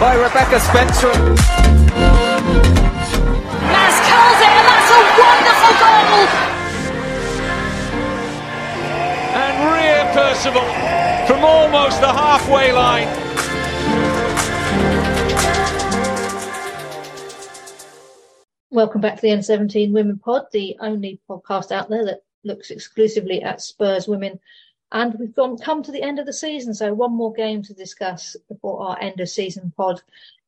by 0.00 0.14
Rebecca 0.14 0.60
Spencer. 0.60 1.08
Mas 3.66 3.96
curls 4.06 4.40
it, 4.40 4.52
and 4.54 4.66
that's 4.68 4.90
a 4.94 5.00
wonderful 5.18 5.74
goal. 5.82 6.22
And 9.34 9.56
Ria 9.72 10.06
Percival 10.14 10.68
from 11.26 11.44
almost 11.44 12.00
the 12.00 12.12
halfway 12.12 12.70
line. 12.70 13.08
Welcome 18.70 19.00
back 19.00 19.16
to 19.16 19.22
the 19.22 19.28
N17 19.28 19.92
Women 19.92 20.20
Pod, 20.20 20.46
the 20.52 20.76
only 20.80 21.20
podcast 21.28 21.72
out 21.72 21.88
there 21.88 22.04
that 22.04 22.22
looks 22.44 22.70
exclusively 22.70 23.42
at 23.42 23.60
Spurs 23.60 24.06
women. 24.06 24.38
And 24.90 25.14
we've 25.18 25.34
gone 25.34 25.58
come 25.58 25.82
to 25.82 25.92
the 25.92 26.02
end 26.02 26.18
of 26.18 26.26
the 26.26 26.32
season, 26.32 26.72
so 26.74 26.94
one 26.94 27.12
more 27.12 27.32
game 27.32 27.62
to 27.62 27.74
discuss 27.74 28.36
before 28.48 28.80
our 28.82 28.98
end 29.00 29.20
of 29.20 29.28
season 29.28 29.72
pod. 29.76 30.02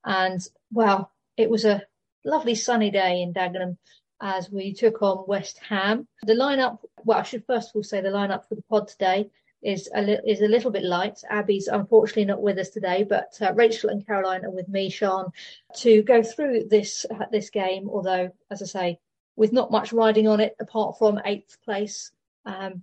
And 0.04 0.40
well, 0.72 1.12
it 1.36 1.50
was 1.50 1.64
a 1.64 1.82
lovely 2.24 2.54
sunny 2.54 2.90
day 2.90 3.22
in 3.22 3.32
Dagenham 3.32 3.76
as 4.20 4.50
we 4.50 4.72
took 4.72 5.02
on 5.02 5.24
West 5.26 5.58
Ham. 5.68 6.06
The 6.22 6.34
lineup, 6.34 6.78
well, 7.04 7.18
I 7.18 7.22
should 7.22 7.44
first 7.46 7.70
of 7.70 7.76
all 7.76 7.82
say 7.82 8.00
the 8.00 8.08
lineup 8.08 8.46
for 8.48 8.54
the 8.54 8.62
pod 8.62 8.88
today 8.88 9.30
is 9.62 9.90
a, 9.94 10.02
li- 10.02 10.20
is 10.26 10.40
a 10.40 10.48
little 10.48 10.70
bit 10.70 10.84
light. 10.84 11.22
Abby's 11.28 11.68
unfortunately 11.68 12.24
not 12.24 12.42
with 12.42 12.58
us 12.58 12.70
today, 12.70 13.04
but 13.04 13.36
uh, 13.40 13.52
Rachel 13.54 13.90
and 13.90 14.06
Caroline 14.06 14.44
are 14.44 14.50
with 14.50 14.68
me, 14.68 14.88
Sean, 14.90 15.32
to 15.76 16.02
go 16.02 16.22
through 16.22 16.64
this 16.68 17.04
uh, 17.10 17.26
this 17.30 17.50
game. 17.50 17.88
Although, 17.88 18.30
as 18.50 18.62
I 18.62 18.66
say, 18.66 18.98
with 19.36 19.52
not 19.52 19.70
much 19.70 19.92
riding 19.92 20.28
on 20.28 20.40
it 20.40 20.56
apart 20.60 20.98
from 20.98 21.20
eighth 21.24 21.58
place, 21.62 22.10
um, 22.46 22.82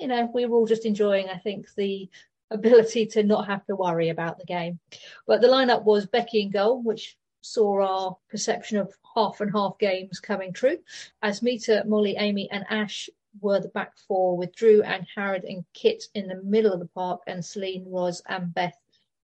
you 0.00 0.08
know, 0.08 0.30
we 0.32 0.46
were 0.46 0.56
all 0.56 0.66
just 0.66 0.86
enjoying. 0.86 1.28
I 1.28 1.38
think 1.38 1.66
the 1.76 2.08
ability 2.50 3.06
to 3.06 3.22
not 3.22 3.46
have 3.46 3.64
to 3.66 3.76
worry 3.76 4.08
about 4.08 4.38
the 4.38 4.44
game. 4.44 4.80
But 5.26 5.40
the 5.40 5.48
lineup 5.48 5.84
was 5.84 6.06
Becky 6.06 6.40
in 6.40 6.50
goal, 6.50 6.82
which 6.82 7.16
saw 7.42 7.82
our 7.82 8.16
perception 8.28 8.78
of 8.78 8.92
half 9.14 9.40
and 9.40 9.50
half 9.52 9.78
games 9.78 10.20
coming 10.20 10.52
true. 10.52 10.78
Asmita, 11.22 11.86
Molly, 11.86 12.16
Amy, 12.18 12.50
and 12.50 12.64
Ash 12.68 13.08
were 13.40 13.60
the 13.60 13.68
back 13.68 13.96
four 14.08 14.36
with 14.36 14.54
Drew 14.54 14.82
Angharad 14.82 15.44
and 15.48 15.64
Kit 15.72 16.04
in 16.14 16.26
the 16.26 16.42
middle 16.42 16.72
of 16.72 16.80
the 16.80 16.88
park 16.88 17.20
and 17.26 17.42
Celin, 17.42 17.84
Roz 17.86 18.22
and 18.28 18.52
Beth 18.52 18.76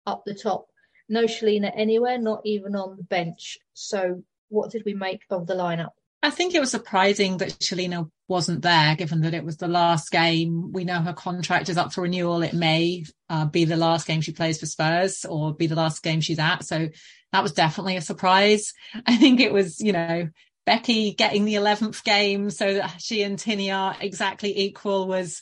up 0.06 0.24
the 0.24 0.34
top. 0.34 0.66
No 1.08 1.24
Shelina 1.24 1.72
anywhere, 1.74 2.18
not 2.18 2.40
even 2.44 2.74
on 2.74 2.96
the 2.96 3.04
bench. 3.04 3.58
So 3.74 4.22
what 4.48 4.70
did 4.70 4.82
we 4.84 4.94
make 4.94 5.22
of 5.30 5.46
the 5.46 5.54
lineup? 5.54 5.92
I 6.24 6.30
think 6.30 6.54
it 6.54 6.60
was 6.60 6.70
surprising 6.70 7.38
that 7.38 7.58
Shelina 7.58 8.08
wasn't 8.28 8.62
there, 8.62 8.94
given 8.94 9.22
that 9.22 9.34
it 9.34 9.44
was 9.44 9.56
the 9.56 9.66
last 9.66 10.10
game. 10.12 10.70
We 10.72 10.84
know 10.84 11.00
her 11.00 11.12
contract 11.12 11.68
is 11.68 11.76
up 11.76 11.92
for 11.92 12.02
renewal. 12.02 12.42
It 12.42 12.54
may 12.54 13.04
uh, 13.28 13.46
be 13.46 13.64
the 13.64 13.76
last 13.76 14.06
game 14.06 14.20
she 14.20 14.30
plays 14.30 14.60
for 14.60 14.66
Spurs 14.66 15.24
or 15.24 15.52
be 15.52 15.66
the 15.66 15.74
last 15.74 16.02
game 16.02 16.20
she's 16.20 16.38
at. 16.38 16.64
So 16.64 16.88
that 17.32 17.42
was 17.42 17.52
definitely 17.52 17.96
a 17.96 18.00
surprise. 18.00 18.72
I 19.06 19.16
think 19.16 19.40
it 19.40 19.52
was, 19.52 19.80
you 19.80 19.92
know, 19.92 20.28
Becky 20.64 21.12
getting 21.12 21.44
the 21.44 21.54
11th 21.54 22.04
game 22.04 22.50
so 22.50 22.74
that 22.74 23.00
she 23.00 23.22
and 23.22 23.36
Tinny 23.36 23.72
are 23.72 23.96
exactly 24.00 24.56
equal 24.56 25.08
was 25.08 25.40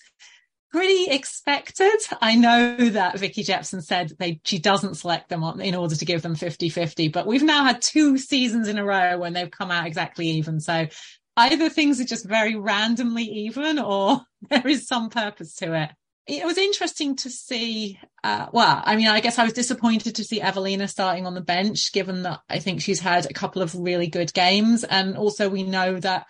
pretty 0.71 1.07
expected. 1.11 1.99
I 2.21 2.37
know 2.37 2.77
that 2.91 3.19
Vicky 3.19 3.43
Jepson 3.43 3.83
said 3.83 4.13
they 4.19 4.41
she 4.45 4.59
doesn't 4.59 4.97
select 4.97 5.29
them 5.29 5.43
on, 5.45 5.61
in 5.61 5.75
order 5.75 5.97
to 5.97 6.05
give 6.05 6.23
them 6.23 6.37
50-50, 6.37 7.13
but 7.13 7.27
we've 7.27 7.43
now 7.43 7.65
had 7.65 7.83
two 7.83 8.19
seasons 8.19 8.69
in 8.69 8.79
a 8.79 8.85
row 8.85 9.19
when 9.19 9.33
they've 9.33 9.51
come 9.51 9.71
out 9.71 9.87
exactly 9.87 10.29
even. 10.29 10.61
So 10.61 10.87
either 11.37 11.69
things 11.69 12.01
are 12.01 12.05
just 12.05 12.27
very 12.27 12.57
randomly 12.57 13.25
even 13.25 13.79
or 13.79 14.21
there 14.51 14.67
is 14.67 14.87
some 14.87 15.11
purpose 15.11 15.55
to 15.57 15.75
it. 15.75 15.91
It 16.27 16.45
was 16.45 16.59
interesting 16.59 17.17
to 17.17 17.31
see. 17.31 17.99
Uh, 18.23 18.47
well, 18.53 18.83
I 18.85 18.95
mean, 18.95 19.09
I 19.09 19.21
guess 19.21 19.39
I 19.39 19.45
was 19.45 19.53
disappointed 19.53 20.17
to 20.17 20.25
see 20.25 20.39
Eveliina 20.39 20.89
starting 20.89 21.27
on 21.27 21.35
the 21.35 21.41
bench, 21.41 21.93
given 21.93 22.23
that 22.23 22.41
I 22.49 22.61
think 22.61 22.83
she's 22.83 23.01
had 23.01 23.27
a 23.27 23.33
couple 23.33 23.63
of 23.63 23.75
really 23.75 24.07
good 24.07 24.33
games. 24.33 24.85
And 24.85 25.17
also, 25.17 25.49
we 25.49 25.65
know 25.65 25.99
that 25.99 26.27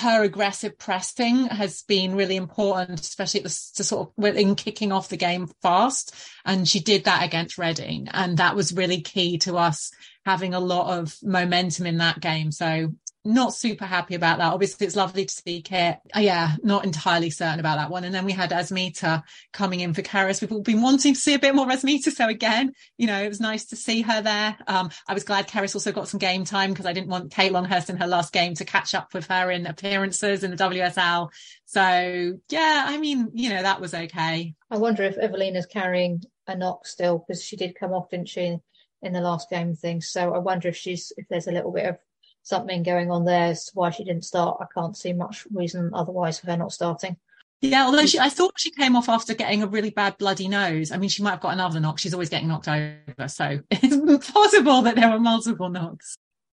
her 0.00 0.22
aggressive 0.22 0.78
pressing 0.78 1.46
has 1.46 1.82
been 1.82 2.14
really 2.14 2.36
important, 2.36 3.00
especially 3.00 3.40
the, 3.40 3.48
to 3.74 3.84
sort 3.84 4.10
of 4.16 4.36
in 4.36 4.54
kicking 4.54 4.92
off 4.92 5.08
the 5.08 5.16
game 5.16 5.48
fast. 5.62 6.14
And 6.44 6.68
she 6.68 6.80
did 6.80 7.04
that 7.04 7.24
against 7.24 7.58
Reading. 7.58 8.08
And 8.12 8.38
that 8.38 8.56
was 8.56 8.72
really 8.72 9.00
key 9.00 9.38
to 9.38 9.56
us 9.56 9.90
having 10.24 10.54
a 10.54 10.60
lot 10.60 10.98
of 10.98 11.16
momentum 11.22 11.86
in 11.86 11.98
that 11.98 12.20
game. 12.20 12.50
So 12.50 12.92
not 13.24 13.54
super 13.54 13.86
happy 13.86 14.14
about 14.14 14.38
that. 14.38 14.52
Obviously, 14.52 14.86
it's 14.86 14.96
lovely 14.96 15.24
to 15.24 15.34
see 15.34 15.62
Kit. 15.62 15.98
Uh, 16.14 16.20
yeah, 16.20 16.56
not 16.62 16.84
entirely 16.84 17.30
certain 17.30 17.58
about 17.58 17.76
that 17.78 17.90
one. 17.90 18.04
And 18.04 18.14
then 18.14 18.26
we 18.26 18.32
had 18.32 18.50
Asmita 18.50 19.22
coming 19.52 19.80
in 19.80 19.94
for 19.94 20.02
Kerys. 20.02 20.40
We've 20.40 20.52
all 20.52 20.60
been 20.60 20.82
wanting 20.82 21.14
to 21.14 21.20
see 21.20 21.34
a 21.34 21.38
bit 21.38 21.54
more 21.54 21.66
Asmita. 21.66 22.12
So 22.12 22.28
again, 22.28 22.72
you 22.98 23.06
know, 23.06 23.22
it 23.22 23.28
was 23.28 23.40
nice 23.40 23.64
to 23.66 23.76
see 23.76 24.02
her 24.02 24.20
there. 24.20 24.56
Um, 24.66 24.90
I 25.08 25.14
was 25.14 25.24
glad 25.24 25.48
Kerys 25.48 25.74
also 25.74 25.92
got 25.92 26.08
some 26.08 26.18
game 26.18 26.44
time 26.44 26.70
because 26.70 26.86
I 26.86 26.92
didn't 26.92 27.08
want 27.08 27.32
Kate 27.32 27.52
Longhurst 27.52 27.88
in 27.88 27.96
her 27.96 28.06
last 28.06 28.32
game 28.32 28.54
to 28.56 28.64
catch 28.64 28.94
up 28.94 29.14
with 29.14 29.26
her 29.28 29.50
in 29.50 29.66
appearances 29.66 30.44
in 30.44 30.50
the 30.50 30.56
WSL. 30.56 31.30
So 31.64 32.38
yeah, 32.50 32.84
I 32.86 32.98
mean, 32.98 33.30
you 33.32 33.48
know, 33.48 33.62
that 33.62 33.80
was 33.80 33.94
okay. 33.94 34.54
I 34.70 34.76
wonder 34.76 35.02
if 35.02 35.16
Eveliina's 35.16 35.66
carrying 35.66 36.22
a 36.46 36.56
knock 36.56 36.86
still 36.86 37.24
because 37.26 37.42
she 37.42 37.56
did 37.56 37.74
come 37.74 37.92
off, 37.92 38.10
didn't 38.10 38.28
she, 38.28 38.58
in 39.00 39.12
the 39.12 39.20
last 39.20 39.48
game 39.48 39.68
and 39.68 39.78
things. 39.78 40.10
So 40.10 40.34
I 40.34 40.38
wonder 40.38 40.68
if 40.68 40.76
she's 40.76 41.10
if 41.16 41.26
there's 41.28 41.46
a 41.46 41.52
little 41.52 41.72
bit 41.72 41.86
of 41.86 41.96
something 42.44 42.82
going 42.82 43.10
on 43.10 43.24
there 43.24 43.46
as 43.46 43.64
to 43.64 43.72
why 43.74 43.90
she 43.90 44.04
didn't 44.04 44.24
start. 44.24 44.58
I 44.60 44.66
can't 44.72 44.96
see 44.96 45.12
much 45.12 45.46
reason 45.52 45.90
otherwise 45.92 46.38
for 46.38 46.46
her 46.46 46.56
not 46.56 46.72
starting. 46.72 47.16
Yeah, 47.60 47.86
although 47.86 48.04
she, 48.04 48.18
I 48.18 48.28
thought 48.28 48.52
she 48.58 48.70
came 48.70 48.94
off 48.94 49.08
after 49.08 49.34
getting 49.34 49.62
a 49.62 49.66
really 49.66 49.88
bad 49.88 50.18
bloody 50.18 50.48
nose. 50.48 50.92
I 50.92 50.98
mean, 50.98 51.08
she 51.08 51.22
might 51.22 51.30
have 51.30 51.40
got 51.40 51.54
another 51.54 51.80
knock. 51.80 51.98
She's 51.98 52.12
always 52.12 52.28
getting 52.28 52.48
knocked 52.48 52.68
over. 52.68 53.28
So 53.28 53.60
it's 53.70 54.30
possible 54.30 54.82
that 54.82 54.96
there 54.96 55.10
were 55.10 55.18
multiple 55.18 55.70
knocks. 55.70 56.16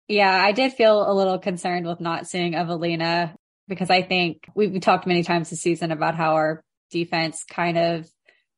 Yeah, 0.09 0.35
I 0.35 0.53
did 0.53 0.73
feel 0.73 1.09
a 1.09 1.15
little 1.15 1.39
concerned 1.39 1.87
with 1.87 2.01
not 2.01 2.27
seeing 2.27 2.53
Eveliina 2.55 3.35
because 3.69 3.91
I 3.91 4.03
think 4.03 4.49
we've 4.55 4.81
talked 4.81 5.07
many 5.07 5.23
times 5.23 5.51
this 5.51 5.61
season 5.61 5.93
about 5.93 6.17
how 6.17 6.35
our 6.35 6.65
defense 6.91 7.45
kind 7.49 7.79
of 7.79 8.09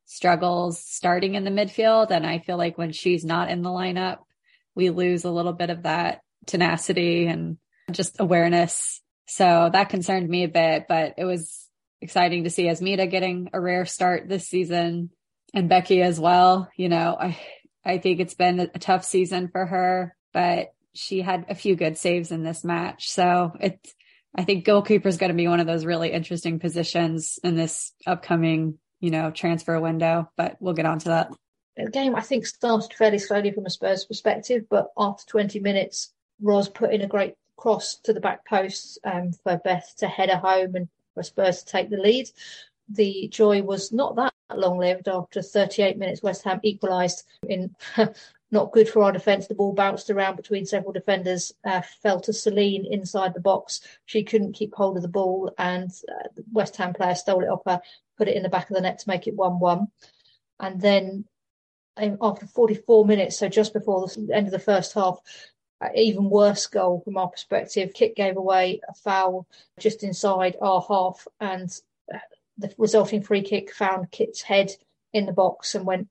struggles 0.06 0.82
starting 0.82 1.34
in 1.34 1.44
the 1.44 1.50
midfield. 1.50 2.10
And 2.10 2.26
I 2.26 2.38
feel 2.38 2.56
like 2.56 2.78
when 2.78 2.92
she's 2.92 3.24
not 3.24 3.50
in 3.50 3.60
the 3.60 3.70
lineup, 3.70 4.18
we 4.74 4.88
lose 4.88 5.24
a 5.24 5.30
little 5.30 5.52
bit 5.52 5.68
of 5.68 5.82
that 5.82 6.22
tenacity 6.48 7.26
and 7.26 7.58
just 7.90 8.16
awareness. 8.18 9.00
So 9.26 9.70
that 9.72 9.90
concerned 9.90 10.28
me 10.28 10.44
a 10.44 10.48
bit, 10.48 10.86
but 10.88 11.14
it 11.18 11.24
was 11.24 11.68
exciting 12.00 12.44
to 12.44 12.50
see 12.50 12.64
Asmita 12.64 13.10
getting 13.10 13.50
a 13.52 13.60
rare 13.60 13.86
start 13.86 14.28
this 14.28 14.48
season 14.48 15.10
and 15.54 15.68
Becky 15.68 16.02
as 16.02 16.18
well. 16.18 16.68
You 16.76 16.88
know, 16.88 17.16
I, 17.18 17.38
I 17.84 17.98
think 17.98 18.20
it's 18.20 18.34
been 18.34 18.60
a 18.60 18.78
tough 18.78 19.04
season 19.04 19.48
for 19.48 19.64
her, 19.64 20.16
but 20.32 20.72
she 20.94 21.20
had 21.20 21.46
a 21.48 21.54
few 21.54 21.76
good 21.76 21.96
saves 21.96 22.32
in 22.32 22.42
this 22.42 22.64
match. 22.64 23.10
So 23.10 23.52
it's, 23.60 23.94
I 24.34 24.44
think 24.44 24.64
goalkeeper 24.64 25.08
is 25.08 25.16
going 25.16 25.30
to 25.30 25.36
be 25.36 25.48
one 25.48 25.60
of 25.60 25.66
those 25.66 25.84
really 25.84 26.12
interesting 26.12 26.58
positions 26.58 27.38
in 27.42 27.56
this 27.56 27.92
upcoming, 28.06 28.78
you 29.00 29.10
know, 29.10 29.30
transfer 29.30 29.78
window, 29.80 30.30
but 30.36 30.56
we'll 30.60 30.74
get 30.74 30.86
on 30.86 30.98
to 31.00 31.08
that. 31.08 31.30
The 31.76 31.90
game, 31.90 32.16
I 32.16 32.22
think, 32.22 32.44
started 32.46 32.92
fairly 32.92 33.18
slowly 33.18 33.52
from 33.52 33.66
a 33.66 33.70
Spurs 33.70 34.04
perspective, 34.04 34.64
but 34.68 34.88
after 34.98 35.24
20 35.26 35.60
minutes, 35.60 36.12
Roz 36.40 36.68
put 36.68 36.92
in 36.92 37.02
a 37.02 37.08
great 37.08 37.34
cross 37.56 37.96
to 37.96 38.12
the 38.12 38.20
back 38.20 38.46
post 38.46 38.98
um, 39.04 39.32
for 39.32 39.58
Beth 39.58 39.94
to 39.98 40.08
header 40.08 40.36
home 40.36 40.74
and 40.76 40.88
for 41.14 41.22
Spurs 41.22 41.62
to 41.62 41.72
take 41.72 41.90
the 41.90 41.96
lead. 41.96 42.30
The 42.88 43.28
joy 43.28 43.62
was 43.62 43.92
not 43.92 44.16
that 44.16 44.32
long 44.54 44.78
lived. 44.78 45.08
After 45.08 45.42
38 45.42 45.98
minutes, 45.98 46.22
West 46.22 46.44
Ham 46.44 46.60
equalised 46.62 47.24
in 47.48 47.74
not 48.50 48.72
good 48.72 48.88
for 48.88 49.02
our 49.02 49.12
defence. 49.12 49.46
The 49.46 49.54
ball 49.54 49.74
bounced 49.74 50.08
around 50.10 50.36
between 50.36 50.64
several 50.64 50.92
defenders, 50.92 51.52
uh, 51.64 51.82
fell 52.02 52.20
to 52.20 52.32
Celin 52.32 52.86
inside 52.90 53.34
the 53.34 53.40
box. 53.40 53.80
She 54.06 54.22
couldn't 54.22 54.54
keep 54.54 54.74
hold 54.74 54.96
of 54.96 55.02
the 55.02 55.08
ball, 55.08 55.52
and 55.58 55.90
uh, 56.08 56.28
West 56.52 56.76
Ham 56.76 56.94
player 56.94 57.14
stole 57.14 57.42
it 57.42 57.48
off 57.48 57.62
her, 57.66 57.80
put 58.16 58.28
it 58.28 58.36
in 58.36 58.42
the 58.42 58.48
back 58.48 58.70
of 58.70 58.76
the 58.76 58.82
net 58.82 59.00
to 59.00 59.08
make 59.08 59.26
it 59.26 59.34
1 59.34 59.60
1. 59.60 59.86
And 60.60 60.80
then 60.80 61.24
um, 61.98 62.16
after 62.22 62.46
44 62.46 63.04
minutes, 63.04 63.38
so 63.38 63.48
just 63.48 63.74
before 63.74 64.06
the 64.06 64.34
end 64.34 64.46
of 64.46 64.52
the 64.52 64.58
first 64.58 64.94
half, 64.94 65.20
even 65.94 66.30
worse 66.30 66.66
goal 66.66 67.00
from 67.04 67.16
our 67.16 67.28
perspective. 67.28 67.92
Kit 67.94 68.16
gave 68.16 68.36
away 68.36 68.80
a 68.88 68.94
foul 68.94 69.46
just 69.78 70.02
inside 70.02 70.56
our 70.60 70.84
half, 70.86 71.26
and 71.40 71.70
uh, 72.12 72.18
the 72.56 72.72
resulting 72.78 73.22
free 73.22 73.42
kick 73.42 73.72
found 73.72 74.10
Kit's 74.10 74.42
head 74.42 74.72
in 75.12 75.26
the 75.26 75.32
box 75.32 75.74
and 75.74 75.86
went 75.86 76.08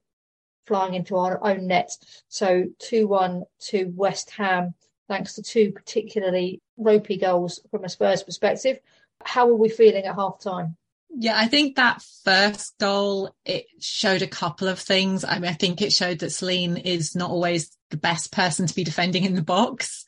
flying 0.66 0.94
into 0.94 1.16
our 1.16 1.44
own 1.46 1.68
net. 1.68 1.92
So 2.28 2.66
2 2.80 3.08
1 3.08 3.44
to 3.70 3.94
West 3.96 4.32
Ham, 4.32 4.74
thanks 5.08 5.34
to 5.36 5.44
two 5.44 5.72
particularly 5.72 6.62
ropey 6.78 7.18
goals 7.18 7.62
from 7.72 7.84
a 7.84 7.90
Spurs 7.90 8.24
perspective. 8.24 8.80
How 9.24 9.50
are 9.50 9.56
we 9.56 9.70
feeling 9.70 10.06
at 10.06 10.16
half 10.16 10.40
time? 10.40 10.78
Yeah, 11.10 11.38
I 11.38 11.48
think 11.48 11.76
that 11.76 12.04
first 12.24 12.78
goal, 12.80 13.34
it 13.46 13.66
showed 13.80 14.22
a 14.22 14.28
couple 14.28 14.68
of 14.68 14.78
things. 14.78 15.24
I 15.24 15.40
mean, 15.40 15.50
I 15.50 15.54
think 15.54 15.82
it 15.82 15.94
showed 15.94 16.20
that 16.20 16.32
Celin 16.32 16.78
is 16.78 17.16
not 17.16 17.32
always 17.32 17.77
the 17.90 17.98
best 17.98 18.32
person 18.32 18.68
to 18.68 18.76
be 18.76 18.84
defending 18.84 19.24
in 19.24 19.36
the 19.36 19.42
box. 19.42 20.06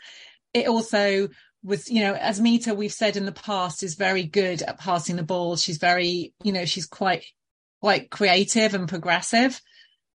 It 0.54 0.68
also 0.68 1.30
was, 1.64 1.90
you 1.90 2.02
know, 2.02 2.14
Asmita 2.14 2.76
we've 2.76 2.92
said 2.92 3.18
in 3.18 3.26
the 3.26 3.32
past, 3.32 3.84
is 3.84 3.96
very 3.96 4.24
good 4.24 4.62
at 4.62 4.80
passing 4.80 5.16
the 5.16 5.24
ball. 5.24 5.56
She's 5.56 5.78
very, 5.78 6.34
you 6.44 6.52
know, 6.52 6.66
she's 6.66 6.86
quite, 6.86 7.26
quite 7.82 8.10
creative 8.10 8.74
and 8.74 8.88
progressive. 8.88 9.62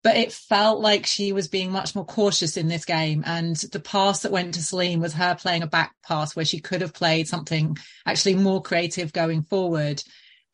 but 0.04 0.16
it 0.18 0.32
felt 0.32 0.80
like 0.80 1.06
she 1.06 1.32
was 1.32 1.48
being 1.48 1.72
much 1.72 1.94
more 1.94 2.04
cautious 2.04 2.58
in 2.58 2.68
this 2.68 2.84
game. 2.84 3.24
And 3.26 3.56
the 3.56 3.80
pass 3.80 4.20
that 4.20 4.30
went 4.30 4.54
to 4.54 4.60
Celin 4.60 5.00
was 5.00 5.14
her 5.14 5.34
playing 5.34 5.62
a 5.62 5.66
back 5.66 5.94
pass 6.06 6.36
where 6.36 6.44
she 6.44 6.60
could 6.60 6.82
have 6.82 6.92
played 6.92 7.26
something 7.26 7.78
actually 8.04 8.34
more 8.34 8.62
creative 8.62 9.14
going 9.14 9.42
forward. 9.44 10.02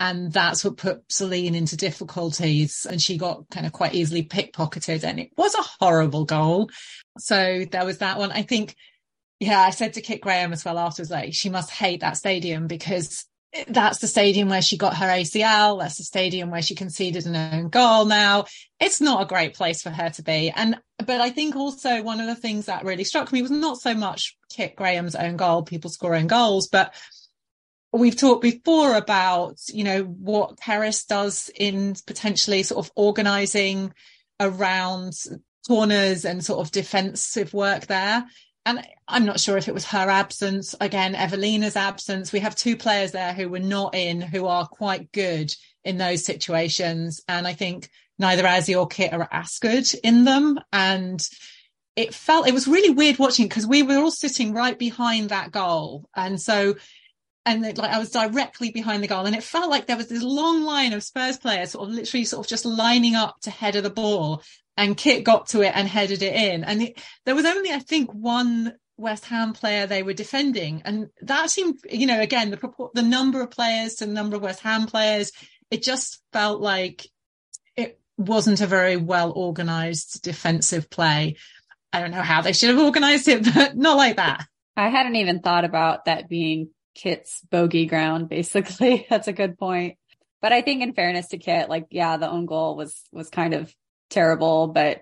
And 0.00 0.32
that's 0.32 0.64
what 0.64 0.78
put 0.78 1.06
Celin 1.08 1.54
into 1.54 1.76
difficulties. 1.76 2.86
And 2.88 3.00
she 3.00 3.18
got 3.18 3.48
kind 3.50 3.66
of 3.66 3.72
quite 3.72 3.94
easily 3.94 4.24
pickpocketed. 4.24 5.04
And 5.04 5.20
it 5.20 5.30
was 5.36 5.54
a 5.54 5.84
horrible 5.84 6.24
goal. 6.24 6.70
So 7.18 7.66
there 7.70 7.84
was 7.84 7.98
that 7.98 8.18
one. 8.18 8.32
I 8.32 8.42
think, 8.42 8.74
yeah, 9.38 9.60
I 9.60 9.70
said 9.70 9.92
to 9.94 10.00
Kit 10.00 10.22
Graham 10.22 10.54
as 10.54 10.64
well 10.64 10.78
afterwards, 10.78 11.10
like, 11.10 11.34
she 11.34 11.50
must 11.50 11.70
hate 11.70 12.00
that 12.00 12.16
stadium 12.16 12.66
because 12.66 13.26
that's 13.66 13.98
the 13.98 14.06
stadium 14.06 14.48
where 14.48 14.62
she 14.62 14.78
got 14.78 14.96
her 14.96 15.06
ACL. 15.06 15.80
That's 15.80 15.98
the 15.98 16.04
stadium 16.04 16.50
where 16.50 16.62
she 16.62 16.74
conceded 16.74 17.26
an 17.26 17.36
own 17.36 17.68
goal. 17.68 18.04
Now 18.04 18.46
it's 18.78 19.00
not 19.00 19.22
a 19.22 19.26
great 19.26 19.54
place 19.54 19.82
for 19.82 19.90
her 19.90 20.08
to 20.10 20.22
be. 20.22 20.50
And, 20.50 20.78
but 20.98 21.20
I 21.20 21.30
think 21.30 21.56
also 21.56 22.02
one 22.02 22.20
of 22.20 22.26
the 22.26 22.34
things 22.34 22.66
that 22.66 22.84
really 22.84 23.04
struck 23.04 23.32
me 23.32 23.42
was 23.42 23.50
not 23.50 23.78
so 23.78 23.92
much 23.92 24.36
Kit 24.50 24.76
Graham's 24.76 25.16
own 25.16 25.36
goal, 25.36 25.62
people 25.62 25.90
scoring 25.90 26.26
goals, 26.26 26.68
but 26.68 26.94
we've 27.92 28.16
talked 28.16 28.42
before 28.42 28.94
about, 28.94 29.58
you 29.68 29.84
know, 29.84 30.02
what 30.02 30.58
Kerys 30.60 31.06
does 31.06 31.50
in 31.54 31.96
potentially 32.06 32.62
sort 32.62 32.84
of 32.84 32.92
organizing 32.94 33.92
around 34.38 35.14
corners 35.66 36.24
and 36.24 36.44
sort 36.44 36.60
of 36.60 36.72
defensive 36.72 37.52
work 37.52 37.86
there 37.86 38.26
and 38.66 38.86
I'm 39.08 39.24
not 39.24 39.40
sure 39.40 39.56
if 39.56 39.68
it 39.68 39.74
was 39.74 39.86
her 39.86 40.10
absence, 40.10 40.74
again, 40.80 41.14
Eveliina's 41.14 41.76
absence. 41.76 42.32
We 42.32 42.40
have 42.40 42.54
two 42.54 42.76
players 42.76 43.12
there 43.12 43.32
who 43.32 43.48
were 43.48 43.58
not 43.58 43.94
in, 43.94 44.20
who 44.20 44.46
are 44.46 44.66
quite 44.66 45.12
good 45.12 45.54
in 45.84 45.96
those 45.96 46.24
situations. 46.24 47.22
And 47.26 47.46
I 47.46 47.54
think 47.54 47.88
neither 48.18 48.44
Azzi 48.44 48.78
or 48.78 48.86
Kit 48.86 49.12
are 49.14 49.28
as 49.32 49.58
good 49.58 49.86
in 50.04 50.24
them. 50.24 50.60
And 50.72 51.26
it 51.96 52.14
felt, 52.14 52.48
it 52.48 52.54
was 52.54 52.68
really 52.68 52.90
weird 52.90 53.18
watching 53.18 53.48
because 53.48 53.66
we 53.66 53.82
were 53.82 53.96
all 53.96 54.10
sitting 54.10 54.52
right 54.52 54.78
behind 54.78 55.30
that 55.30 55.52
goal. 55.52 56.08
And 56.14 56.40
so, 56.40 56.74
and 57.46 57.62
like 57.62 57.78
I 57.78 57.98
was 57.98 58.10
directly 58.10 58.70
behind 58.70 59.02
the 59.02 59.08
goal 59.08 59.26
and 59.26 59.34
it 59.34 59.42
felt 59.42 59.70
like 59.70 59.86
there 59.86 59.96
was 59.96 60.08
this 60.08 60.22
long 60.22 60.62
line 60.62 60.92
of 60.92 61.02
Spurs 61.02 61.38
players 61.38 61.72
sort 61.72 61.88
of 61.88 61.94
literally 61.94 62.24
sort 62.24 62.44
of 62.44 62.50
just 62.50 62.66
lining 62.66 63.14
up 63.14 63.36
to 63.42 63.50
head 63.50 63.76
of 63.76 63.82
the 63.82 63.90
ball 63.90 64.42
and 64.76 64.96
Kit 64.96 65.24
got 65.24 65.48
to 65.48 65.60
it 65.60 65.72
and 65.74 65.86
headed 65.86 66.22
it 66.22 66.34
in. 66.34 66.64
And 66.64 66.82
it, 66.82 66.98
there 67.26 67.34
was 67.34 67.44
only, 67.44 67.70
I 67.70 67.80
think, 67.80 68.12
one 68.12 68.74
West 68.96 69.26
Ham 69.26 69.52
player 69.52 69.86
they 69.86 70.02
were 70.02 70.14
defending, 70.14 70.82
and 70.84 71.08
that 71.22 71.50
seemed, 71.50 71.80
you 71.90 72.06
know, 72.06 72.20
again 72.20 72.50
the 72.50 72.90
the 72.94 73.02
number 73.02 73.40
of 73.40 73.50
players 73.50 73.96
to 73.96 74.06
the 74.06 74.12
number 74.12 74.36
of 74.36 74.42
West 74.42 74.60
Ham 74.60 74.86
players, 74.86 75.32
it 75.70 75.82
just 75.82 76.22
felt 76.32 76.60
like 76.60 77.06
it 77.76 77.98
wasn't 78.18 78.60
a 78.60 78.66
very 78.66 78.96
well 78.96 79.32
organised 79.32 80.22
defensive 80.22 80.90
play. 80.90 81.36
I 81.92 82.00
don't 82.00 82.10
know 82.10 82.22
how 82.22 82.42
they 82.42 82.52
should 82.52 82.70
have 82.70 82.84
organised 82.84 83.28
it, 83.28 83.44
but 83.54 83.76
not 83.76 83.96
like 83.96 84.16
that. 84.16 84.44
I 84.76 84.88
hadn't 84.88 85.16
even 85.16 85.40
thought 85.40 85.64
about 85.64 86.04
that 86.04 86.28
being 86.28 86.70
Kit's 86.94 87.40
bogey 87.50 87.86
ground. 87.86 88.28
Basically, 88.28 89.06
that's 89.10 89.28
a 89.28 89.32
good 89.32 89.58
point. 89.58 89.96
But 90.42 90.52
I 90.52 90.62
think, 90.62 90.82
in 90.82 90.94
fairness 90.94 91.28
to 91.28 91.38
Kit, 91.38 91.68
like 91.68 91.86
yeah, 91.90 92.16
the 92.16 92.30
own 92.30 92.46
goal 92.46 92.76
was 92.76 93.02
was 93.12 93.28
kind 93.28 93.54
of 93.54 93.74
terrible, 94.08 94.68
but 94.68 95.00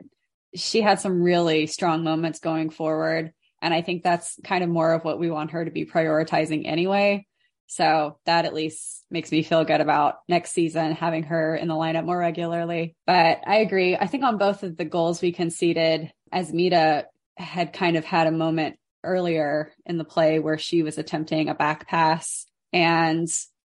she 0.54 0.80
had 0.80 1.00
some 1.00 1.22
really 1.22 1.66
strong 1.66 2.04
moments 2.04 2.40
going 2.40 2.70
forward. 2.70 3.32
And 3.60 3.74
I 3.74 3.82
think 3.82 4.02
that's 4.02 4.38
kind 4.44 4.62
of 4.62 4.70
more 4.70 4.92
of 4.92 5.04
what 5.04 5.18
we 5.18 5.30
want 5.30 5.50
her 5.50 5.64
to 5.64 5.70
be 5.70 5.84
prioritizing 5.84 6.66
anyway. 6.66 7.26
So 7.66 8.18
that 8.24 8.46
at 8.46 8.54
least 8.54 9.04
makes 9.10 9.30
me 9.30 9.42
feel 9.42 9.64
good 9.64 9.80
about 9.80 10.16
next 10.26 10.52
season 10.52 10.92
having 10.92 11.24
her 11.24 11.54
in 11.54 11.68
the 11.68 11.74
lineup 11.74 12.04
more 12.04 12.18
regularly. 12.18 12.96
But 13.06 13.40
I 13.46 13.56
agree. 13.56 13.94
I 13.94 14.06
think 14.06 14.24
on 14.24 14.38
both 14.38 14.62
of 14.62 14.76
the 14.76 14.86
goals 14.86 15.20
we 15.20 15.32
conceded, 15.32 16.10
Asmita 16.32 17.04
had 17.36 17.72
kind 17.72 17.96
of 17.96 18.04
had 18.04 18.26
a 18.26 18.32
moment 18.32 18.78
earlier 19.08 19.72
in 19.86 19.98
the 19.98 20.04
play 20.04 20.38
where 20.38 20.58
she 20.58 20.82
was 20.82 20.98
attempting 20.98 21.48
a 21.48 21.54
back 21.54 21.88
pass 21.88 22.46
and 22.72 23.28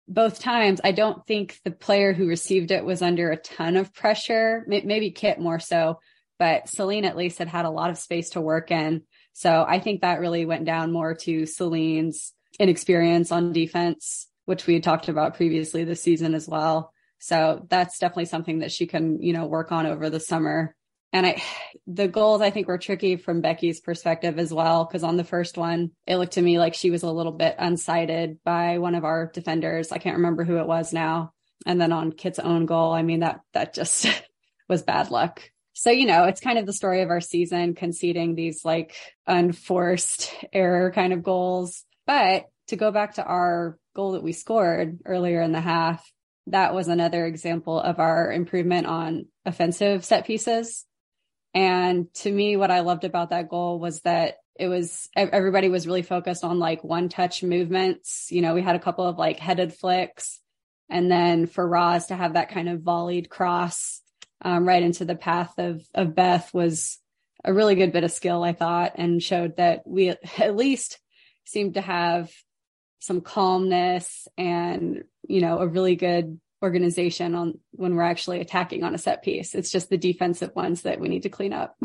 both 0.06 0.38
times, 0.38 0.80
I 0.84 0.92
don't 0.92 1.26
think 1.26 1.58
the 1.64 1.70
player 1.70 2.12
who 2.12 2.28
received 2.28 2.70
it 2.70 2.84
was 2.84 3.00
under 3.00 3.30
a 3.30 3.36
ton 3.36 3.76
of 3.76 3.94
pressure. 3.94 4.64
Maybe 4.66 5.10
Kit 5.10 5.40
more 5.40 5.58
so, 5.58 5.98
but 6.38 6.66
Celin 6.68 7.04
at 7.04 7.16
least 7.16 7.38
had 7.38 7.48
had 7.48 7.64
a 7.64 7.70
lot 7.70 7.90
of 7.90 7.98
space 7.98 8.30
to 8.30 8.40
work 8.40 8.70
in. 8.70 9.02
So 9.32 9.64
I 9.66 9.80
think 9.80 10.02
that 10.02 10.20
really 10.20 10.44
went 10.44 10.66
down 10.66 10.92
more 10.92 11.14
to 11.14 11.46
Celin's 11.46 12.32
inexperience 12.60 13.32
on 13.32 13.52
defense, 13.52 14.28
which 14.44 14.66
we 14.66 14.74
had 14.74 14.82
talked 14.82 15.08
about 15.08 15.36
previously 15.36 15.84
this 15.84 16.02
season 16.02 16.34
as 16.34 16.46
well. 16.46 16.92
So 17.18 17.66
that's 17.70 17.98
definitely 17.98 18.26
something 18.26 18.58
that 18.58 18.72
she 18.72 18.86
can, 18.86 19.22
you 19.22 19.32
know, 19.32 19.46
work 19.46 19.72
on 19.72 19.86
over 19.86 20.10
the 20.10 20.20
summer. 20.20 20.76
And 21.14 21.24
I, 21.24 21.42
the 21.86 22.08
goals 22.08 22.40
I 22.40 22.50
think 22.50 22.66
were 22.66 22.76
tricky 22.76 23.14
from 23.14 23.40
Becky's 23.40 23.80
perspective 23.80 24.36
as 24.36 24.52
well. 24.52 24.84
Cause 24.84 25.04
on 25.04 25.16
the 25.16 25.22
first 25.22 25.56
one, 25.56 25.92
it 26.08 26.16
looked 26.16 26.32
to 26.32 26.42
me 26.42 26.58
like 26.58 26.74
she 26.74 26.90
was 26.90 27.04
a 27.04 27.10
little 27.10 27.30
bit 27.30 27.56
unsighted 27.56 28.38
by 28.44 28.78
one 28.78 28.96
of 28.96 29.04
our 29.04 29.30
defenders. 29.32 29.92
I 29.92 29.98
can't 29.98 30.16
remember 30.16 30.42
who 30.42 30.58
it 30.58 30.66
was 30.66 30.92
now. 30.92 31.32
And 31.66 31.80
then 31.80 31.92
on 31.92 32.10
Kit's 32.10 32.40
own 32.40 32.66
goal, 32.66 32.92
I 32.92 33.02
mean, 33.02 33.20
that, 33.20 33.42
that 33.52 33.74
just 33.74 34.06
was 34.68 34.82
bad 34.82 35.12
luck. 35.12 35.40
So, 35.72 35.90
you 35.90 36.06
know, 36.06 36.24
it's 36.24 36.40
kind 36.40 36.58
of 36.58 36.66
the 36.66 36.72
story 36.72 37.02
of 37.02 37.10
our 37.10 37.20
season 37.20 37.76
conceding 37.76 38.34
these 38.34 38.64
like 38.64 38.96
unforced 39.24 40.34
error 40.52 40.90
kind 40.90 41.12
of 41.12 41.22
goals. 41.22 41.84
But 42.08 42.46
to 42.68 42.76
go 42.76 42.90
back 42.90 43.14
to 43.14 43.24
our 43.24 43.78
goal 43.94 44.12
that 44.12 44.22
we 44.24 44.32
scored 44.32 44.98
earlier 45.04 45.42
in 45.42 45.52
the 45.52 45.60
half, 45.60 46.04
that 46.48 46.74
was 46.74 46.88
another 46.88 47.24
example 47.24 47.78
of 47.78 48.00
our 48.00 48.32
improvement 48.32 48.88
on 48.88 49.26
offensive 49.46 50.04
set 50.04 50.26
pieces. 50.26 50.84
And 51.54 52.12
to 52.14 52.32
me, 52.32 52.56
what 52.56 52.70
I 52.70 52.80
loved 52.80 53.04
about 53.04 53.30
that 53.30 53.48
goal 53.48 53.78
was 53.78 54.00
that 54.00 54.38
it 54.56 54.68
was 54.68 55.08
everybody 55.16 55.68
was 55.68 55.86
really 55.86 56.02
focused 56.02 56.44
on 56.44 56.58
like 56.58 56.84
one 56.84 57.08
touch 57.08 57.42
movements. 57.42 58.28
You 58.30 58.42
know, 58.42 58.54
we 58.54 58.62
had 58.62 58.76
a 58.76 58.80
couple 58.80 59.06
of 59.06 59.18
like 59.18 59.38
headed 59.38 59.72
flicks. 59.72 60.40
And 60.90 61.10
then 61.10 61.46
for 61.46 61.66
Roz 61.66 62.06
to 62.06 62.16
have 62.16 62.34
that 62.34 62.50
kind 62.50 62.68
of 62.68 62.80
volleyed 62.80 63.28
cross 63.28 64.02
um, 64.42 64.66
right 64.68 64.82
into 64.82 65.04
the 65.04 65.16
path 65.16 65.54
of, 65.58 65.82
of 65.94 66.14
Beth 66.14 66.52
was 66.52 66.98
a 67.44 67.52
really 67.52 67.74
good 67.74 67.92
bit 67.92 68.04
of 68.04 68.12
skill, 68.12 68.42
I 68.44 68.52
thought, 68.52 68.92
and 68.96 69.22
showed 69.22 69.56
that 69.56 69.82
we 69.86 70.10
at 70.10 70.56
least 70.56 70.98
seemed 71.44 71.74
to 71.74 71.80
have 71.80 72.30
some 73.00 73.20
calmness 73.20 74.28
and, 74.36 75.04
you 75.26 75.40
know, 75.40 75.58
a 75.58 75.66
really 75.66 75.96
good 75.96 76.40
organization 76.64 77.34
on 77.34 77.58
when 77.72 77.94
we're 77.94 78.02
actually 78.02 78.40
attacking 78.40 78.82
on 78.82 78.94
a 78.94 78.98
set 78.98 79.22
piece. 79.22 79.54
It's 79.54 79.70
just 79.70 79.90
the 79.90 79.98
defensive 79.98 80.50
ones 80.56 80.82
that 80.82 80.98
we 80.98 81.08
need 81.08 81.22
to 81.22 81.28
clean 81.28 81.52
up. 81.52 81.76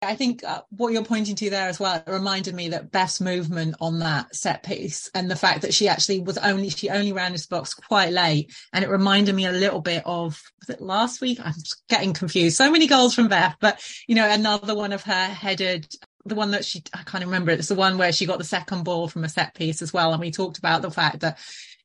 I 0.00 0.14
think 0.14 0.44
uh, 0.44 0.62
what 0.70 0.92
you're 0.92 1.02
pointing 1.02 1.34
to 1.34 1.50
there 1.50 1.68
as 1.68 1.80
well 1.80 2.00
reminded 2.06 2.54
me 2.54 2.68
that 2.68 2.92
Beth's 2.92 3.20
movement 3.20 3.74
on 3.80 3.98
that 3.98 4.32
set 4.36 4.62
piece 4.62 5.10
and 5.12 5.28
the 5.28 5.34
fact 5.34 5.62
that 5.62 5.74
she 5.74 5.88
actually 5.88 6.20
was 6.20 6.38
only 6.38 6.68
she 6.70 6.88
only 6.88 7.12
ran 7.12 7.32
this 7.32 7.46
box 7.46 7.74
quite 7.74 8.12
late, 8.12 8.54
and 8.72 8.84
it 8.84 8.90
reminded 8.90 9.34
me 9.34 9.46
a 9.46 9.50
little 9.52 9.80
bit 9.80 10.04
of 10.06 10.40
was 10.60 10.76
it 10.76 10.80
last 10.80 11.20
week? 11.20 11.40
I'm 11.42 11.52
getting 11.88 12.12
confused. 12.12 12.56
So 12.56 12.70
many 12.70 12.86
goals 12.86 13.12
from 13.12 13.26
Beth, 13.26 13.56
but 13.60 13.82
you 14.06 14.14
know 14.14 14.30
another 14.30 14.76
one 14.76 14.92
of 14.92 15.02
her 15.02 15.26
headed 15.26 15.92
the 16.24 16.36
one 16.36 16.52
that 16.52 16.64
she 16.64 16.82
I 16.94 17.02
can't 17.02 17.24
remember 17.24 17.50
it's 17.50 17.68
the 17.68 17.74
one 17.74 17.98
where 17.98 18.12
she 18.12 18.26
got 18.26 18.38
the 18.38 18.44
second 18.44 18.84
ball 18.84 19.08
from 19.08 19.24
a 19.24 19.28
set 19.28 19.54
piece 19.54 19.82
as 19.82 19.92
well 19.92 20.12
and 20.12 20.20
we 20.20 20.30
talked 20.30 20.58
about 20.58 20.82
the 20.82 20.90
fact 20.90 21.20
that 21.20 21.38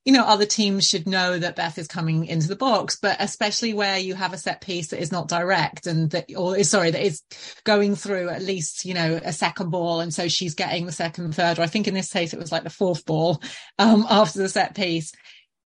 you 0.06 0.12
know, 0.12 0.26
other 0.26 0.46
teams 0.46 0.88
should 0.88 1.08
know 1.08 1.38
that 1.38 1.56
Beth 1.56 1.78
is 1.78 1.88
coming 1.88 2.26
into 2.26 2.50
the 2.50 2.58
box, 2.58 2.98
but 3.02 3.16
especially 3.20 3.74
where 3.74 3.98
you 3.98 4.16
have 4.16 4.34
a 4.34 4.38
set 4.38 4.60
piece 4.60 4.90
that 4.90 5.02
is 5.02 5.14
not 5.14 5.30
direct 5.30 5.88
and 5.88 6.10
that, 6.12 6.26
or 6.36 6.62
sorry, 6.64 6.92
that 6.92 7.06
is 7.06 7.22
going 7.64 7.96
through 7.96 8.28
at 8.28 8.42
least, 8.42 8.84
you 8.84 8.94
know, 8.94 9.20
a 9.24 9.32
second 9.32 9.70
ball. 9.70 10.02
And 10.02 10.14
so 10.14 10.28
she's 10.28 10.56
getting 10.56 10.86
the 10.86 10.92
second, 10.92 11.34
third, 11.34 11.58
or 11.58 11.62
I 11.62 11.68
think 11.68 11.88
in 11.88 11.94
this 11.94 12.12
case, 12.12 12.34
it 12.34 12.40
was 12.40 12.52
like 12.52 12.64
the 12.64 12.70
fourth 12.70 13.06
ball, 13.06 13.42
um, 13.80 14.06
after 14.10 14.40
the 14.40 14.50
set 14.50 14.76
piece. 14.76 15.14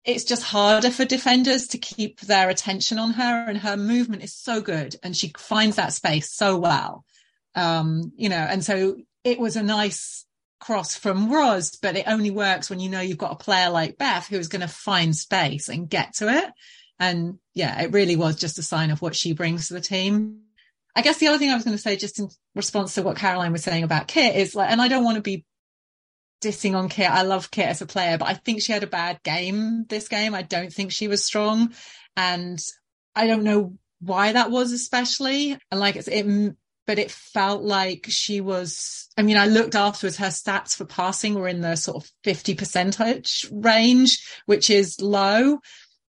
It's 0.04 0.24
just 0.24 0.44
harder 0.44 0.90
for 0.90 1.04
defenders 1.04 1.68
to 1.68 1.78
keep 1.78 2.20
their 2.20 2.48
attention 2.48 2.98
on 2.98 3.12
her 3.14 3.46
and 3.48 3.58
her 3.58 3.76
movement 3.76 4.22
is 4.22 4.34
so 4.34 4.60
good 4.60 4.96
and 5.02 5.14
she 5.14 5.32
finds 5.36 5.76
that 5.76 5.92
space 5.92 6.32
so 6.32 6.56
well. 6.56 7.04
Um, 7.56 8.12
you 8.16 8.28
know, 8.28 8.36
and 8.36 8.64
so 8.64 8.96
it 9.24 9.40
was 9.40 9.56
a 9.56 9.62
nice 9.62 10.24
cross 10.60 10.94
from 10.94 11.32
Roz, 11.32 11.78
but 11.82 11.96
it 11.96 12.06
only 12.06 12.30
works 12.30 12.70
when 12.70 12.80
you 12.80 12.90
know 12.90 13.00
you've 13.00 13.18
got 13.18 13.32
a 13.32 13.36
player 13.36 13.70
like 13.70 13.98
Beth 13.98 14.28
who's 14.28 14.48
going 14.48 14.60
to 14.60 14.68
find 14.68 15.16
space 15.16 15.68
and 15.68 15.88
get 15.88 16.14
to 16.16 16.28
it. 16.28 16.50
And 16.98 17.38
yeah, 17.54 17.80
it 17.82 17.92
really 17.92 18.16
was 18.16 18.36
just 18.36 18.58
a 18.58 18.62
sign 18.62 18.90
of 18.90 19.00
what 19.00 19.16
she 19.16 19.32
brings 19.32 19.68
to 19.68 19.74
the 19.74 19.80
team. 19.80 20.42
I 20.94 21.02
guess 21.02 21.18
the 21.18 21.28
other 21.28 21.38
thing 21.38 21.50
I 21.50 21.54
was 21.54 21.64
going 21.64 21.76
to 21.76 21.82
say, 21.82 21.96
just 21.96 22.18
in 22.18 22.28
response 22.54 22.94
to 22.94 23.02
what 23.02 23.16
Caroline 23.16 23.52
was 23.52 23.62
saying 23.62 23.84
about 23.84 24.08
Kit, 24.08 24.36
is 24.36 24.54
like, 24.54 24.70
and 24.70 24.82
I 24.82 24.88
don't 24.88 25.04
want 25.04 25.16
to 25.16 25.22
be 25.22 25.46
dissing 26.42 26.74
on 26.74 26.88
Kit. 26.88 27.10
I 27.10 27.22
love 27.22 27.50
Kit 27.50 27.66
as 27.66 27.80
a 27.80 27.86
player, 27.86 28.18
but 28.18 28.28
I 28.28 28.34
think 28.34 28.60
she 28.60 28.72
had 28.72 28.82
a 28.82 28.88
bad 28.88 29.22
game 29.22 29.86
this 29.88 30.08
game. 30.08 30.34
I 30.34 30.42
don't 30.42 30.72
think 30.72 30.92
she 30.92 31.08
was 31.08 31.24
strong. 31.24 31.72
And 32.16 32.58
I 33.14 33.26
don't 33.26 33.44
know 33.44 33.78
why 34.00 34.32
that 34.32 34.50
was 34.50 34.72
especially. 34.72 35.56
And 35.70 35.80
like, 35.80 35.96
it 35.96 36.56
but 36.90 36.98
it 36.98 37.12
felt 37.12 37.62
like 37.62 38.06
she 38.08 38.40
was, 38.40 39.08
I 39.16 39.22
mean, 39.22 39.36
I 39.36 39.46
looked 39.46 39.76
afterwards, 39.76 40.16
her 40.16 40.26
stats 40.26 40.74
for 40.74 40.84
passing 40.84 41.34
were 41.36 41.46
in 41.46 41.60
the 41.60 41.76
sort 41.76 42.02
of 42.02 42.10
50 42.24 42.56
percentage 42.56 43.46
range, 43.52 44.18
which 44.46 44.70
is 44.70 45.00
low. 45.00 45.60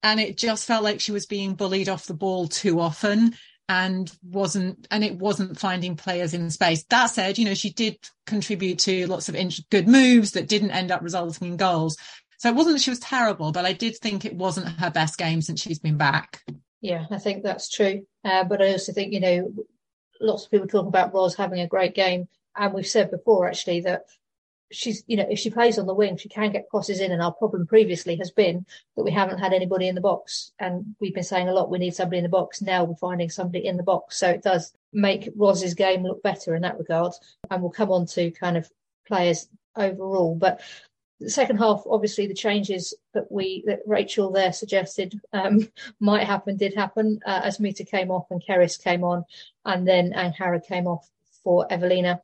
And 0.03 0.19
it 0.19 0.39
just 0.39 0.67
felt 0.67 0.83
like 0.83 0.99
she 0.99 1.13
was 1.13 1.27
being 1.27 1.53
bullied 1.53 1.91
off 1.91 2.07
the 2.07 2.15
ball 2.15 2.49
too 2.49 2.81
often. 2.81 3.35
and 3.69 4.11
wasn't 4.23 4.89
and 4.91 5.05
it 5.05 5.19
wasn't 5.19 5.61
finding 5.61 5.97
players 5.97 6.33
in 6.33 6.51
space. 6.51 6.83
That 6.85 7.09
said, 7.09 7.37
you 7.37 7.45
know, 7.45 7.53
she 7.53 7.75
did 7.75 7.99
contribute 8.25 8.79
to 8.79 9.07
lots 9.07 9.29
of 9.29 9.37
good 9.69 9.87
moves 9.87 10.31
that 10.31 10.49
didn't 10.49 10.71
end 10.71 10.91
up 10.91 11.03
resulting 11.03 11.49
in 11.49 11.57
goals. 11.59 11.99
So 12.39 12.49
it 12.49 12.55
wasn't 12.55 12.77
that 12.77 12.83
she 12.83 12.89
was 12.89 13.01
terrible, 13.01 13.53
but 13.53 13.67
I 13.67 13.75
did 13.75 13.99
think 13.99 14.25
it 14.25 14.35
wasn't 14.35 14.81
her 14.81 14.91
best 14.91 15.19
game 15.19 15.43
since 15.43 15.61
she's 15.61 15.79
been 15.79 15.99
back. 15.99 16.43
Yeah, 16.81 17.05
I 17.11 17.19
think 17.19 17.43
that's 17.43 17.69
true. 17.69 18.07
Uh, 18.25 18.45
but 18.45 18.63
I 18.63 18.73
also 18.73 18.95
think, 18.95 19.13
you 19.13 19.21
know, 19.21 19.53
lots 20.21 20.45
of 20.45 20.51
people 20.51 20.69
talk 20.69 20.87
about 20.87 21.13
Ros 21.13 21.35
having 21.35 21.61
a 21.61 21.67
great 21.67 21.95
game. 21.95 22.29
And 22.57 22.75
we've 22.75 22.87
said 22.87 23.11
before, 23.11 23.49
actually, 23.49 23.81
that 23.83 24.07
she's, 24.73 25.03
you 25.07 25.17
know, 25.17 25.27
if 25.29 25.39
she 25.39 25.51
plays 25.51 25.79
on 25.79 25.87
the 25.87 25.95
wing, 25.95 26.17
she 26.17 26.29
can 26.29 26.53
get 26.53 26.69
crosses 26.69 27.01
in. 27.01 27.13
And 27.13 27.23
our 27.23 27.33
problem 27.33 27.67
previously 27.67 28.17
has 28.17 28.31
been 28.31 28.67
that 28.97 29.05
we 29.05 29.11
haven't 29.11 29.39
had 29.39 29.53
anybody 29.53 29.89
in 29.89 29.95
the 29.95 30.01
box. 30.01 30.53
And 30.59 30.95
we've 31.01 31.15
been 31.15 31.23
saying 31.23 31.49
a 31.49 31.53
lot, 31.53 31.71
we 31.71 31.79
need 31.79 31.95
somebody 31.95 32.19
in 32.19 32.25
the 32.25 32.29
box. 32.29 32.61
Now 32.61 32.85
we're 32.85 32.97
finding 32.97 33.31
somebody 33.31 33.67
in 33.67 33.77
the 33.77 33.83
box. 33.83 34.19
So 34.19 34.29
it 34.29 34.43
does 34.43 34.73
make 34.93 35.29
Ros's 35.37 35.75
game 35.75 36.03
look 36.03 36.23
better 36.23 36.55
in 36.55 36.63
that 36.63 36.79
regard. 36.79 37.13
And 37.51 37.63
we'll 37.63 37.71
come 37.71 37.91
on 37.91 38.07
to 38.07 38.31
kind 38.33 38.57
of 38.57 38.71
players 39.07 39.49
overall. 39.77 40.35
But 40.35 40.61
the 41.21 41.31
second 41.31 41.59
half, 41.59 41.83
obviously, 41.89 42.27
the 42.27 42.35
changes 42.35 42.95
that 43.13 43.31
we 43.31 43.63
that 43.67 43.81
Rachel 43.87 44.33
there 44.33 44.53
suggested 44.53 45.21
um, 45.33 45.69
might 46.01 46.27
happen 46.27 46.57
did 46.57 46.75
happen 46.75 47.21
uh, 47.27 47.43
Asmita 47.43 47.89
came 47.89 48.11
off 48.11 48.31
and 48.31 48.43
Kerys 48.43 48.83
came 48.83 49.05
on, 49.05 49.25
and 49.65 49.87
then 49.87 50.13
Angharad 50.13 50.67
came 50.67 50.87
off 50.87 51.09
for 51.45 51.67
Eveliina. 51.69 52.21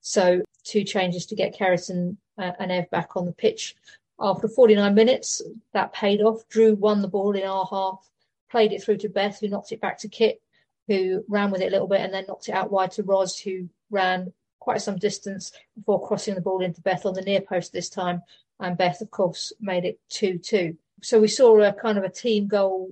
So 0.00 0.42
two 0.62 0.84
changes 0.84 1.26
to 1.26 1.34
get 1.34 1.58
Kerys 1.58 1.90
and, 1.90 2.16
uh, 2.38 2.52
and 2.58 2.70
Ev 2.70 2.88
back 2.90 3.16
on 3.16 3.26
the 3.26 3.32
pitch. 3.32 3.74
After 4.20 4.48
49 4.48 4.94
minutes, 4.94 5.42
that 5.72 5.92
paid 5.92 6.22
off. 6.22 6.48
Drew 6.48 6.74
won 6.74 7.02
the 7.02 7.08
ball 7.08 7.32
in 7.32 7.44
our 7.44 7.66
half, 7.68 8.08
played 8.50 8.72
it 8.72 8.82
through 8.82 8.98
to 8.98 9.08
Beth, 9.08 9.40
who 9.40 9.48
knocked 9.48 9.72
it 9.72 9.80
back 9.80 9.98
to 9.98 10.08
Kit, 10.08 10.40
who 10.86 11.24
ran 11.28 11.50
with 11.50 11.60
it 11.60 11.68
a 11.68 11.70
little 11.70 11.88
bit 11.88 12.00
and 12.00 12.14
then 12.14 12.24
knocked 12.28 12.48
it 12.48 12.52
out 12.52 12.70
wide 12.70 12.92
to 12.92 13.02
Roz, 13.02 13.38
who 13.38 13.68
ran 13.90 14.32
quite 14.60 14.82
some 14.82 14.96
distance 14.96 15.52
before 15.76 16.06
crossing 16.06 16.34
the 16.34 16.40
ball 16.40 16.62
into 16.62 16.80
Beth 16.80 17.06
on 17.06 17.14
the 17.14 17.22
near 17.22 17.40
post 17.40 17.72
this 17.72 17.88
time. 17.88 18.22
And 18.58 18.76
Beth, 18.76 19.00
of 19.00 19.10
course, 19.10 19.52
made 19.60 19.84
it 19.84 20.00
2 20.10 20.38
2. 20.38 20.76
So 21.02 21.20
we 21.20 21.28
saw 21.28 21.60
a 21.60 21.72
kind 21.72 21.98
of 21.98 22.04
a 22.04 22.10
team 22.10 22.48
goal 22.48 22.90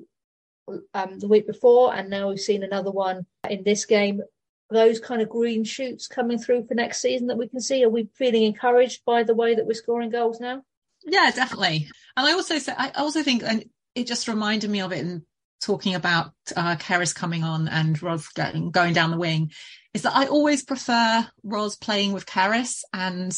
um, 0.94 1.18
the 1.18 1.28
week 1.28 1.46
before, 1.46 1.94
and 1.94 2.10
now 2.10 2.28
we've 2.28 2.40
seen 2.40 2.62
another 2.62 2.90
one 2.90 3.26
in 3.48 3.64
this 3.64 3.84
game. 3.84 4.22
Those 4.70 5.00
kind 5.00 5.22
of 5.22 5.28
green 5.28 5.64
shoots 5.64 6.06
coming 6.06 6.38
through 6.38 6.66
for 6.66 6.74
next 6.74 7.00
season 7.00 7.28
that 7.28 7.38
we 7.38 7.48
can 7.48 7.60
see. 7.60 7.84
Are 7.84 7.90
we 7.90 8.08
feeling 8.14 8.44
encouraged 8.44 9.02
by 9.04 9.22
the 9.22 9.34
way 9.34 9.54
that 9.54 9.66
we're 9.66 9.74
scoring 9.74 10.10
goals 10.10 10.40
now? 10.40 10.62
Yeah, 11.04 11.30
definitely. 11.34 11.88
And 12.16 12.26
I 12.26 12.32
also 12.32 12.58
say, 12.58 12.72
I 12.76 12.90
also 12.90 13.22
think, 13.22 13.42
and 13.42 13.64
it 13.94 14.06
just 14.06 14.28
reminded 14.28 14.70
me 14.70 14.80
of 14.80 14.92
it 14.92 15.00
in 15.00 15.24
talking 15.60 15.94
about 15.94 16.32
uh, 16.56 16.76
Kerys 16.76 17.14
coming 17.14 17.42
on 17.42 17.68
and 17.68 17.98
going, 17.98 18.70
going 18.70 18.92
down 18.92 19.10
the 19.10 19.18
wing 19.18 19.50
is 19.94 20.02
that 20.02 20.16
I 20.16 20.26
always 20.26 20.64
prefer 20.64 21.26
Ros 21.42 21.76
playing 21.76 22.12
with 22.12 22.26
Kerys 22.26 22.82
and 22.92 23.34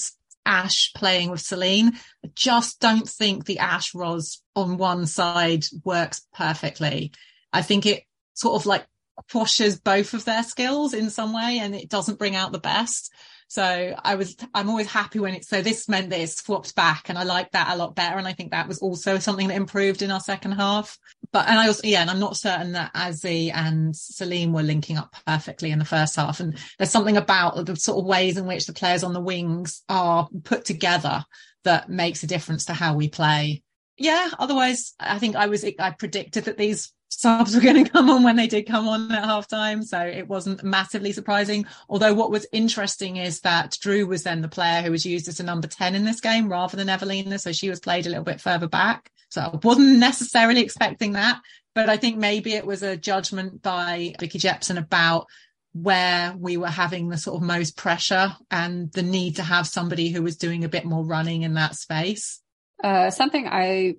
Ash 0.47 0.93
playing 0.95 1.31
with 1.31 1.41
Celin. 1.41 1.93
I 2.25 2.31
just 2.35 2.81
don't 2.81 3.09
think 3.09 3.45
the 3.45 3.59
Ash 3.59 3.95
Ros 3.95 4.43
on 4.55 4.79
one 4.79 5.07
side 5.07 5.67
works 5.85 6.27
perfectly. 6.35 7.13
I 7.53 7.63
think 7.63 7.85
it 7.85 8.05
sort 8.35 8.61
of 8.61 8.67
like 8.67 8.87
quashes 9.31 9.81
both 9.81 10.15
of 10.15 10.25
their 10.25 10.43
skills 10.43 10.95
in 10.95 11.11
some 11.11 11.33
way 11.33 11.59
and 11.59 11.75
it 11.75 11.89
doesn't 11.89 12.19
bring 12.19 12.37
out 12.37 12.53
the 12.53 12.59
best. 12.59 13.13
So 13.49 13.95
I 14.03 14.17
was, 14.17 14.37
I'm 14.55 14.69
always 14.69 14.91
happy 14.91 15.21
when 15.21 15.35
it, 15.35 15.45
so 15.45 15.63
this 15.63 15.89
meant 15.89 16.11
that 16.11 16.21
it's 16.21 16.43
swapped 16.43 16.75
back 16.75 17.09
and 17.09 17.17
I 17.17 17.23
like 17.23 17.53
that 17.53 17.73
a 17.73 17.77
lot 17.77 17.95
better. 17.95 18.19
And 18.19 18.27
I 18.27 18.33
think 18.33 18.51
that 18.51 18.67
was 18.67 18.79
also 18.79 19.19
something 19.19 19.49
that 19.49 19.57
improved 19.57 20.03
in 20.03 20.11
our 20.11 20.21
second 20.21 20.53
half. 20.53 20.99
But, 21.37 21.51
and 21.51 21.59
I 21.59 21.67
also, 21.67 21.87
yeah, 21.87 22.01
and 22.01 22.09
I'm 22.09 22.19
not 22.19 22.39
certain 22.39 22.73
that 22.73 22.95
Azzy 22.95 23.53
and 23.53 23.95
Celin 23.95 24.53
were 24.53 24.63
linking 24.63 24.97
up 24.97 25.15
perfectly 25.27 25.71
in 25.71 25.79
the 25.79 25.85
first 25.85 26.17
half. 26.17 26.41
And 26.41 26.57
there's 26.79 26.91
something 26.91 27.19
about 27.19 27.67
the 27.67 27.77
sort 27.77 27.99
of 27.99 28.07
ways 28.07 28.39
in 28.39 28.47
which 28.47 28.65
the 28.65 28.73
players 28.73 29.05
on 29.05 29.13
the 29.13 29.21
wings 29.21 29.83
are 29.87 30.31
put 30.45 30.65
together 30.65 31.27
that 31.65 31.91
makes 31.91 32.23
a 32.23 32.27
difference 32.27 32.65
to 32.65 32.73
how 32.73 32.95
we 32.95 33.11
play. 33.11 33.63
Yeah. 33.99 34.31
Otherwise, 34.39 34.95
I 34.99 35.19
think 35.19 35.37
I 35.37 35.49
was, 35.49 35.63
I 35.63 35.91
predicted 35.91 36.45
that 36.45 36.57
these 36.57 36.95
subs 37.11 37.55
were 37.55 37.61
going 37.61 37.85
to 37.85 37.91
come 37.91 38.09
on 38.09 38.23
when 38.23 38.37
they 38.37 38.47
did 38.47 38.67
come 38.67 38.89
on 38.89 39.13
at 39.13 39.27
half 39.27 39.47
time. 39.47 39.83
So 39.83 40.01
it 40.01 40.27
wasn't 40.27 40.65
massively 40.65 41.13
surprising. 41.13 41.67
Although 41.91 42.15
what 42.15 42.31
was 42.31 42.47
interesting 42.51 43.17
is 43.17 43.41
that 43.41 43.77
Drew 43.79 44.07
was 44.07 44.23
then 44.23 44.41
the 44.41 44.49
player 44.49 44.81
who 44.81 44.91
was 44.91 45.05
used 45.05 45.29
as 45.29 45.39
a 45.39 45.45
number 45.45 45.69
10 45.69 45.97
in 45.97 46.07
this 46.07 46.23
game 46.23 46.49
rather 46.49 46.79
than 46.79 46.89
Eveliina. 46.89 47.39
So 47.39 47.53
she 47.53 47.69
was 47.69 47.79
played 47.79 48.07
a 48.07 48.09
little 48.09 48.25
bit 48.25 48.41
further 48.41 48.69
back. 48.69 49.11
So 49.37 49.43
I 49.43 49.59
wasn't 49.63 49.99
necessarily 49.99 50.63
expecting 50.63 51.13
that, 51.13 51.43
but 51.75 51.91
I 51.91 51.99
think 51.99 52.17
maybe 52.17 52.55
it 52.55 52.65
was 52.65 52.83
a 52.83 52.97
judgment 52.97 53.61
by 53.61 54.15
Vicky 54.19 54.39
Jepson 54.39 54.79
about 54.79 55.27
where 55.75 56.35
we 56.39 56.57
were 56.57 56.69
having 56.69 57.11
the 57.11 57.19
sort 57.19 57.37
of 57.37 57.47
most 57.47 57.77
pressure 57.77 58.35
and 58.51 58.91
the 58.93 59.03
need 59.03 59.37
to 59.37 59.43
have 59.43 59.67
somebody 59.67 60.09
who 60.09 60.23
was 60.23 60.39
doing 60.39 60.65
a 60.65 60.71
bit 60.71 60.87
more 60.87 61.05
running 61.05 61.43
in 61.43 61.53
that 61.53 61.75
space. 61.75 62.41
Uh, 62.83 63.11
something 63.11 63.47
I 63.47 63.97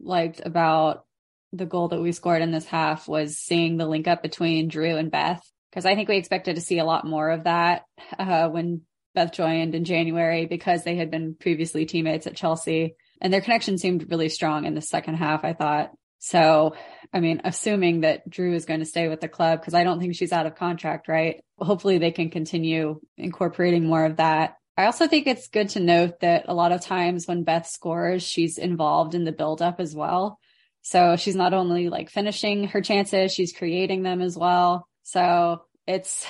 liked 0.00 0.40
about 0.44 1.04
the 1.52 1.66
goal 1.66 1.86
that 1.88 2.00
we 2.00 2.10
scored 2.10 2.42
in 2.42 2.50
this 2.50 2.66
half 2.66 3.06
was 3.06 3.38
seeing 3.38 3.76
the 3.76 3.86
link 3.86 4.08
up 4.08 4.24
between 4.24 4.66
Drew 4.66 4.96
and 4.96 5.08
Beth. 5.08 5.40
Cause 5.72 5.86
I 5.86 5.94
think 5.94 6.08
we 6.08 6.16
expected 6.16 6.56
to 6.56 6.60
see 6.60 6.80
a 6.80 6.84
lot 6.84 7.06
more 7.06 7.30
of 7.30 7.44
that, 7.44 7.84
uh, 8.18 8.48
when 8.48 8.80
Beth 9.14 9.30
joined 9.30 9.76
in 9.76 9.84
January 9.84 10.46
because 10.46 10.82
they 10.82 10.96
had 10.96 11.12
been 11.12 11.36
previously 11.38 11.86
teammates 11.86 12.26
at 12.26 12.34
Chelsea 12.34 12.96
and 13.20 13.32
their 13.32 13.40
connection 13.40 13.78
seemed 13.78 14.10
really 14.10 14.28
strong 14.28 14.64
in 14.64 14.74
the 14.74 14.80
second 14.80 15.14
half, 15.14 15.44
I 15.44 15.52
thought. 15.52 15.90
So, 16.18 16.74
I 17.12 17.20
mean, 17.20 17.40
assuming 17.44 18.02
that 18.02 18.28
Drew 18.28 18.54
is 18.54 18.66
going 18.66 18.80
to 18.80 18.86
stay 18.86 19.08
with 19.08 19.20
the 19.20 19.28
club, 19.28 19.60
because 19.60 19.74
I 19.74 19.84
don't 19.84 20.00
think 20.00 20.14
she's 20.14 20.32
out 20.32 20.46
of 20.46 20.54
contract, 20.54 21.08
right? 21.08 21.42
Hopefully 21.58 21.98
they 21.98 22.10
can 22.10 22.30
continue 22.30 23.00
incorporating 23.16 23.86
more 23.86 24.04
of 24.04 24.16
that. 24.16 24.56
I 24.76 24.84
also 24.84 25.06
think 25.08 25.26
it's 25.26 25.48
good 25.48 25.70
to 25.70 25.80
note 25.80 26.20
that 26.20 26.44
a 26.48 26.54
lot 26.54 26.72
of 26.72 26.80
times 26.80 27.26
when 27.26 27.44
Beth 27.44 27.66
scores, 27.66 28.22
she's 28.22 28.58
involved 28.58 29.14
in 29.14 29.24
the 29.24 29.32
buildup 29.32 29.80
as 29.80 29.94
well. 29.94 30.38
So 30.82 31.16
she's 31.16 31.36
not 31.36 31.52
only 31.54 31.88
like 31.88 32.10
finishing 32.10 32.64
her 32.68 32.80
chances, 32.80 33.32
she's 33.32 33.52
creating 33.52 34.02
them 34.02 34.20
as 34.20 34.36
well. 34.36 34.86
So 35.02 35.64
it's, 35.86 36.26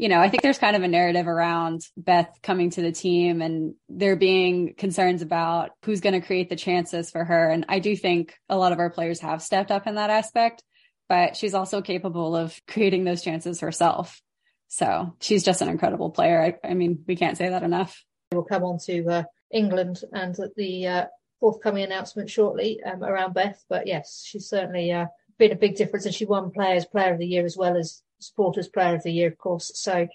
you 0.00 0.08
know, 0.08 0.18
I 0.18 0.30
think 0.30 0.42
there's 0.42 0.56
kind 0.56 0.76
of 0.76 0.82
a 0.82 0.88
narrative 0.88 1.28
around 1.28 1.82
Beth 1.94 2.30
coming 2.42 2.70
to 2.70 2.80
the 2.80 2.90
team 2.90 3.42
and 3.42 3.74
there 3.90 4.16
being 4.16 4.72
concerns 4.72 5.20
about 5.20 5.72
who's 5.84 6.00
going 6.00 6.18
to 6.18 6.26
create 6.26 6.48
the 6.48 6.56
chances 6.56 7.10
for 7.10 7.22
her. 7.22 7.50
And 7.50 7.66
I 7.68 7.80
do 7.80 7.94
think 7.94 8.34
a 8.48 8.56
lot 8.56 8.72
of 8.72 8.78
our 8.78 8.88
players 8.88 9.20
have 9.20 9.42
stepped 9.42 9.70
up 9.70 9.86
in 9.86 9.96
that 9.96 10.08
aspect, 10.08 10.64
but 11.06 11.36
she's 11.36 11.52
also 11.52 11.82
capable 11.82 12.34
of 12.34 12.58
creating 12.66 13.04
those 13.04 13.20
chances 13.20 13.60
herself. 13.60 14.22
So 14.68 15.16
she's 15.20 15.44
just 15.44 15.60
an 15.60 15.68
incredible 15.68 16.08
player. 16.08 16.40
I, 16.40 16.66
I 16.66 16.72
mean, 16.72 17.04
we 17.06 17.14
can't 17.14 17.36
say 17.36 17.50
that 17.50 17.62
enough. 17.62 18.02
We'll 18.32 18.44
come 18.44 18.64
on 18.64 18.78
to 18.86 19.06
uh, 19.06 19.22
England 19.52 20.00
and 20.14 20.34
the 20.56 20.86
uh, 20.86 21.04
forthcoming 21.40 21.84
announcement 21.84 22.30
shortly 22.30 22.82
um, 22.84 23.04
around 23.04 23.34
Beth. 23.34 23.62
But 23.68 23.86
yes, 23.86 24.24
she's 24.26 24.48
certainly 24.48 24.92
uh, 24.92 25.08
been 25.36 25.52
a 25.52 25.56
big 25.56 25.76
difference, 25.76 26.06
and 26.06 26.14
she 26.14 26.24
won 26.24 26.52
Players 26.52 26.86
Player 26.86 27.12
of 27.12 27.18
the 27.18 27.26
Year 27.26 27.44
as 27.44 27.58
well 27.58 27.76
as 27.76 28.02
Supporters 28.20 28.68
Player 28.68 28.94
of 28.94 29.02
the 29.02 29.12
Year, 29.12 29.28
of 29.28 29.38
course. 29.38 29.72
So 29.74 30.08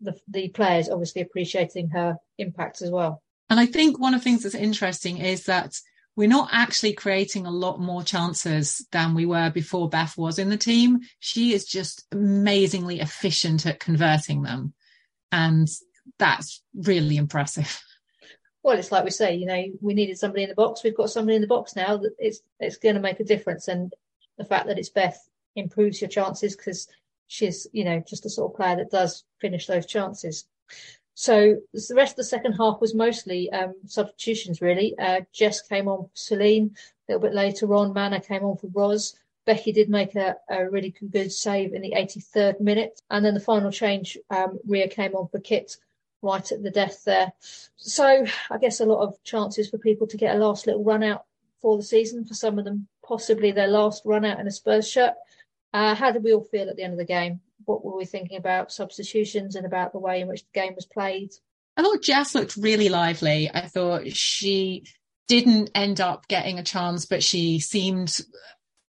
the 0.00 0.18
the 0.28 0.48
players 0.48 0.88
obviously 0.88 1.22
appreciating 1.22 1.90
her 1.90 2.16
impact 2.38 2.82
as 2.82 2.90
well. 2.90 3.22
And 3.48 3.60
I 3.60 3.66
think 3.66 3.98
one 3.98 4.14
of 4.14 4.20
the 4.20 4.24
things 4.24 4.42
that's 4.42 4.54
interesting 4.54 5.18
is 5.18 5.44
that 5.44 5.78
we're 6.16 6.28
not 6.28 6.50
actually 6.52 6.92
creating 6.92 7.46
a 7.46 7.50
lot 7.50 7.80
more 7.80 8.02
chances 8.02 8.86
than 8.92 9.14
we 9.14 9.24
were 9.24 9.50
before 9.50 9.88
Beth 9.88 10.16
was 10.18 10.38
in 10.38 10.50
the 10.50 10.56
team. 10.56 11.00
She 11.20 11.54
is 11.54 11.64
just 11.64 12.04
amazingly 12.12 13.00
efficient 13.00 13.64
at 13.64 13.80
converting 13.80 14.42
them. 14.42 14.74
And 15.30 15.68
that's 16.18 16.62
really 16.74 17.16
impressive. 17.16 17.82
well, 18.62 18.78
it's 18.78 18.92
like 18.92 19.04
we 19.04 19.10
say, 19.10 19.34
you 19.34 19.46
know, 19.46 19.64
we 19.80 19.94
needed 19.94 20.18
somebody 20.18 20.42
in 20.42 20.50
the 20.50 20.54
box. 20.54 20.82
We've 20.82 20.96
got 20.96 21.10
somebody 21.10 21.36
in 21.36 21.42
the 21.42 21.48
box 21.48 21.74
now 21.76 21.96
that 21.96 22.12
it's 22.18 22.40
it's 22.60 22.76
going 22.76 22.96
to 22.96 23.00
make 23.00 23.20
a 23.20 23.24
difference. 23.24 23.68
And 23.68 23.92
the 24.36 24.44
fact 24.44 24.66
that 24.66 24.78
it's 24.78 24.90
Beth 24.90 25.18
improves 25.56 26.00
your 26.00 26.08
chances 26.08 26.56
because 26.56 26.88
she's, 27.26 27.66
you 27.72 27.84
know, 27.84 28.02
just 28.06 28.26
a 28.26 28.30
sort 28.30 28.52
of 28.52 28.56
player 28.56 28.76
that 28.76 28.90
does 28.90 29.24
finish 29.40 29.66
those 29.66 29.86
chances. 29.86 30.46
So 31.14 31.56
the 31.72 31.94
rest 31.94 32.12
of 32.12 32.16
the 32.16 32.24
second 32.24 32.54
half 32.54 32.80
was 32.80 32.94
mostly 32.94 33.50
um, 33.52 33.74
substitutions, 33.86 34.60
really. 34.60 34.96
Uh, 34.98 35.20
Jess 35.32 35.60
came 35.60 35.88
on 35.88 36.04
for 36.04 36.10
Celin 36.14 36.70
a 37.08 37.12
little 37.12 37.22
bit 37.22 37.34
later 37.34 37.74
on. 37.74 37.92
Mana 37.92 38.20
came 38.20 38.44
on 38.44 38.56
for 38.56 38.68
Ros. 38.68 39.14
Becky 39.44 39.72
did 39.72 39.88
make 39.88 40.14
a, 40.14 40.36
a 40.48 40.70
really 40.70 40.94
good 41.10 41.32
save 41.32 41.74
in 41.74 41.82
the 41.82 41.92
83rd 41.92 42.60
minute. 42.60 43.00
And 43.10 43.24
then 43.24 43.34
the 43.34 43.40
final 43.40 43.70
change, 43.70 44.16
um, 44.30 44.58
Ria 44.66 44.88
came 44.88 45.14
on 45.14 45.28
for 45.28 45.40
Kit 45.40 45.76
right 46.22 46.52
at 46.52 46.62
the 46.62 46.70
death 46.70 47.02
there. 47.04 47.32
So 47.76 48.24
I 48.50 48.58
guess 48.58 48.80
a 48.80 48.86
lot 48.86 49.02
of 49.02 49.22
chances 49.24 49.68
for 49.68 49.78
people 49.78 50.06
to 50.06 50.16
get 50.16 50.36
a 50.36 50.38
last 50.38 50.66
little 50.66 50.84
run 50.84 51.02
out 51.02 51.24
for 51.60 51.76
the 51.76 51.82
season. 51.82 52.24
For 52.24 52.34
some 52.34 52.58
of 52.58 52.64
them, 52.64 52.86
possibly 53.04 53.50
their 53.50 53.68
last 53.68 54.02
run 54.04 54.24
out 54.24 54.40
in 54.40 54.46
a 54.46 54.50
Spurs 54.50 54.88
shirt. 54.88 55.14
Uh, 55.72 55.94
how 55.94 56.10
did 56.10 56.22
we 56.22 56.32
all 56.32 56.44
feel 56.44 56.68
at 56.68 56.76
the 56.76 56.82
end 56.82 56.92
of 56.92 56.98
the 56.98 57.04
game? 57.04 57.40
What 57.64 57.84
were 57.84 57.96
we 57.96 58.04
thinking 58.04 58.36
about 58.36 58.72
substitutions 58.72 59.56
and 59.56 59.64
about 59.64 59.92
the 59.92 59.98
way 59.98 60.20
in 60.20 60.28
which 60.28 60.42
the 60.42 60.60
game 60.60 60.74
was 60.74 60.86
played? 60.86 61.30
I 61.76 61.82
thought 61.82 62.02
Jess 62.02 62.34
looked 62.34 62.56
really 62.56 62.88
lively. 62.88 63.50
I 63.52 63.66
thought 63.66 64.10
she 64.12 64.84
didn't 65.28 65.70
end 65.74 66.00
up 66.00 66.28
getting 66.28 66.58
a 66.58 66.64
chance, 66.64 67.06
but 67.06 67.22
she 67.22 67.60
seemed 67.60 68.18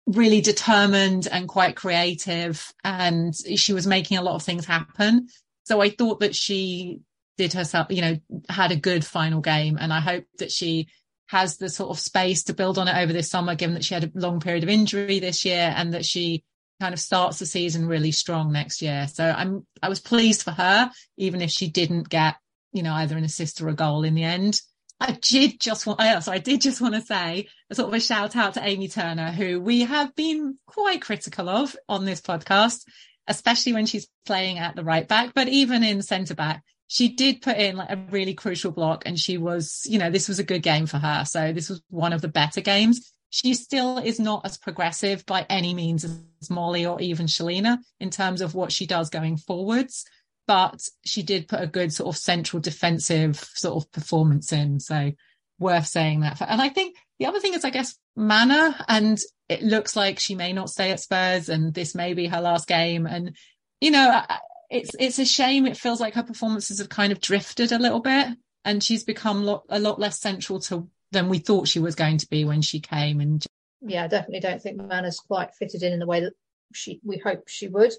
really 0.06 0.42
determined 0.42 1.28
and 1.32 1.48
quite 1.48 1.76
creative 1.76 2.74
and 2.84 3.36
she 3.36 3.74
was 3.74 3.88
making 3.88 4.18
a 4.18 4.22
lot 4.22 4.36
of 4.36 4.44
things 4.44 4.66
happen. 4.66 5.28
So 5.66 5.82
I 5.82 5.90
thought 5.90 6.22
that 6.22 6.36
she 6.36 7.02
did 7.38 7.54
herself, 7.54 7.88
you 7.90 8.02
know, 8.02 8.18
had 8.50 8.72
a 8.72 8.78
good 8.78 9.04
final 9.04 9.42
game. 9.42 9.78
And 9.80 9.92
I 9.92 10.00
hope 10.00 10.26
that 10.40 10.52
she 10.52 10.88
has 11.28 11.58
the 11.58 11.70
sort 11.70 11.90
of 11.90 12.00
space 12.00 12.44
to 12.46 12.54
build 12.54 12.78
on 12.78 12.88
it 12.88 12.96
over 12.96 13.12
this 13.12 13.30
summer, 13.30 13.56
given 13.56 13.74
that 13.74 13.84
she 13.84 13.94
had 13.94 14.06
a 14.06 14.12
long 14.14 14.40
period 14.40 14.64
of 14.64 14.70
injury 14.70 15.20
this 15.20 15.44
year 15.44 15.74
and 15.76 15.94
that 15.94 16.06
she 16.06 16.44
kind 16.80 16.94
of 16.94 17.00
starts 17.00 17.40
the 17.40 17.46
season 17.46 17.88
really 17.88 18.12
strong 18.12 18.52
next 18.52 18.82
year. 18.82 19.08
So 19.08 19.24
I'm, 19.24 19.66
I 19.82 19.90
was 19.90 20.00
pleased 20.00 20.44
for 20.44 20.52
her, 20.52 20.92
even 21.18 21.42
if 21.42 21.52
she 21.52 21.70
didn't 21.70 22.10
get, 22.10 22.36
you 22.72 22.84
know, 22.84 22.94
either 22.94 23.18
an 23.18 23.24
assist 23.24 23.62
or 23.62 23.70
a 23.70 23.74
goal 23.74 24.04
in 24.04 24.16
the 24.16 24.24
end. 24.24 24.62
I 25.00 25.18
did 25.22 25.60
just 25.60 25.86
want, 25.86 26.00
oh, 26.02 26.20
so 26.22 26.32
I 26.32 26.40
did 26.40 26.62
just 26.62 26.82
want 26.82 26.96
to 26.96 27.02
say 27.02 27.48
a 27.70 27.76
sort 27.76 27.88
of 27.88 27.94
a 27.94 28.00
shout 28.00 28.36
out 28.36 28.56
to 28.56 28.66
Amy 28.66 28.88
Turner, 28.88 29.32
who 29.32 29.60
we 29.62 29.82
have 29.82 30.16
been 30.16 30.58
quite 30.66 31.02
critical 31.02 31.50
of 31.50 31.76
on 31.88 32.06
this 32.06 32.22
podcast, 32.22 32.84
especially 33.28 33.74
when 33.74 33.86
she's 33.86 34.08
playing 34.26 34.58
at 34.58 34.76
the 34.76 34.84
right 34.84 35.08
back, 35.08 35.34
but 35.36 35.48
even 35.48 35.84
in 35.84 36.02
centre 36.02 36.34
back, 36.34 36.64
she 36.88 37.10
did 37.10 37.42
put 37.42 37.58
in 37.58 37.76
like 37.76 37.92
a 37.92 37.98
really 38.10 38.34
crucial 38.34 38.72
block 38.72 39.04
and 39.06 39.20
she 39.20 39.38
was, 39.38 39.86
you 39.86 40.00
know, 40.00 40.10
this 40.10 40.28
was 40.28 40.40
a 40.40 40.44
good 40.44 40.64
game 40.64 40.86
for 40.88 40.98
her. 40.98 41.26
So 41.26 41.52
this 41.52 41.70
was 41.70 41.82
one 41.90 42.14
of 42.14 42.22
the 42.22 42.28
better 42.28 42.62
games. 42.62 43.12
She 43.30 43.54
still 43.54 43.98
is 43.98 44.20
not 44.20 44.46
as 44.46 44.58
progressive 44.58 45.26
by 45.26 45.46
any 45.50 45.74
means 45.74 46.06
as 46.06 46.50
Molly 46.50 46.86
or 46.86 47.02
even 47.02 47.28
Shelina 47.28 47.80
in 48.00 48.10
terms 48.10 48.42
of 48.42 48.56
what 48.56 48.72
she 48.72 48.86
does 48.86 49.10
going 49.10 49.38
forwards. 49.38 50.06
But 50.48 50.88
she 51.04 51.24
did 51.24 51.50
put 51.50 51.62
a 51.62 51.68
good 51.68 51.92
sort 51.92 52.16
of 52.16 52.20
central 52.20 52.62
defensive 52.62 53.38
sort 53.38 53.84
of 53.84 53.92
performance 53.92 54.54
in. 54.54 54.80
So 54.80 55.12
worth 55.60 55.88
saying 55.88 56.22
that. 56.22 56.42
And 56.42 56.62
I 56.62 56.70
think 56.70 56.96
the 57.20 57.26
other 57.26 57.40
thing 57.40 57.54
is, 57.54 57.66
I 57.66 57.70
guess, 57.70 57.98
Mana. 58.16 58.84
And 58.88 59.20
it 59.50 59.62
looks 59.62 59.96
like 59.96 60.20
she 60.20 60.36
may 60.36 60.54
not 60.54 60.70
stay 60.70 60.92
at 60.92 61.02
Spurs 61.02 61.50
and 61.50 61.74
this 61.74 61.96
may 61.96 62.14
be 62.14 62.28
her 62.28 62.40
last 62.40 62.68
game. 62.68 63.06
And, 63.06 63.36
you 63.82 63.92
know, 63.92 64.24
it's 64.70 64.92
it's 65.00 65.20
a 65.20 65.26
shame. 65.26 65.66
It 65.66 65.78
feels 65.78 66.00
like 66.00 66.16
her 66.16 66.24
performances 66.24 66.80
have 66.80 66.90
kind 66.90 67.12
of 67.12 67.22
drifted 67.22 67.72
a 67.72 67.80
little 67.80 68.00
bit, 68.00 68.28
and 68.66 68.84
she's 68.84 69.04
become 69.04 69.44
lo- 69.44 69.64
a 69.70 69.80
lot 69.80 70.00
less 70.00 70.20
central 70.20 70.60
to 70.62 70.90
than 71.12 71.30
we 71.30 71.40
thought 71.40 71.68
she 71.68 71.80
was 71.80 71.96
going 71.96 72.18
to 72.18 72.30
be 72.30 72.46
when 72.46 72.62
she 72.62 72.80
came. 72.80 73.22
And 73.22 73.46
yeah, 73.82 74.04
I 74.04 74.08
definitely 74.08 74.42
don't 74.42 74.62
think 74.62 74.78
Mana's 74.78 75.20
quite 75.20 75.56
fitted 75.56 75.84
in 75.84 75.94
in 75.94 76.00
the 76.00 76.08
way 76.08 76.22
that 76.22 76.34
she 76.74 77.00
we 77.04 77.18
hoped 77.18 77.50
she 77.50 77.68
would. 77.68 77.94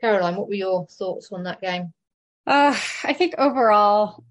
Caroline, 0.00 0.36
what 0.36 0.48
were 0.48 0.54
your 0.54 0.86
thoughts 0.86 1.30
on 1.32 1.44
that 1.44 1.60
game? 1.60 1.92
Uh, 2.46 2.76
I 3.02 3.12
think 3.12 3.34
overall, 3.38 4.24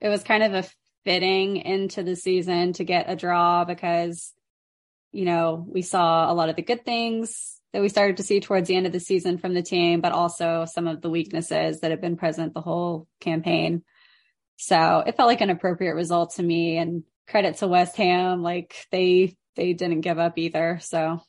it 0.00 0.08
was 0.08 0.22
kind 0.24 0.42
of 0.42 0.54
a 0.54 0.68
fitting 1.04 1.58
into 1.58 2.02
the 2.02 2.16
season 2.16 2.72
to 2.74 2.84
get 2.84 3.08
a 3.08 3.16
draw 3.16 3.64
because, 3.64 4.32
you 5.12 5.24
know, 5.24 5.64
we 5.68 5.82
saw 5.82 6.30
a 6.30 6.34
lot 6.34 6.48
of 6.48 6.56
the 6.56 6.62
good 6.62 6.84
things 6.84 7.60
that 7.72 7.82
we 7.82 7.88
started 7.88 8.16
to 8.16 8.22
see 8.22 8.40
towards 8.40 8.66
the 8.66 8.76
end 8.76 8.86
of 8.86 8.92
the 8.92 9.00
season 9.00 9.38
from 9.38 9.54
the 9.54 9.62
team, 9.62 10.00
but 10.00 10.12
also 10.12 10.64
some 10.64 10.86
of 10.86 11.00
the 11.00 11.10
weaknesses 11.10 11.80
that 11.80 11.90
have 11.90 12.00
been 12.00 12.16
present 12.16 12.54
the 12.54 12.60
whole 12.60 13.06
campaign. 13.20 13.82
So 14.56 15.04
it 15.06 15.16
felt 15.16 15.28
like 15.28 15.40
an 15.40 15.50
appropriate 15.50 15.94
result 15.94 16.34
to 16.34 16.42
me 16.42 16.78
and 16.78 17.04
credit 17.28 17.56
to 17.58 17.68
West 17.68 17.96
Ham. 17.96 18.42
Like 18.42 18.86
they, 18.90 19.36
they 19.56 19.72
didn't 19.72 20.00
give 20.00 20.18
up 20.18 20.38
either. 20.38 20.78
So 20.82 21.20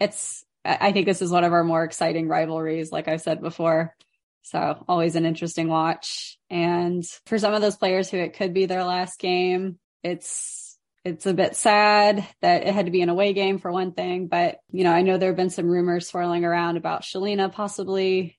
it's, 0.00 0.44
I 0.64 0.92
think 0.92 1.06
this 1.06 1.22
is 1.22 1.30
one 1.30 1.44
of 1.44 1.52
our 1.52 1.64
more 1.64 1.82
exciting 1.82 2.28
rivalries, 2.28 2.92
like 2.92 3.08
I 3.08 3.16
said 3.16 3.40
before. 3.40 3.96
So 4.42 4.84
always 4.88 5.16
an 5.16 5.26
interesting 5.26 5.68
watch. 5.68 6.38
And 6.50 7.04
for 7.26 7.38
some 7.38 7.54
of 7.54 7.60
those 7.60 7.76
players 7.76 8.10
who 8.10 8.18
it 8.18 8.34
could 8.34 8.54
be 8.54 8.66
their 8.66 8.84
last 8.84 9.18
game, 9.18 9.78
it's 10.02 10.78
it's 11.04 11.26
a 11.26 11.34
bit 11.34 11.56
sad 11.56 12.24
that 12.42 12.64
it 12.64 12.72
had 12.72 12.86
to 12.86 12.92
be 12.92 13.02
an 13.02 13.08
away 13.08 13.32
game 13.32 13.58
for 13.58 13.72
one 13.72 13.92
thing, 13.92 14.28
but 14.28 14.58
you 14.70 14.84
know, 14.84 14.92
I 14.92 15.02
know 15.02 15.18
there 15.18 15.30
have 15.30 15.36
been 15.36 15.50
some 15.50 15.66
rumors 15.66 16.06
swirling 16.06 16.44
around 16.44 16.76
about 16.76 17.02
Shelina 17.02 17.52
possibly 17.52 18.38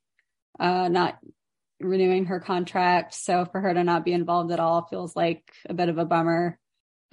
uh, 0.59 0.87
not 0.87 1.17
renewing 1.81 2.25
her 2.25 2.39
contract. 2.39 3.13
So 3.15 3.45
for 3.45 3.59
her 3.59 3.73
to 3.73 3.83
not 3.83 4.05
be 4.05 4.13
involved 4.13 4.51
at 4.51 4.61
all 4.61 4.87
feels 4.89 5.15
like 5.15 5.43
a 5.69 5.73
bit 5.73 5.89
of 5.89 5.97
a 5.97 6.05
bummer. 6.05 6.57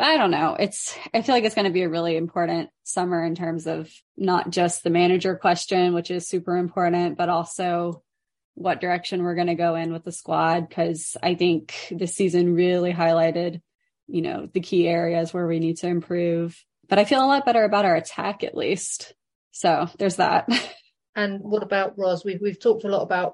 But 0.00 0.08
I 0.08 0.16
don't 0.16 0.30
know. 0.30 0.56
It's, 0.58 0.96
I 1.12 1.20
feel 1.20 1.34
like 1.34 1.44
it's 1.44 1.54
going 1.54 1.66
to 1.66 1.70
be 1.70 1.82
a 1.82 1.90
really 1.90 2.16
important 2.16 2.70
summer 2.84 3.22
in 3.22 3.34
terms 3.34 3.66
of 3.66 3.92
not 4.16 4.48
just 4.48 4.82
the 4.82 4.88
manager 4.88 5.36
question, 5.36 5.92
which 5.92 6.10
is 6.10 6.26
super 6.26 6.56
important, 6.56 7.18
but 7.18 7.28
also 7.28 8.02
what 8.54 8.80
direction 8.80 9.22
we're 9.22 9.34
going 9.34 9.48
to 9.48 9.54
go 9.54 9.74
in 9.74 9.92
with 9.92 10.04
the 10.04 10.10
squad. 10.10 10.70
Cause 10.70 11.18
I 11.22 11.34
think 11.34 11.74
this 11.90 12.14
season 12.14 12.54
really 12.54 12.94
highlighted 12.94 13.60
you 14.10 14.22
know, 14.22 14.48
the 14.52 14.60
key 14.60 14.88
areas 14.88 15.34
where 15.34 15.46
we 15.46 15.58
need 15.58 15.76
to 15.78 15.86
improve. 15.86 16.64
But 16.88 16.98
I 16.98 17.04
feel 17.04 17.22
a 17.22 17.26
lot 17.26 17.44
better 17.44 17.64
about 17.64 17.84
our 17.84 17.96
attack 17.96 18.42
at 18.42 18.56
least. 18.56 19.14
So 19.52 19.88
there's 19.98 20.16
that. 20.16 20.48
And 21.16 21.40
what 21.40 21.64
about 21.64 21.98
Ros? 21.98 22.24
We've 22.24 22.40
we've 22.40 22.60
talked 22.60 22.84
a 22.84 22.88
lot 22.88 23.02
about 23.02 23.32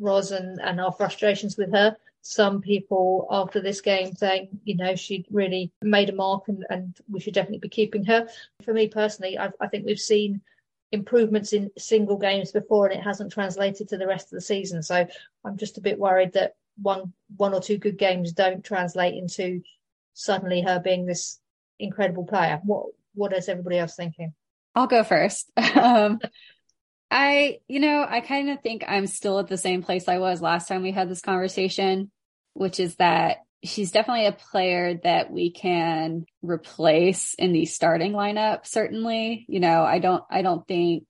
Ros 0.00 0.30
and, 0.30 0.58
and 0.62 0.80
our 0.80 0.92
frustrations 0.92 1.58
with 1.58 1.70
her. 1.70 1.94
Some 2.22 2.60
people 2.60 3.26
after 3.30 3.60
this 3.60 3.80
game 3.80 4.14
saying, 4.14 4.48
you 4.64 4.76
know, 4.76 4.94
she 4.94 5.26
really 5.30 5.72
made 5.82 6.08
a 6.08 6.14
mark 6.14 6.48
and, 6.48 6.64
and 6.70 6.96
we 7.10 7.20
should 7.20 7.34
definitely 7.34 7.58
be 7.58 7.68
keeping 7.68 8.04
her. 8.04 8.28
For 8.64 8.72
me 8.72 8.88
personally, 8.88 9.38
I, 9.38 9.50
I 9.60 9.66
think 9.66 9.84
we've 9.84 9.98
seen 9.98 10.40
improvements 10.92 11.52
in 11.52 11.70
single 11.76 12.16
games 12.16 12.52
before 12.52 12.86
and 12.86 12.98
it 12.98 13.02
hasn't 13.02 13.32
translated 13.32 13.88
to 13.88 13.98
the 13.98 14.06
rest 14.06 14.26
of 14.26 14.36
the 14.36 14.40
season. 14.40 14.82
So 14.82 15.06
I'm 15.44 15.56
just 15.56 15.78
a 15.78 15.82
bit 15.82 15.98
worried 15.98 16.34
that 16.34 16.54
one 16.80 17.12
one 17.36 17.54
or 17.54 17.60
two 17.60 17.78
good 17.78 17.98
games 17.98 18.32
don't 18.32 18.64
translate 18.64 19.14
into 19.14 19.62
suddenly 20.14 20.62
her 20.62 20.80
being 20.80 21.06
this 21.06 21.40
incredible 21.78 22.24
player. 22.24 22.60
What 22.64 22.86
what 23.14 23.32
is 23.32 23.48
everybody 23.48 23.78
else 23.78 23.96
thinking? 23.96 24.34
I'll 24.74 24.86
go 24.86 25.04
first. 25.04 25.50
um, 25.76 26.20
I, 27.12 27.58
you 27.68 27.78
know, 27.78 28.06
I 28.08 28.20
kind 28.20 28.48
of 28.48 28.62
think 28.62 28.84
I'm 28.88 29.06
still 29.06 29.38
at 29.38 29.46
the 29.46 29.58
same 29.58 29.82
place 29.82 30.08
I 30.08 30.16
was 30.16 30.40
last 30.40 30.66
time 30.66 30.82
we 30.82 30.92
had 30.92 31.10
this 31.10 31.20
conversation, 31.20 32.10
which 32.54 32.80
is 32.80 32.96
that 32.96 33.42
she's 33.62 33.92
definitely 33.92 34.26
a 34.26 34.32
player 34.32 34.98
that 35.04 35.30
we 35.30 35.50
can 35.50 36.24
replace 36.40 37.34
in 37.34 37.52
the 37.52 37.66
starting 37.66 38.12
lineup. 38.12 38.66
Certainly, 38.66 39.44
you 39.46 39.60
know, 39.60 39.84
I 39.84 39.98
don't, 39.98 40.24
I 40.30 40.40
don't 40.40 40.66
think 40.66 41.04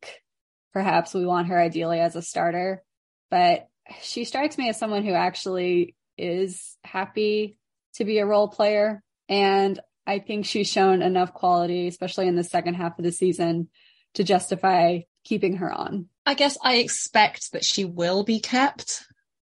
perhaps 0.72 1.14
we 1.14 1.24
want 1.24 1.46
her 1.46 1.60
ideally 1.60 2.00
as 2.00 2.16
a 2.16 2.22
starter, 2.22 2.82
but 3.30 3.68
she 4.02 4.24
strikes 4.24 4.58
me 4.58 4.68
as 4.68 4.78
someone 4.78 5.04
who 5.04 5.12
actually 5.12 5.94
is 6.18 6.76
happy 6.82 7.58
to 7.94 8.04
be 8.04 8.18
a 8.18 8.26
role 8.26 8.48
player. 8.48 9.04
And 9.28 9.78
I 10.04 10.18
think 10.18 10.46
she's 10.46 10.68
shown 10.68 11.00
enough 11.00 11.32
quality, 11.32 11.86
especially 11.86 12.26
in 12.26 12.34
the 12.34 12.42
second 12.42 12.74
half 12.74 12.98
of 12.98 13.04
the 13.04 13.12
season, 13.12 13.68
to 14.14 14.24
justify 14.24 15.02
keeping 15.24 15.56
her 15.56 15.72
on. 15.72 16.08
I 16.24 16.34
guess 16.34 16.56
I 16.62 16.76
expect 16.76 17.52
that 17.52 17.64
she 17.64 17.84
will 17.84 18.24
be 18.24 18.40
kept. 18.40 19.04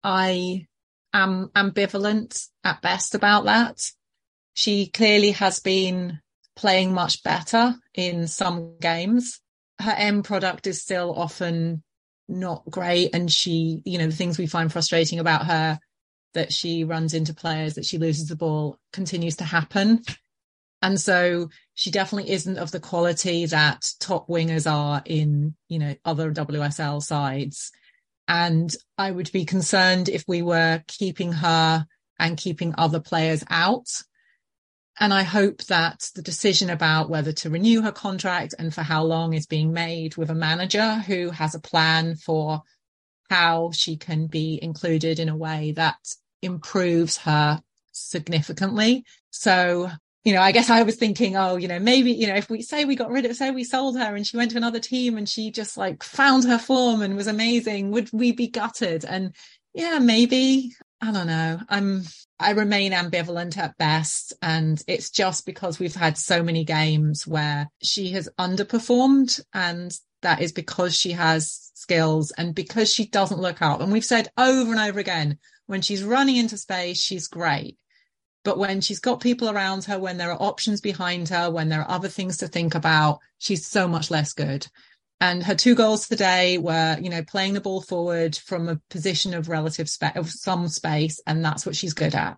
I 0.04 0.67
am 1.13 1.49
ambivalent 1.56 2.47
at 2.63 2.82
best 2.82 3.15
about 3.15 3.45
that. 3.45 3.82
She 4.54 4.88
clearly 4.88 5.32
has 5.32 5.60
been 5.60 6.19
playing 6.56 6.93
much 6.93 7.23
better 7.23 7.75
in 7.93 8.28
some 8.28 8.78
games. 8.80 9.41
Her 9.80 9.91
end 9.91 10.23
product 10.23 10.67
is 10.67 10.82
still 10.82 11.13
often 11.15 11.84
not 12.28 12.63
great. 12.69 13.13
And 13.13 13.32
she, 13.32 13.82
you 13.86 13.97
know, 13.97 14.08
the 14.08 14.15
things 14.15 14.38
we 14.38 14.47
find 14.47 14.71
frustrating 14.71 15.19
about 15.19 15.45
her 15.45 15.80
that 16.34 16.54
she 16.54 16.84
runs 16.84 17.13
into 17.13 17.34
players, 17.34 17.75
that 17.75 17.86
she 17.86 17.97
loses 17.97 18.28
the 18.28 18.36
ball 18.36 18.78
continues 18.93 19.38
to 19.38 19.43
happen. 19.43 20.04
And 20.86 21.02
so 21.02 21.50
she 21.74 21.89
definitely 21.89 22.30
isn't 22.30 22.60
of 22.60 22.69
the 22.69 22.80
quality 22.80 23.48
that 23.48 23.89
top 24.00 24.28
wingers 24.28 24.71
are 24.71 25.02
in, 25.04 25.56
you 25.67 25.80
know, 25.80 25.95
other 26.06 26.32
WSL 26.32 27.02
sides. 27.02 27.71
And 28.28 28.71
I 28.95 29.10
would 29.10 29.32
be 29.32 29.45
concerned 29.45 30.10
if 30.10 30.24
we 30.28 30.43
were 30.43 30.84
keeping 30.88 31.32
her 31.32 31.88
and 32.19 32.38
keeping 32.38 32.76
other 32.78 33.00
players 33.00 33.43
out. 33.50 33.88
And 35.00 35.12
I 35.12 35.24
hope 35.24 35.63
that 35.63 36.08
the 36.13 36.21
decision 36.21 36.69
about 36.69 37.10
whether 37.10 37.32
to 37.32 37.50
renew 37.50 37.82
her 37.82 37.91
contract 37.91 38.54
and 38.60 38.71
for 38.71 38.84
how 38.84 39.06
long 39.06 39.34
is 39.34 39.48
being 39.48 39.74
made 39.74 40.17
with 40.17 40.30
a 40.30 40.36
manager 40.36 40.98
who 40.98 41.32
has 41.32 41.56
a 41.56 41.60
plan 41.60 42.15
for 42.15 42.62
how 43.32 43.71
she 43.71 43.98
can 43.98 44.28
be 44.28 44.60
included 44.62 45.17
in 45.17 45.30
a 45.30 45.36
way 45.36 45.71
that 45.71 45.98
improves 46.43 47.17
her 47.17 47.63
significantly. 47.91 49.04
So, 49.32 49.89
you 50.26 50.34
know, 50.34 50.42
I 50.42 50.52
guess 50.52 50.72
I 50.72 50.82
was 50.82 50.96
thinking, 50.96 51.38
oh, 51.38 51.56
you 51.56 51.68
know, 51.68 51.78
maybe, 51.78 52.12
you 52.12 52.26
know, 52.26 52.36
if 52.36 52.50
we 52.50 52.64
say 52.64 52.84
we 52.84 52.96
got 52.96 53.12
rid 53.12 53.26
of, 53.26 53.36
say 53.36 53.52
we 53.52 53.64
sold 53.64 53.96
her 53.96 54.16
and 54.16 54.26
she 54.26 54.36
went 54.36 54.52
to 54.52 54.58
another 54.58 54.80
team 54.80 55.18
and 55.20 55.30
she 55.30 55.52
just 55.52 55.78
like 55.78 56.02
found 56.02 56.46
her 56.46 56.58
form 56.58 57.04
and 57.04 57.16
was 57.16 57.28
amazing, 57.28 57.92
would 57.92 58.10
we 58.12 58.32
be 58.32 58.48
gutted? 58.48 59.06
And 59.06 59.36
yeah, 59.76 60.00
maybe. 60.00 60.74
I 61.00 61.12
don't 61.12 61.28
know. 61.28 61.60
I'm, 61.70 62.02
I 62.40 62.52
remain 62.52 62.92
ambivalent 62.92 63.56
at 63.60 63.78
best. 63.78 64.34
And 64.42 64.82
it's 64.88 65.12
just 65.12 65.46
because 65.46 65.78
we've 65.78 65.96
had 65.96 66.18
so 66.18 66.42
many 66.42 66.64
games 66.64 67.28
where 67.28 67.70
she 67.84 68.10
has 68.14 68.28
underperformed 68.40 69.40
and 69.54 69.96
that 70.24 70.42
is 70.42 70.52
because 70.52 70.98
she 70.98 71.12
has 71.12 71.72
skills 71.76 72.32
and 72.32 72.56
because 72.56 72.92
she 72.92 73.06
doesn't 73.06 73.42
look 73.42 73.62
up. 73.62 73.80
And 73.80 73.92
we've 73.92 74.04
said 74.04 74.30
over 74.40 74.72
and 74.72 74.80
over 74.80 75.00
again, 75.00 75.38
when 75.68 75.84
she's 75.84 76.04
running 76.04 76.38
into 76.38 76.58
space, 76.58 77.00
she's 77.00 77.28
great. 77.28 77.78
But 78.45 78.60
when 78.60 78.79
she's 78.79 78.99
got 78.99 79.19
people 79.19 79.49
around 79.49 79.84
her, 79.86 79.99
when 79.99 80.17
there 80.17 80.31
are 80.31 80.41
options 80.41 80.79
behind 80.79 81.27
her, 81.29 81.49
when 81.49 81.67
there 81.67 81.81
are 81.81 81.91
other 81.91 82.08
things 82.08 82.38
to 82.38 82.47
think 82.47 82.75
about, 82.75 83.19
she's 83.39 83.65
so 83.65 83.88
much 83.88 84.12
less 84.12 84.31
good. 84.34 84.67
And 85.19 85.43
her 85.43 85.55
two 85.55 85.75
goals 85.75 86.08
today 86.08 86.60
were, 86.60 86.97
you 87.01 87.10
know, 87.10 87.23
playing 87.23 87.53
the 87.53 87.62
ball 87.62 87.81
forward 87.81 88.36
from 88.36 88.69
a 88.69 88.79
position 88.89 89.34
of 89.34 89.49
relative 89.49 89.89
spa- 89.89 90.12
of 90.15 90.29
some 90.29 90.67
space, 90.67 91.19
and 91.25 91.43
that's 91.43 91.65
what 91.65 91.75
she's 91.75 91.93
good 91.93 92.13
at. 92.13 92.38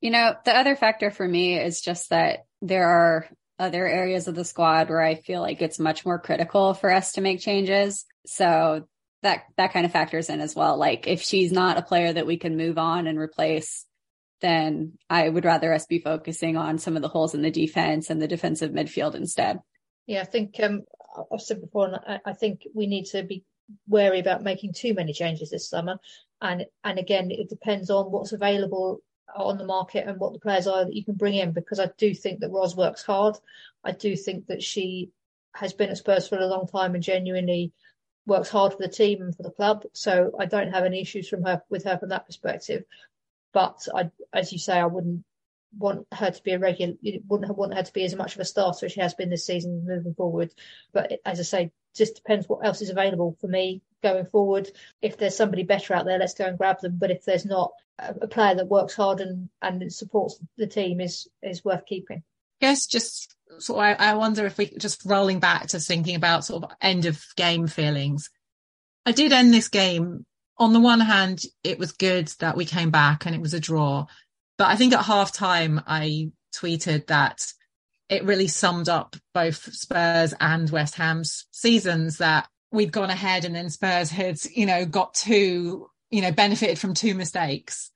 You 0.00 0.10
know, 0.10 0.34
the 0.44 0.56
other 0.56 0.76
factor 0.76 1.10
for 1.10 1.26
me 1.26 1.58
is 1.58 1.80
just 1.80 2.10
that 2.10 2.44
there 2.62 2.88
are 2.88 3.28
other 3.58 3.86
areas 3.86 4.28
of 4.28 4.36
the 4.36 4.44
squad 4.44 4.88
where 4.88 5.02
I 5.02 5.16
feel 5.16 5.40
like 5.40 5.60
it's 5.60 5.78
much 5.78 6.06
more 6.06 6.18
critical 6.18 6.74
for 6.74 6.90
us 6.90 7.12
to 7.12 7.20
make 7.20 7.40
changes. 7.40 8.06
So 8.24 8.86
that 9.22 9.44
that 9.56 9.72
kind 9.72 9.84
of 9.84 9.92
factors 9.92 10.30
in 10.30 10.40
as 10.40 10.54
well. 10.54 10.76
Like 10.76 11.06
if 11.06 11.22
she's 11.22 11.52
not 11.52 11.76
a 11.76 11.82
player 11.82 12.12
that 12.12 12.26
we 12.26 12.36
can 12.36 12.56
move 12.56 12.78
on 12.78 13.06
and 13.06 13.18
replace, 13.18 13.84
then 14.40 14.98
I 15.08 15.28
would 15.28 15.44
rather 15.44 15.72
us 15.72 15.86
be 15.86 15.98
focusing 15.98 16.56
on 16.56 16.78
some 16.78 16.96
of 16.96 17.02
the 17.02 17.08
holes 17.08 17.34
in 17.34 17.42
the 17.42 17.50
defense 17.50 18.10
and 18.10 18.20
the 18.20 18.28
defensive 18.28 18.72
midfield 18.72 19.14
instead. 19.14 19.60
Yeah, 20.06 20.22
I 20.22 20.24
think 20.24 20.56
um, 20.62 20.82
I've 21.32 21.40
said 21.40 21.60
before, 21.60 21.86
and 21.86 21.96
I, 21.96 22.30
I 22.30 22.32
think 22.32 22.66
we 22.74 22.86
need 22.86 23.06
to 23.06 23.22
be 23.22 23.44
wary 23.86 24.20
about 24.20 24.42
making 24.42 24.72
too 24.72 24.94
many 24.94 25.12
changes 25.12 25.50
this 25.50 25.68
summer. 25.68 25.98
And 26.40 26.66
and 26.84 26.98
again, 26.98 27.30
it 27.30 27.48
depends 27.48 27.90
on 27.90 28.10
what's 28.10 28.32
available 28.32 29.02
on 29.36 29.58
the 29.58 29.66
market 29.66 30.08
and 30.08 30.18
what 30.18 30.32
the 30.32 30.40
players 30.40 30.66
are 30.66 30.84
that 30.84 30.94
you 30.94 31.04
can 31.04 31.14
bring 31.14 31.34
in. 31.34 31.52
Because 31.52 31.78
I 31.78 31.90
do 31.98 32.14
think 32.14 32.40
that 32.40 32.50
Ros 32.50 32.76
works 32.76 33.02
hard. 33.02 33.36
I 33.84 33.92
do 33.92 34.16
think 34.16 34.46
that 34.46 34.62
she 34.62 35.10
has 35.54 35.72
been 35.72 35.90
at 35.90 35.98
Spurs 35.98 36.28
for 36.28 36.38
a 36.38 36.46
long 36.46 36.66
time 36.66 36.94
and 36.94 37.02
genuinely 37.02 37.72
works 38.26 38.48
hard 38.48 38.72
for 38.72 38.78
the 38.78 38.88
team 38.88 39.22
and 39.22 39.36
for 39.36 39.42
the 39.42 39.50
club. 39.50 39.84
So 39.92 40.32
I 40.38 40.46
don't 40.46 40.72
have 40.72 40.84
any 40.84 41.00
issues 41.00 41.28
from 41.28 41.42
her 41.44 41.62
with 41.68 41.84
her 41.84 41.98
from 41.98 42.10
that 42.10 42.26
perspective. 42.26 42.84
But 43.52 43.86
I, 43.94 44.10
as 44.32 44.52
you 44.52 44.58
say, 44.58 44.78
I 44.78 44.86
wouldn't 44.86 45.24
want 45.76 46.06
her 46.12 46.30
to 46.30 46.42
be 46.42 46.52
a 46.52 46.58
regular. 46.58 46.94
Wouldn't 47.28 47.56
want 47.56 47.74
her 47.74 47.82
to 47.82 47.92
be 47.92 48.04
as 48.04 48.14
much 48.14 48.34
of 48.34 48.40
a 48.40 48.44
starter 48.44 48.86
as 48.86 48.92
she 48.92 49.00
has 49.00 49.14
been 49.14 49.30
this 49.30 49.46
season 49.46 49.84
moving 49.86 50.14
forward. 50.14 50.52
But 50.92 51.20
as 51.24 51.40
I 51.40 51.42
say, 51.42 51.72
just 51.94 52.16
depends 52.16 52.48
what 52.48 52.64
else 52.64 52.82
is 52.82 52.90
available 52.90 53.36
for 53.40 53.48
me 53.48 53.82
going 54.02 54.26
forward. 54.26 54.68
If 55.02 55.16
there's 55.16 55.36
somebody 55.36 55.64
better 55.64 55.94
out 55.94 56.04
there, 56.04 56.18
let's 56.18 56.34
go 56.34 56.46
and 56.46 56.58
grab 56.58 56.80
them. 56.80 56.96
But 56.98 57.10
if 57.10 57.24
there's 57.24 57.44
not, 57.44 57.72
a 57.98 58.26
player 58.26 58.54
that 58.54 58.68
works 58.68 58.94
hard 58.94 59.20
and 59.20 59.48
and 59.60 59.92
supports 59.92 60.40
the 60.56 60.66
team 60.66 61.00
is 61.00 61.28
is 61.42 61.64
worth 61.64 61.84
keeping. 61.86 62.22
Yes, 62.60 62.86
just 62.86 63.34
so 63.58 63.76
I, 63.76 63.92
I 63.92 64.14
wonder 64.14 64.46
if 64.46 64.58
we 64.58 64.66
just 64.66 65.04
rolling 65.04 65.40
back 65.40 65.68
to 65.68 65.80
thinking 65.80 66.14
about 66.14 66.44
sort 66.44 66.64
of 66.64 66.70
end 66.80 67.06
of 67.06 67.22
game 67.36 67.66
feelings. 67.66 68.30
I 69.06 69.12
did 69.12 69.32
end 69.32 69.52
this 69.52 69.68
game. 69.68 70.24
On 70.60 70.72
the 70.72 70.80
one 70.80 71.00
hand, 71.00 71.42
it 71.64 71.78
was 71.78 71.92
good 71.92 72.28
that 72.38 72.56
we 72.56 72.66
came 72.66 72.90
back 72.90 73.26
and 73.26 73.34
it 73.34 73.40
was 73.40 73.54
a 73.54 73.60
draw. 73.60 74.06
But 74.58 74.68
I 74.68 74.76
think 74.76 74.92
at 74.92 75.04
half 75.04 75.32
time, 75.32 75.80
I 75.86 76.30
tweeted 76.54 77.06
that 77.06 77.46
it 78.10 78.24
really 78.24 78.46
summed 78.46 78.88
up 78.88 79.16
both 79.32 79.72
Spurs 79.72 80.34
and 80.38 80.68
West 80.68 80.96
Ham's 80.96 81.46
seasons 81.50 82.18
that 82.18 82.46
we'd 82.70 82.92
gone 82.92 83.08
ahead 83.08 83.44
and 83.46 83.54
then 83.54 83.70
Spurs 83.70 84.10
had, 84.10 84.36
you 84.54 84.66
know, 84.66 84.84
got 84.84 85.14
two, 85.14 85.88
you 86.10 86.20
know, 86.20 86.30
benefited 86.30 86.78
from 86.78 86.92
two 86.92 87.14
mistakes. 87.14 87.90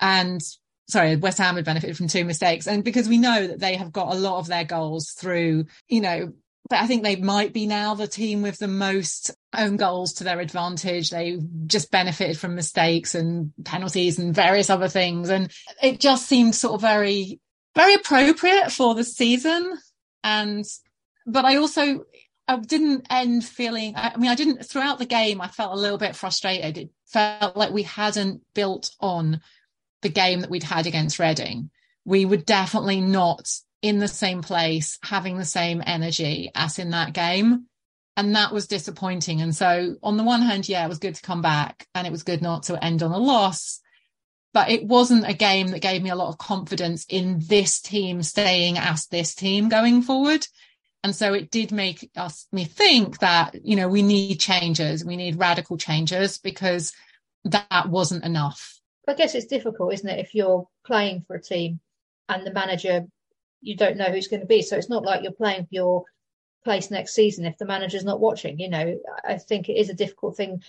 And 0.00 0.40
sorry, 0.88 1.14
West 1.16 1.38
Ham 1.38 1.54
had 1.54 1.64
benefited 1.64 1.96
from 1.96 2.08
two 2.08 2.24
mistakes. 2.24 2.66
And 2.66 2.82
because 2.82 3.08
we 3.08 3.18
know 3.18 3.46
that 3.46 3.60
they 3.60 3.76
have 3.76 3.92
got 3.92 4.12
a 4.12 4.18
lot 4.18 4.40
of 4.40 4.48
their 4.48 4.64
goals 4.64 5.10
through, 5.10 5.66
you 5.88 6.00
know, 6.00 6.32
but 6.68 6.80
I 6.80 6.86
think 6.88 7.04
they 7.04 7.16
might 7.16 7.52
be 7.52 7.66
now 7.66 7.94
the 7.94 8.08
team 8.08 8.42
with 8.42 8.58
the 8.58 8.68
most 8.68 9.30
own 9.56 9.76
goals 9.76 10.14
to 10.14 10.24
their 10.24 10.40
advantage. 10.40 11.10
They 11.10 11.38
just 11.66 11.90
benefited 11.90 12.38
from 12.38 12.54
mistakes 12.54 13.14
and 13.14 13.52
penalties 13.64 14.18
and 14.18 14.34
various 14.34 14.70
other 14.70 14.88
things. 14.88 15.28
And 15.28 15.50
it 15.82 16.00
just 16.00 16.26
seemed 16.26 16.54
sort 16.54 16.74
of 16.74 16.80
very 16.80 17.40
very 17.74 17.94
appropriate 17.94 18.70
for 18.70 18.94
the 18.94 19.04
season. 19.04 19.78
And, 20.24 20.64
but 21.26 21.44
I 21.44 21.56
also, 21.56 22.04
I 22.46 22.56
didn't 22.58 23.06
end 23.10 23.44
feeling, 23.44 23.94
I 23.96 24.16
mean, 24.16 24.30
I 24.30 24.34
didn't, 24.34 24.64
throughout 24.64 24.98
the 24.98 25.06
game, 25.06 25.40
I 25.40 25.48
felt 25.48 25.72
a 25.72 25.80
little 25.80 25.98
bit 25.98 26.16
frustrated. 26.16 26.78
It 26.78 26.90
felt 27.06 27.56
like 27.56 27.72
we 27.72 27.84
hadn't 27.84 28.42
built 28.54 28.90
on 29.00 29.40
the 30.02 30.08
game 30.08 30.40
that 30.40 30.50
we'd 30.50 30.62
had 30.62 30.86
against 30.86 31.18
Reading. 31.18 31.70
We 32.04 32.24
were 32.24 32.36
definitely 32.36 33.00
not 33.00 33.48
in 33.80 33.98
the 33.98 34.08
same 34.08 34.42
place, 34.42 34.98
having 35.02 35.38
the 35.38 35.44
same 35.44 35.82
energy 35.84 36.50
as 36.54 36.78
in 36.78 36.90
that 36.90 37.12
game. 37.12 37.66
And 38.16 38.36
that 38.36 38.52
was 38.52 38.66
disappointing. 38.66 39.40
And 39.40 39.54
so 39.54 39.96
on 40.02 40.16
the 40.16 40.22
one 40.22 40.42
hand, 40.42 40.68
yeah, 40.68 40.84
it 40.84 40.88
was 40.88 40.98
good 40.98 41.14
to 41.14 41.22
come 41.22 41.40
back 41.40 41.86
and 41.94 42.06
it 42.06 42.10
was 42.10 42.22
good 42.22 42.42
not 42.42 42.64
to 42.64 42.84
end 42.84 43.02
on 43.02 43.10
a 43.10 43.18
loss 43.18 43.80
but 44.52 44.70
it 44.70 44.84
wasn't 44.84 45.28
a 45.28 45.34
game 45.34 45.68
that 45.68 45.80
gave 45.80 46.02
me 46.02 46.10
a 46.10 46.16
lot 46.16 46.28
of 46.28 46.38
confidence 46.38 47.06
in 47.08 47.40
this 47.46 47.80
team 47.80 48.22
staying 48.22 48.78
as 48.78 49.06
this 49.06 49.34
team 49.34 49.68
going 49.68 50.02
forward. 50.02 50.46
And 51.02 51.16
so 51.16 51.32
it 51.32 51.50
did 51.50 51.72
make 51.72 52.10
us 52.16 52.46
me 52.52 52.64
think 52.64 53.18
that, 53.20 53.56
you 53.64 53.76
know, 53.76 53.88
we 53.88 54.02
need 54.02 54.38
changes, 54.38 55.04
we 55.04 55.16
need 55.16 55.38
radical 55.38 55.76
changes 55.76 56.38
because 56.38 56.92
that 57.44 57.88
wasn't 57.88 58.24
enough. 58.24 58.78
I 59.08 59.14
guess 59.14 59.34
it's 59.34 59.46
difficult, 59.46 59.94
isn't 59.94 60.08
it, 60.08 60.20
if 60.20 60.34
you're 60.34 60.68
playing 60.86 61.24
for 61.26 61.34
a 61.34 61.42
team 61.42 61.80
and 62.28 62.46
the 62.46 62.52
manager 62.52 63.06
you 63.64 63.76
don't 63.76 63.96
know 63.96 64.06
who's 64.06 64.26
going 64.26 64.40
to 64.40 64.46
be. 64.46 64.60
So 64.60 64.76
it's 64.76 64.90
not 64.90 65.04
like 65.04 65.22
you're 65.22 65.32
playing 65.32 65.62
for 65.62 65.68
your 65.70 66.04
place 66.64 66.90
next 66.90 67.14
season 67.14 67.44
if 67.44 67.58
the 67.58 67.66
manager's 67.66 68.04
not 68.04 68.20
watching. 68.20 68.58
You 68.58 68.68
know, 68.68 68.98
I 69.24 69.38
think 69.38 69.68
it 69.68 69.76
is 69.76 69.90
a 69.90 69.94
difficult 69.94 70.36
thing 70.36 70.62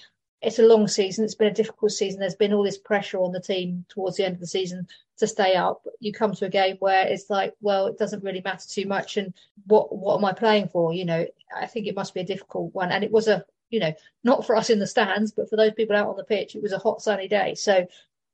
it's 0.44 0.60
a 0.60 0.64
long 0.64 0.88
season. 0.88 1.24
It's 1.24 1.36
been 1.36 1.48
a 1.48 1.54
difficult 1.54 1.94
season. 1.94 2.20
There's 2.20 2.36
been 2.36 2.54
all 2.54 2.64
this 2.64 2.78
pressure 2.78 3.18
on 3.18 3.32
the 3.32 3.40
team 3.40 3.86
towards 3.88 4.18
the 4.18 4.26
end 4.26 4.36
of 4.36 4.42
the 4.42 4.48
season 4.48 4.88
to 5.18 5.26
stay 5.26 5.56
up. 5.56 5.86
You 6.02 6.12
come 6.12 6.34
to 6.36 6.46
a 6.46 6.50
game 6.50 6.76
where 6.80 7.08
it's 7.08 7.30
like, 7.30 7.54
well, 7.62 7.88
it 7.88 7.98
doesn't 7.98 8.24
really 8.24 8.42
matter 8.44 8.68
too 8.68 8.86
much. 8.86 9.16
And 9.16 9.34
what 9.68 9.96
what 9.96 10.18
am 10.18 10.26
I 10.26 10.34
playing 10.34 10.68
for? 10.68 10.94
You 10.94 11.06
know, 11.06 11.26
I 11.56 11.66
think 11.66 11.88
it 11.88 11.96
must 11.96 12.14
be 12.14 12.20
a 12.20 12.26
difficult 12.26 12.76
one. 12.76 12.92
And 12.92 13.06
it 13.06 13.12
was 13.12 13.30
a, 13.30 13.46
you 13.70 13.80
know, 13.80 13.94
not 14.26 14.46
for 14.46 14.58
us 14.58 14.70
in 14.70 14.80
the 14.80 14.88
stands, 14.88 15.32
but 15.32 15.50
for 15.50 15.56
those 15.56 15.74
people 15.74 15.96
out 15.96 16.10
on 16.10 16.18
the 16.18 16.26
pitch, 16.26 16.56
it 16.56 16.62
was 16.62 16.74
a 16.74 16.78
hot 16.78 17.02
sunny 17.02 17.30
day. 17.30 17.56
So 17.56 17.88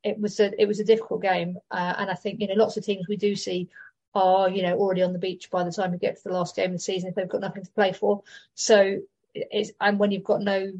it 0.03 0.19
was 0.19 0.39
a 0.39 0.59
it 0.59 0.67
was 0.67 0.79
a 0.79 0.85
difficult 0.85 1.21
game. 1.21 1.59
Uh, 1.69 1.93
and 1.99 2.09
I 2.09 2.15
think 2.15 2.41
you 2.41 2.47
know 2.47 2.55
lots 2.55 2.75
of 2.75 2.83
teams 2.83 3.07
we 3.07 3.17
do 3.17 3.35
see 3.35 3.69
are 4.15 4.49
you 4.49 4.63
know 4.63 4.77
already 4.77 5.03
on 5.03 5.13
the 5.13 5.19
beach 5.19 5.49
by 5.51 5.63
the 5.63 5.71
time 5.71 5.93
you 5.93 5.99
get 5.99 6.17
to 6.17 6.23
the 6.23 6.33
last 6.33 6.55
game 6.55 6.71
of 6.71 6.77
the 6.77 6.79
season 6.79 7.09
if 7.09 7.15
they've 7.15 7.29
got 7.29 7.41
nothing 7.41 7.63
to 7.63 7.71
play 7.71 7.93
for. 7.93 8.23
So 8.55 8.97
it's 9.33 9.71
and 9.79 9.99
when 9.99 10.11
you've 10.11 10.23
got 10.23 10.41
no 10.41 10.71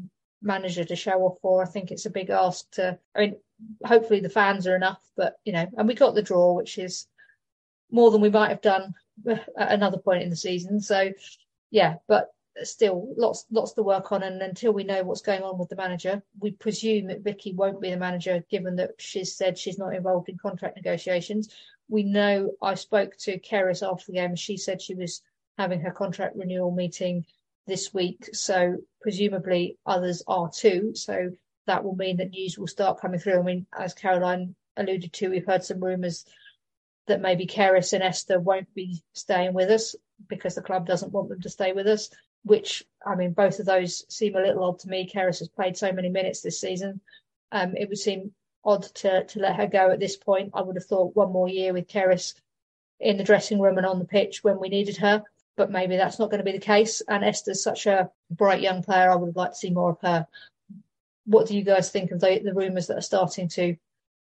manager 0.42 0.84
to 0.84 0.96
show 0.96 1.22
off 1.22 1.38
for. 1.40 1.62
I 1.62 1.66
think 1.66 1.90
it's 1.90 2.06
a 2.06 2.10
big 2.10 2.30
ask 2.30 2.70
to. 2.72 2.98
I 3.14 3.20
mean, 3.20 3.36
hopefully 3.84 4.20
the 4.20 4.28
fans 4.28 4.66
are 4.66 4.76
enough, 4.76 5.02
but 5.16 5.36
you 5.44 5.52
know, 5.52 5.66
and 5.76 5.88
we 5.88 5.94
got 5.94 6.14
the 6.14 6.22
draw, 6.22 6.54
which 6.54 6.78
is 6.78 7.06
more 7.90 8.10
than 8.10 8.20
we 8.20 8.30
might 8.30 8.50
have 8.50 8.62
done 8.62 8.94
at 9.28 9.42
another 9.72 9.98
point 9.98 10.22
in 10.22 10.30
the 10.30 10.36
season. 10.36 10.80
So, 10.80 11.12
yeah, 11.70 11.96
but 12.08 12.32
still 12.62 13.14
lots 13.16 13.46
lots 13.50 13.72
to 13.72 13.82
work 13.82 14.12
on 14.12 14.22
and 14.22 14.42
until 14.42 14.72
we 14.72 14.84
know 14.84 15.02
what's 15.02 15.22
going 15.22 15.42
on 15.42 15.56
with 15.56 15.68
the 15.68 15.76
manager 15.76 16.20
we 16.40 16.50
presume 16.50 17.06
that 17.06 17.22
Vicky 17.22 17.54
won't 17.54 17.80
be 17.80 17.90
the 17.90 17.96
manager 17.96 18.44
given 18.50 18.76
that 18.76 18.90
she's 18.98 19.34
said 19.34 19.56
she's 19.56 19.78
not 19.78 19.94
involved 19.94 20.28
in 20.28 20.36
contract 20.36 20.76
negotiations 20.76 21.48
we 21.90 22.04
know 22.04 22.52
I 22.62 22.74
spoke 22.74 23.16
to 23.18 23.38
Kerys 23.40 23.82
after 23.82 24.06
the 24.06 24.18
game 24.18 24.36
she 24.36 24.56
said 24.56 24.80
she 24.80 24.94
was 24.94 25.22
having 25.58 25.80
her 25.80 25.90
contract 25.90 26.36
renewal 26.36 26.70
meeting 26.70 27.26
this 27.66 27.92
week. 27.92 28.30
So 28.32 28.76
presumably 29.02 29.76
others 29.84 30.22
are 30.26 30.48
too. 30.50 30.92
So 30.94 31.32
that 31.66 31.84
will 31.84 31.96
mean 31.96 32.16
that 32.18 32.30
news 32.30 32.56
will 32.58 32.68
start 32.68 33.00
coming 33.00 33.20
through. 33.20 33.40
I 33.40 33.42
mean, 33.42 33.66
as 33.76 33.92
Caroline 33.92 34.54
alluded 34.76 35.12
to, 35.14 35.28
we've 35.28 35.46
heard 35.46 35.64
some 35.64 35.82
rumours 35.82 36.24
that 37.08 37.20
maybe 37.20 37.46
Kerys 37.46 37.92
and 37.92 38.02
Esther 38.02 38.38
won't 38.38 38.72
be 38.72 39.02
staying 39.12 39.52
with 39.52 39.68
us 39.70 39.96
because 40.28 40.54
the 40.54 40.62
club 40.62 40.86
doesn't 40.86 41.12
want 41.12 41.28
them 41.28 41.40
to 41.40 41.50
stay 41.50 41.72
with 41.72 41.86
us. 41.86 42.08
Which 42.44 42.84
I 43.04 43.16
mean, 43.16 43.32
both 43.32 43.58
of 43.58 43.66
those 43.66 44.04
seem 44.08 44.36
a 44.36 44.40
little 44.40 44.64
odd 44.64 44.78
to 44.80 44.88
me. 44.88 45.10
Kerys 45.12 45.40
has 45.40 45.48
played 45.48 45.76
so 45.76 45.92
many 45.92 46.08
minutes 46.08 46.40
this 46.40 46.60
season. 46.60 47.00
Um, 47.52 47.76
it 47.76 47.88
would 47.88 47.98
seem 47.98 48.32
odd 48.64 48.82
to 48.82 49.24
to 49.24 49.38
let 49.38 49.56
her 49.56 49.66
go 49.66 49.90
at 49.90 50.00
this 50.00 50.16
point. 50.16 50.50
I 50.54 50.62
would 50.62 50.76
have 50.76 50.86
thought 50.86 51.16
one 51.16 51.32
more 51.32 51.48
year 51.48 51.72
with 51.72 51.88
Kerys 51.88 52.34
in 52.98 53.16
the 53.16 53.24
dressing 53.24 53.60
room 53.60 53.78
and 53.78 53.86
on 53.86 53.98
the 53.98 54.04
pitch 54.04 54.44
when 54.44 54.60
we 54.60 54.68
needed 54.68 54.98
her 54.98 55.24
but 55.60 55.70
maybe 55.70 55.98
that's 55.98 56.18
not 56.18 56.30
going 56.30 56.38
to 56.38 56.44
be 56.44 56.56
the 56.56 56.58
case. 56.58 57.02
And 57.06 57.22
Esther's 57.22 57.62
such 57.62 57.86
a 57.86 58.10
bright 58.30 58.62
young 58.62 58.82
player. 58.82 59.10
I 59.10 59.16
would 59.16 59.36
like 59.36 59.50
to 59.50 59.56
see 59.56 59.68
more 59.68 59.90
of 59.90 60.00
her. 60.00 60.26
What 61.26 61.48
do 61.48 61.54
you 61.54 61.62
guys 61.62 61.90
think 61.90 62.12
of 62.12 62.20
the, 62.20 62.40
the 62.42 62.54
rumours 62.54 62.86
that 62.86 62.96
are 62.96 63.02
starting 63.02 63.48
to 63.50 63.76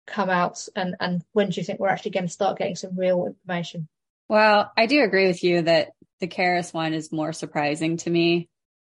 come 0.04 0.28
out? 0.28 0.66
And, 0.74 0.96
and 0.98 1.22
when 1.32 1.50
do 1.50 1.60
you 1.60 1.64
think 1.64 1.78
we're 1.78 1.86
actually 1.86 2.10
going 2.10 2.26
to 2.26 2.32
start 2.32 2.58
getting 2.58 2.74
some 2.74 2.98
real 2.98 3.24
information? 3.26 3.86
Well, 4.28 4.72
I 4.76 4.86
do 4.86 5.04
agree 5.04 5.28
with 5.28 5.44
you 5.44 5.62
that 5.62 5.92
the 6.18 6.26
Kerys 6.26 6.74
one 6.74 6.92
is 6.92 7.12
more 7.12 7.32
surprising 7.32 7.98
to 7.98 8.10
me 8.10 8.48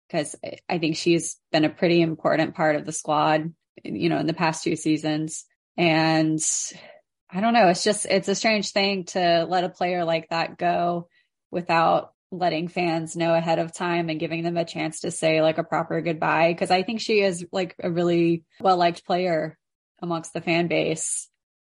because 0.07 0.37
I 0.69 0.79
think 0.79 0.97
she's 0.97 1.41
been 1.51 1.65
a 1.65 1.71
pretty 1.71 2.03
important 2.03 2.55
part 2.55 2.77
of 2.77 2.87
the 2.87 2.93
squad, 2.93 3.53
you 3.85 4.09
know, 4.09 4.19
in 4.19 4.27
the 4.27 4.35
past 4.35 4.65
two 4.65 4.77
seasons. 4.77 5.45
And 5.77 6.41
I 7.31 7.41
don't 7.41 7.55
know, 7.55 7.69
it's 7.69 7.85
just, 7.85 8.07
it's 8.07 8.29
a 8.29 8.35
strange 8.35 8.71
thing 8.71 9.05
to 9.07 9.47
let 9.49 9.65
a 9.65 9.69
player 9.69 10.05
like 10.05 10.29
that 10.31 10.59
go 10.59 11.09
without 11.51 12.13
letting 12.31 12.69
fans 12.69 13.15
know 13.15 13.35
ahead 13.35 13.59
of 13.59 13.75
time 13.75 14.09
and 14.09 14.21
giving 14.21 14.43
them 14.43 14.57
a 14.57 14.65
chance 14.65 15.01
to 15.01 15.11
say 15.11 15.43
like 15.43 15.59
a 15.59 15.65
proper 15.65 16.01
goodbye. 16.01 16.55
Cause 16.55 16.71
I 16.71 16.83
think 16.83 17.01
she 17.01 17.21
is 17.21 17.47
like 17.53 17.75
a 17.83 17.91
really 17.91 18.45
well 18.61 18.77
liked 18.77 19.05
player 19.05 19.59
amongst 20.01 20.33
the 20.33 20.41
fan 20.41 20.67
base. 20.67 21.29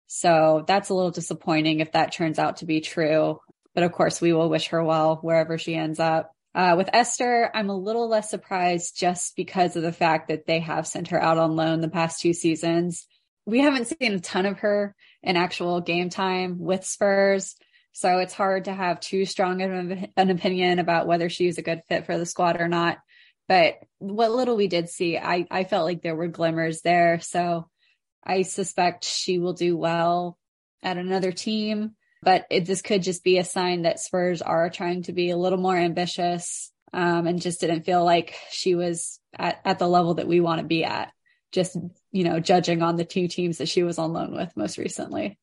So 0.06 0.64
that's 0.66 0.88
a 0.88 0.94
little 0.94 1.10
disappointing 1.10 1.80
if 1.80 1.92
that 1.92 2.12
turns 2.12 2.38
out 2.38 2.58
to 2.58 2.66
be 2.66 2.80
true. 2.80 3.40
But 3.74 3.84
of 3.84 3.92
course, 3.92 4.20
we 4.20 4.32
will 4.32 4.48
wish 4.48 4.68
her 4.68 4.82
well 4.82 5.18
wherever 5.22 5.58
she 5.58 5.74
ends 5.74 6.00
up. 6.00 6.32
Uh, 6.58 6.74
with 6.76 6.90
Esther, 6.92 7.52
I'm 7.54 7.70
a 7.70 7.76
little 7.76 8.08
less 8.08 8.30
surprised 8.30 8.98
just 8.98 9.36
because 9.36 9.76
of 9.76 9.84
the 9.84 9.92
fact 9.92 10.26
that 10.26 10.44
they 10.44 10.58
have 10.58 10.88
sent 10.88 11.06
her 11.10 11.22
out 11.22 11.38
on 11.38 11.54
loan 11.54 11.80
the 11.80 11.88
past 11.88 12.20
two 12.20 12.32
seasons. 12.32 13.06
We 13.46 13.60
haven't 13.60 13.86
seen 13.86 14.14
a 14.14 14.18
ton 14.18 14.44
of 14.44 14.58
her 14.58 14.96
in 15.22 15.36
actual 15.36 15.80
game 15.80 16.10
time 16.10 16.58
with 16.58 16.84
Spurs. 16.84 17.54
So 17.92 18.18
it's 18.18 18.34
hard 18.34 18.64
to 18.64 18.74
have 18.74 18.98
too 18.98 19.24
strong 19.24 19.62
an, 19.62 20.08
an 20.16 20.30
opinion 20.30 20.80
about 20.80 21.06
whether 21.06 21.28
she's 21.28 21.58
a 21.58 21.62
good 21.62 21.82
fit 21.88 22.06
for 22.06 22.18
the 22.18 22.26
squad 22.26 22.60
or 22.60 22.66
not. 22.66 22.98
But 23.46 23.76
what 23.98 24.32
little 24.32 24.56
we 24.56 24.66
did 24.66 24.88
see, 24.88 25.16
I, 25.16 25.46
I 25.52 25.62
felt 25.62 25.84
like 25.84 26.02
there 26.02 26.16
were 26.16 26.26
glimmers 26.26 26.80
there. 26.80 27.20
So 27.20 27.68
I 28.24 28.42
suspect 28.42 29.04
she 29.04 29.38
will 29.38 29.52
do 29.52 29.76
well 29.76 30.36
at 30.82 30.98
another 30.98 31.30
team. 31.30 31.94
But 32.22 32.46
it, 32.50 32.66
this 32.66 32.82
could 32.82 33.02
just 33.02 33.22
be 33.22 33.38
a 33.38 33.44
sign 33.44 33.82
that 33.82 34.00
Spurs 34.00 34.42
are 34.42 34.70
trying 34.70 35.02
to 35.04 35.12
be 35.12 35.30
a 35.30 35.36
little 35.36 35.58
more 35.58 35.76
ambitious 35.76 36.72
um, 36.92 37.26
and 37.26 37.40
just 37.40 37.60
didn't 37.60 37.84
feel 37.84 38.04
like 38.04 38.34
she 38.50 38.74
was 38.74 39.20
at, 39.36 39.60
at 39.64 39.78
the 39.78 39.88
level 39.88 40.14
that 40.14 40.26
we 40.26 40.40
want 40.40 40.60
to 40.60 40.66
be 40.66 40.84
at. 40.84 41.12
Just, 41.50 41.76
you 42.12 42.24
know, 42.24 42.40
judging 42.40 42.82
on 42.82 42.96
the 42.96 43.04
two 43.04 43.26
teams 43.28 43.58
that 43.58 43.68
she 43.68 43.82
was 43.82 43.98
on 43.98 44.12
loan 44.12 44.34
with 44.34 44.54
most 44.56 44.76
recently. 44.76 45.38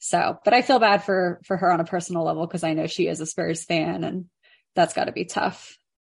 So, 0.00 0.38
but 0.44 0.54
I 0.54 0.62
feel 0.62 0.78
bad 0.78 1.04
for 1.04 1.40
for 1.44 1.56
her 1.56 1.70
on 1.70 1.80
a 1.80 1.84
personal 1.84 2.24
level 2.24 2.46
because 2.46 2.64
I 2.64 2.74
know 2.74 2.86
she 2.86 3.08
is 3.08 3.20
a 3.20 3.26
Spurs 3.26 3.64
fan 3.64 4.04
and 4.04 4.26
that's 4.74 4.94
got 4.94 5.04
to 5.04 5.12
be 5.12 5.24
tough. 5.24 5.76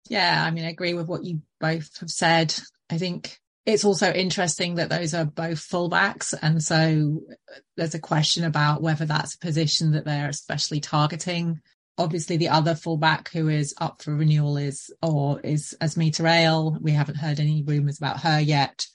Yeah, 0.09 0.43
I 0.43 0.51
mean, 0.51 0.65
I 0.65 0.69
agree 0.69 0.93
with 0.93 1.07
what 1.07 1.23
you 1.23 1.41
both 1.59 1.99
have 1.99 2.11
said. 2.11 2.53
I 2.89 2.97
think 2.97 3.39
it's 3.65 3.85
also 3.85 4.11
interesting 4.11 4.75
that 4.75 4.89
those 4.89 5.13
are 5.13 5.25
both 5.25 5.57
fullbacks. 5.57 6.33
And 6.39 6.61
so 6.61 7.21
there's 7.75 7.95
a 7.95 7.99
question 7.99 8.43
about 8.43 8.81
whether 8.81 9.05
that's 9.05 9.35
a 9.35 9.39
position 9.39 9.91
that 9.91 10.05
they're 10.05 10.29
especially 10.29 10.79
targeting. 10.79 11.61
Obviously, 11.97 12.37
the 12.37 12.49
other 12.49 12.75
fullback 12.75 13.29
who 13.29 13.47
is 13.49 13.73
up 13.79 14.01
for 14.01 14.15
renewal 14.15 14.57
is, 14.57 14.93
or 15.01 15.39
is 15.41 15.75
Asmita 15.81 16.29
Ale. 16.29 16.77
We 16.81 16.91
haven't 16.91 17.15
heard 17.17 17.39
any 17.39 17.63
rumours 17.63 17.97
about 17.97 18.21
her 18.21 18.39
yet. 18.39 18.85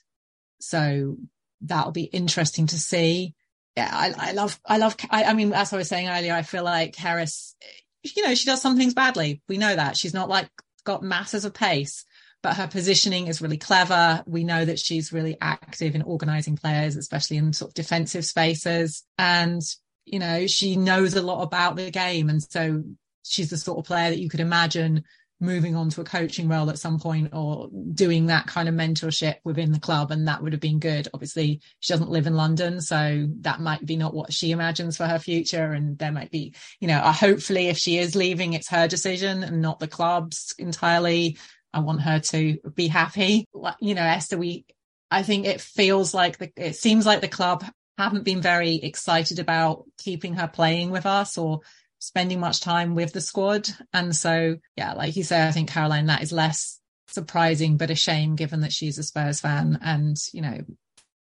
So 0.59 1.17
that'll 1.61 1.91
be 1.91 2.03
interesting 2.03 2.67
to 2.67 2.79
see 2.79 3.35
yeah, 3.75 3.89
I, 3.91 4.29
I 4.29 4.31
love, 4.33 4.59
I 4.65 4.77
love, 4.77 4.95
I, 5.09 5.23
I, 5.25 5.33
mean, 5.33 5.53
as 5.53 5.71
I 5.71 5.77
was 5.77 5.87
saying 5.87 6.09
earlier, 6.09 6.33
I 6.33 6.41
feel 6.41 6.63
like 6.63 6.95
Harris, 6.95 7.55
you 8.03 8.23
know, 8.23 8.35
she 8.35 8.45
does 8.45 8.61
some 8.61 8.77
things 8.77 8.93
badly. 8.93 9.41
We 9.47 9.57
know 9.57 9.73
that 9.73 9.95
she's 9.95 10.13
not 10.13 10.29
like 10.29 10.49
got 10.83 11.03
masses 11.03 11.45
of 11.45 11.53
pace, 11.53 12.03
but 12.43 12.55
her 12.55 12.67
positioning 12.67 13.27
is 13.27 13.41
really 13.41 13.57
clever. 13.57 14.23
We 14.25 14.43
know 14.43 14.65
that 14.65 14.79
she's 14.79 15.13
really 15.13 15.37
active 15.41 15.95
in 15.95 16.01
organizing 16.01 16.57
players, 16.57 16.95
especially 16.95 17.37
in 17.37 17.53
sort 17.53 17.69
of 17.69 17.75
defensive 17.75 18.25
spaces. 18.25 19.03
And, 19.17 19.61
you 20.05 20.19
know, 20.19 20.47
she 20.47 20.75
knows 20.75 21.15
a 21.15 21.21
lot 21.21 21.43
about 21.43 21.75
the 21.75 21.91
game. 21.91 22.29
And 22.29 22.41
so 22.41 22.83
she's 23.23 23.51
the 23.51 23.57
sort 23.57 23.77
of 23.77 23.85
player 23.85 24.09
that 24.09 24.19
you 24.19 24.29
could 24.29 24.39
imagine 24.39 25.03
moving 25.41 25.75
on 25.75 25.89
to 25.89 26.01
a 26.01 26.05
coaching 26.05 26.47
role 26.47 26.69
at 26.69 26.77
some 26.77 26.99
point 26.99 27.33
or 27.33 27.67
doing 27.93 28.27
that 28.27 28.45
kind 28.45 28.69
of 28.69 28.75
mentorship 28.75 29.37
within 29.43 29.71
the 29.71 29.79
club 29.79 30.11
and 30.11 30.27
that 30.27 30.41
would 30.41 30.53
have 30.53 30.61
been 30.61 30.79
good 30.79 31.07
obviously 31.15 31.59
she 31.79 31.91
doesn't 31.91 32.11
live 32.11 32.27
in 32.27 32.35
london 32.35 32.79
so 32.79 33.27
that 33.39 33.59
might 33.59 33.83
be 33.83 33.95
not 33.95 34.13
what 34.13 34.31
she 34.31 34.51
imagines 34.51 34.95
for 34.95 35.07
her 35.07 35.17
future 35.17 35.71
and 35.71 35.97
there 35.97 36.11
might 36.11 36.29
be 36.29 36.53
you 36.79 36.87
know 36.87 36.99
uh, 36.99 37.11
hopefully 37.11 37.69
if 37.69 37.77
she 37.77 37.97
is 37.97 38.15
leaving 38.15 38.53
it's 38.53 38.69
her 38.69 38.87
decision 38.87 39.43
and 39.43 39.61
not 39.63 39.79
the 39.79 39.87
club's 39.87 40.53
entirely 40.59 41.35
i 41.73 41.79
want 41.79 42.01
her 42.01 42.19
to 42.19 42.57
be 42.75 42.87
happy 42.87 43.47
you 43.79 43.95
know 43.95 44.01
esther 44.01 44.37
we 44.37 44.65
i 45.09 45.23
think 45.23 45.45
it 45.45 45.61
feels 45.61 46.13
like 46.13 46.37
the, 46.37 46.51
it 46.57 46.75
seems 46.75 47.05
like 47.05 47.21
the 47.21 47.27
club 47.27 47.63
haven't 47.97 48.23
been 48.23 48.41
very 48.41 48.75
excited 48.75 49.39
about 49.39 49.85
keeping 49.97 50.33
her 50.35 50.47
playing 50.47 50.89
with 50.89 51.05
us 51.05 51.37
or 51.37 51.61
spending 51.99 52.39
much 52.39 52.59
time 52.59 52.95
with 52.95 53.13
the 53.13 53.21
squad. 53.21 53.69
And 53.93 54.15
so, 54.15 54.57
yeah, 54.75 54.93
like 54.93 55.15
you 55.15 55.23
say, 55.23 55.47
I 55.47 55.51
think 55.51 55.69
Caroline, 55.69 56.07
that 56.07 56.23
is 56.23 56.31
less 56.31 56.79
surprising, 57.07 57.77
but 57.77 57.91
a 57.91 57.95
shame 57.95 58.35
given 58.35 58.61
that 58.61 58.73
she's 58.73 58.97
a 58.97 59.03
Spurs 59.03 59.39
fan 59.39 59.79
and, 59.83 60.17
you 60.33 60.41
know, 60.41 60.57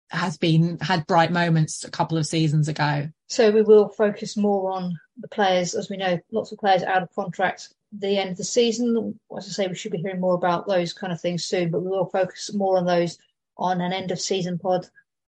has 0.10 0.38
been 0.38 0.78
had 0.80 1.08
bright 1.08 1.32
moments 1.32 1.84
a 1.84 1.92
couple 1.92 2.18
of 2.18 2.26
seasons 2.26 2.68
ago. 2.68 3.08
So 3.28 3.52
we 3.52 3.62
will 3.62 3.90
focus 3.90 4.38
more 4.38 4.72
on 4.74 4.98
the 5.18 5.28
players, 5.28 5.74
as 5.74 5.90
we 5.90 5.98
know, 5.98 6.20
lots 6.32 6.52
of 6.52 6.60
players 6.60 6.84
out 6.84 7.04
of 7.04 7.10
contract 7.14 7.70
the 7.92 8.18
end 8.18 8.32
of 8.32 8.38
the 8.38 8.44
season. 8.44 9.20
As 9.38 9.48
I 9.48 9.52
say, 9.52 9.68
we 9.68 9.76
should 9.76 9.92
be 9.92 10.00
hearing 10.00 10.20
more 10.20 10.36
about 10.36 10.68
those 10.68 10.94
kind 10.94 11.14
of 11.14 11.22
things 11.22 11.46
soon, 11.46 11.72
but 11.72 11.82
we 11.82 11.90
will 11.90 12.10
focus 12.10 12.54
more 12.54 12.78
on 12.78 12.86
those 12.86 13.18
on 13.58 13.82
an 13.82 13.94
end 13.94 14.12
of 14.12 14.20
season 14.20 14.60
pod 14.60 14.88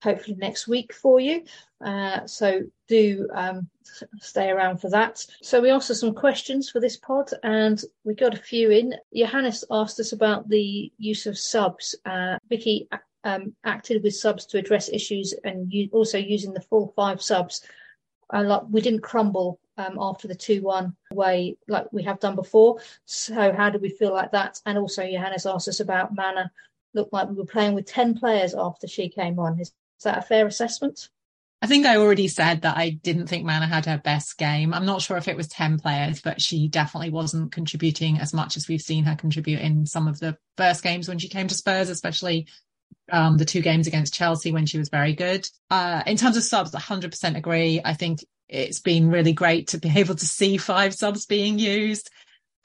hopefully 0.06 0.38
next 0.38 0.68
week 0.68 0.94
for 0.94 1.20
you. 1.20 1.44
Uh, 1.84 2.26
so 2.28 2.62
do 2.88 3.28
um, 3.34 3.68
stay 4.20 4.50
around 4.50 4.78
for 4.78 4.89
that. 4.89 5.26
So 5.41 5.60
we 5.60 5.72
asked 5.72 5.94
some 5.96 6.13
questions 6.13 6.70
for 6.70 6.80
this 6.80 6.98
pod, 6.98 7.32
and 7.44 7.82
we 8.04 8.13
got 8.13 8.36
a 8.36 8.38
few 8.52 8.72
in. 8.72 8.94
Johannes 9.13 9.63
asked 9.72 10.00
us 10.00 10.13
about 10.13 10.48
the 10.48 10.91
use 10.98 11.26
of 11.26 11.38
subs. 11.38 11.96
Uh, 12.06 12.38
Vicky 12.50 12.88
um, 13.24 13.56
acted 13.63 14.04
with 14.04 14.15
subs 14.15 14.46
to 14.48 14.60
address 14.60 14.89
issues, 14.89 15.34
and 15.44 15.74
you, 15.74 15.89
also 15.91 16.18
using 16.18 16.54
the 16.54 16.62
full 16.62 16.94
five 16.96 17.22
subs. 17.22 17.62
Uh, 18.34 18.44
like 18.44 18.62
we 18.70 18.82
didn't 18.82 19.02
crumble 19.02 19.60
um, 19.78 19.98
after 20.00 20.28
the 20.28 20.36
2 20.36 20.62
1 20.62 20.96
way 21.14 21.58
like 21.68 21.92
we 21.92 22.04
have 22.04 22.20
done 22.20 22.36
before. 22.36 22.80
So, 23.06 23.54
how 23.54 23.70
do 23.70 23.80
we 23.80 23.90
feel 23.90 24.14
like 24.14 24.32
that? 24.32 24.62
And 24.66 24.78
also, 24.78 25.04
Johannes 25.10 25.46
asked 25.46 25.68
us 25.68 25.80
about 25.80 26.16
Mana. 26.16 26.52
Looked 26.94 27.14
like 27.14 27.30
we 27.30 27.36
were 27.36 27.46
playing 27.46 27.76
with 27.76 27.86
10 27.86 28.18
players 28.18 28.54
after 28.54 28.88
she 28.88 29.10
came 29.10 29.38
on. 29.40 29.60
Is 29.60 29.74
that 30.04 30.18
a 30.18 30.22
fair 30.22 30.48
assessment? 30.48 31.10
I 31.62 31.68
think 31.68 31.86
I 31.86 31.98
already 31.98 32.28
said 32.28 32.62
that 32.62 32.78
I 32.78 32.92
didn't 32.92 33.28
think 33.28 33.44
Mana 33.44 33.66
had 33.66 33.86
her 33.86 33.98
best 33.98 34.38
game. 34.38 34.74
I'm 34.74 34.86
not 34.86 35.02
sure 35.02 35.18
if 35.18 35.28
it 35.28 35.38
was 35.38 35.48
10 35.48 35.80
players, 35.80 36.22
but 36.22 36.42
she 36.42 36.68
definitely 36.68 37.10
wasn't 37.10 37.52
contributing 37.52 38.20
as 38.20 38.34
much 38.34 38.56
as 38.56 38.68
we've 38.68 38.82
seen 38.82 39.06
her 39.06 39.16
contribute 39.16 39.62
in 39.62 39.86
some 39.86 40.08
of 40.08 40.20
the 40.20 40.38
first 40.58 40.84
games 40.84 41.08
when 41.08 41.18
she 41.18 41.28
came 41.28 41.48
to 41.48 41.56
Spurs, 41.56 41.90
especially 41.90 42.48
um, 43.12 43.38
the 43.38 43.46
two 43.46 43.62
games 43.62 43.88
against 43.88 44.14
Chelsea 44.14 44.52
when 44.52 44.66
she 44.66 44.78
was 44.78 44.90
very 44.90 45.14
good. 45.14 45.50
Uh, 45.70 46.04
in 46.06 46.18
terms 46.18 46.38
of 46.38 46.44
subs, 46.44 46.72
100% 46.72 47.38
agree. 47.38 47.82
I 47.84 47.94
think 47.94 48.24
it's 48.48 48.80
been 48.80 49.10
really 49.10 49.34
great 49.34 49.70
to 49.70 49.78
be 49.78 49.92
able 49.96 50.16
to 50.16 50.26
see 50.26 50.58
five 50.58 50.94
subs 50.94 51.26
being 51.26 51.60
used. 51.60 52.10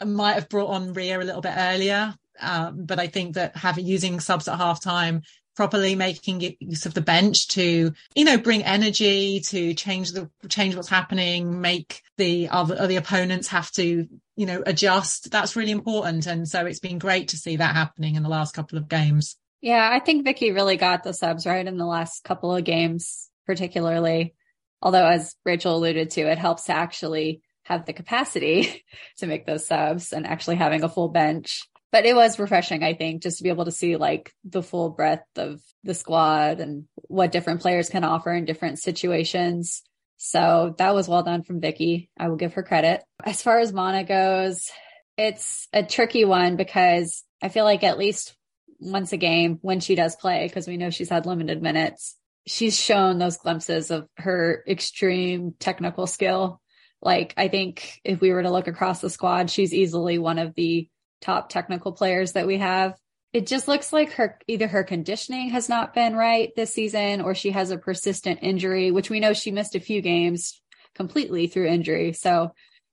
I 0.00 0.04
might 0.04 0.34
have 0.34 0.48
brought 0.48 0.70
on 0.70 0.92
Ria 0.92 1.20
a 1.20 1.22
little 1.22 1.42
bit 1.42 1.54
earlier, 1.56 2.14
um, 2.40 2.84
but 2.84 2.98
I 2.98 3.06
think 3.06 3.34
that 3.34 3.56
having 3.56 3.86
using 3.86 4.20
subs 4.20 4.48
at 4.48 4.56
half 4.56 4.82
time 4.82 5.22
properly 5.56 5.94
making 5.94 6.56
use 6.60 6.86
of 6.86 6.94
the 6.94 7.00
bench 7.00 7.48
to 7.48 7.92
you 8.14 8.24
know 8.24 8.38
bring 8.38 8.62
energy 8.62 9.40
to 9.40 9.74
change 9.74 10.12
the 10.12 10.30
change 10.48 10.74
what's 10.74 10.88
happening 10.88 11.60
make 11.60 12.02
the 12.16 12.48
other 12.48 12.86
the 12.86 12.96
opponents 12.96 13.48
have 13.48 13.70
to 13.72 14.08
you 14.36 14.46
know 14.46 14.62
adjust 14.64 15.30
that's 15.30 15.56
really 15.56 15.72
important. 15.72 16.26
And 16.26 16.48
so 16.48 16.64
it's 16.64 16.80
been 16.80 16.98
great 16.98 17.28
to 17.28 17.36
see 17.36 17.56
that 17.56 17.74
happening 17.74 18.14
in 18.14 18.22
the 18.22 18.28
last 18.28 18.54
couple 18.54 18.78
of 18.78 18.88
games. 18.88 19.36
Yeah 19.60 19.90
i 19.92 19.98
think 19.98 20.24
vicky 20.24 20.52
really 20.52 20.78
got 20.78 21.02
the 21.02 21.12
subs 21.12 21.44
right 21.44 21.66
in 21.66 21.76
the 21.76 21.84
last 21.84 22.24
couple 22.24 22.54
of 22.54 22.64
games 22.64 23.28
particularly 23.44 24.34
although 24.82 25.06
as 25.06 25.34
rachel 25.44 25.76
alluded 25.76 26.10
to 26.10 26.20
it 26.22 26.38
helps 26.38 26.64
to 26.64 26.72
actually 26.72 27.42
have 27.64 27.86
the 27.86 27.92
capacity 27.92 28.84
to 29.18 29.26
make 29.26 29.46
those 29.46 29.66
subs 29.66 30.12
and 30.12 30.26
actually 30.26 30.56
having 30.56 30.82
a 30.82 30.88
full 30.88 31.08
bench 31.08 31.62
but 31.92 32.06
it 32.06 32.14
was 32.14 32.38
refreshing, 32.38 32.82
I 32.82 32.94
think, 32.94 33.22
just 33.22 33.38
to 33.38 33.42
be 33.42 33.48
able 33.48 33.64
to 33.64 33.72
see 33.72 33.96
like 33.96 34.32
the 34.44 34.62
full 34.62 34.90
breadth 34.90 35.26
of 35.36 35.60
the 35.82 35.94
squad 35.94 36.60
and 36.60 36.84
what 36.94 37.32
different 37.32 37.60
players 37.60 37.88
can 37.88 38.04
offer 38.04 38.32
in 38.32 38.44
different 38.44 38.78
situations. 38.78 39.82
So 40.16 40.74
that 40.78 40.94
was 40.94 41.08
well 41.08 41.22
done 41.22 41.42
from 41.42 41.60
Vicky. 41.60 42.10
I 42.18 42.28
will 42.28 42.36
give 42.36 42.54
her 42.54 42.62
credit. 42.62 43.02
As 43.24 43.42
far 43.42 43.58
as 43.58 43.72
Mana 43.72 44.04
goes, 44.04 44.70
it's 45.16 45.66
a 45.72 45.82
tricky 45.82 46.24
one 46.24 46.56
because 46.56 47.24
I 47.42 47.48
feel 47.48 47.64
like 47.64 47.82
at 47.82 47.98
least 47.98 48.36
once 48.78 49.12
a 49.12 49.16
game 49.16 49.58
when 49.60 49.80
she 49.80 49.94
does 49.94 50.14
play, 50.14 50.46
because 50.46 50.68
we 50.68 50.76
know 50.76 50.90
she's 50.90 51.10
had 51.10 51.26
limited 51.26 51.60
minutes, 51.60 52.16
she's 52.46 52.78
shown 52.78 53.18
those 53.18 53.36
glimpses 53.36 53.90
of 53.90 54.08
her 54.16 54.64
extreme 54.66 55.54
technical 55.58 56.06
skill. 56.06 56.60
Like 57.02 57.34
I 57.36 57.48
think 57.48 58.00
if 58.04 58.20
we 58.20 58.32
were 58.32 58.42
to 58.42 58.50
look 58.50 58.68
across 58.68 59.00
the 59.00 59.10
squad, 59.10 59.50
she's 59.50 59.74
easily 59.74 60.18
one 60.18 60.38
of 60.38 60.54
the 60.54 60.88
top 61.20 61.48
technical 61.48 61.92
players 61.92 62.32
that 62.32 62.46
we 62.46 62.58
have. 62.58 62.94
It 63.32 63.46
just 63.46 63.68
looks 63.68 63.92
like 63.92 64.12
her 64.12 64.38
either 64.48 64.66
her 64.66 64.82
conditioning 64.82 65.50
has 65.50 65.68
not 65.68 65.94
been 65.94 66.16
right 66.16 66.50
this 66.56 66.74
season 66.74 67.20
or 67.20 67.34
she 67.34 67.50
has 67.52 67.70
a 67.70 67.78
persistent 67.78 68.40
injury, 68.42 68.90
which 68.90 69.08
we 69.08 69.20
know 69.20 69.32
she 69.32 69.52
missed 69.52 69.76
a 69.76 69.80
few 69.80 70.02
games 70.02 70.60
completely 70.94 71.46
through 71.46 71.68
injury. 71.68 72.12
So 72.12 72.52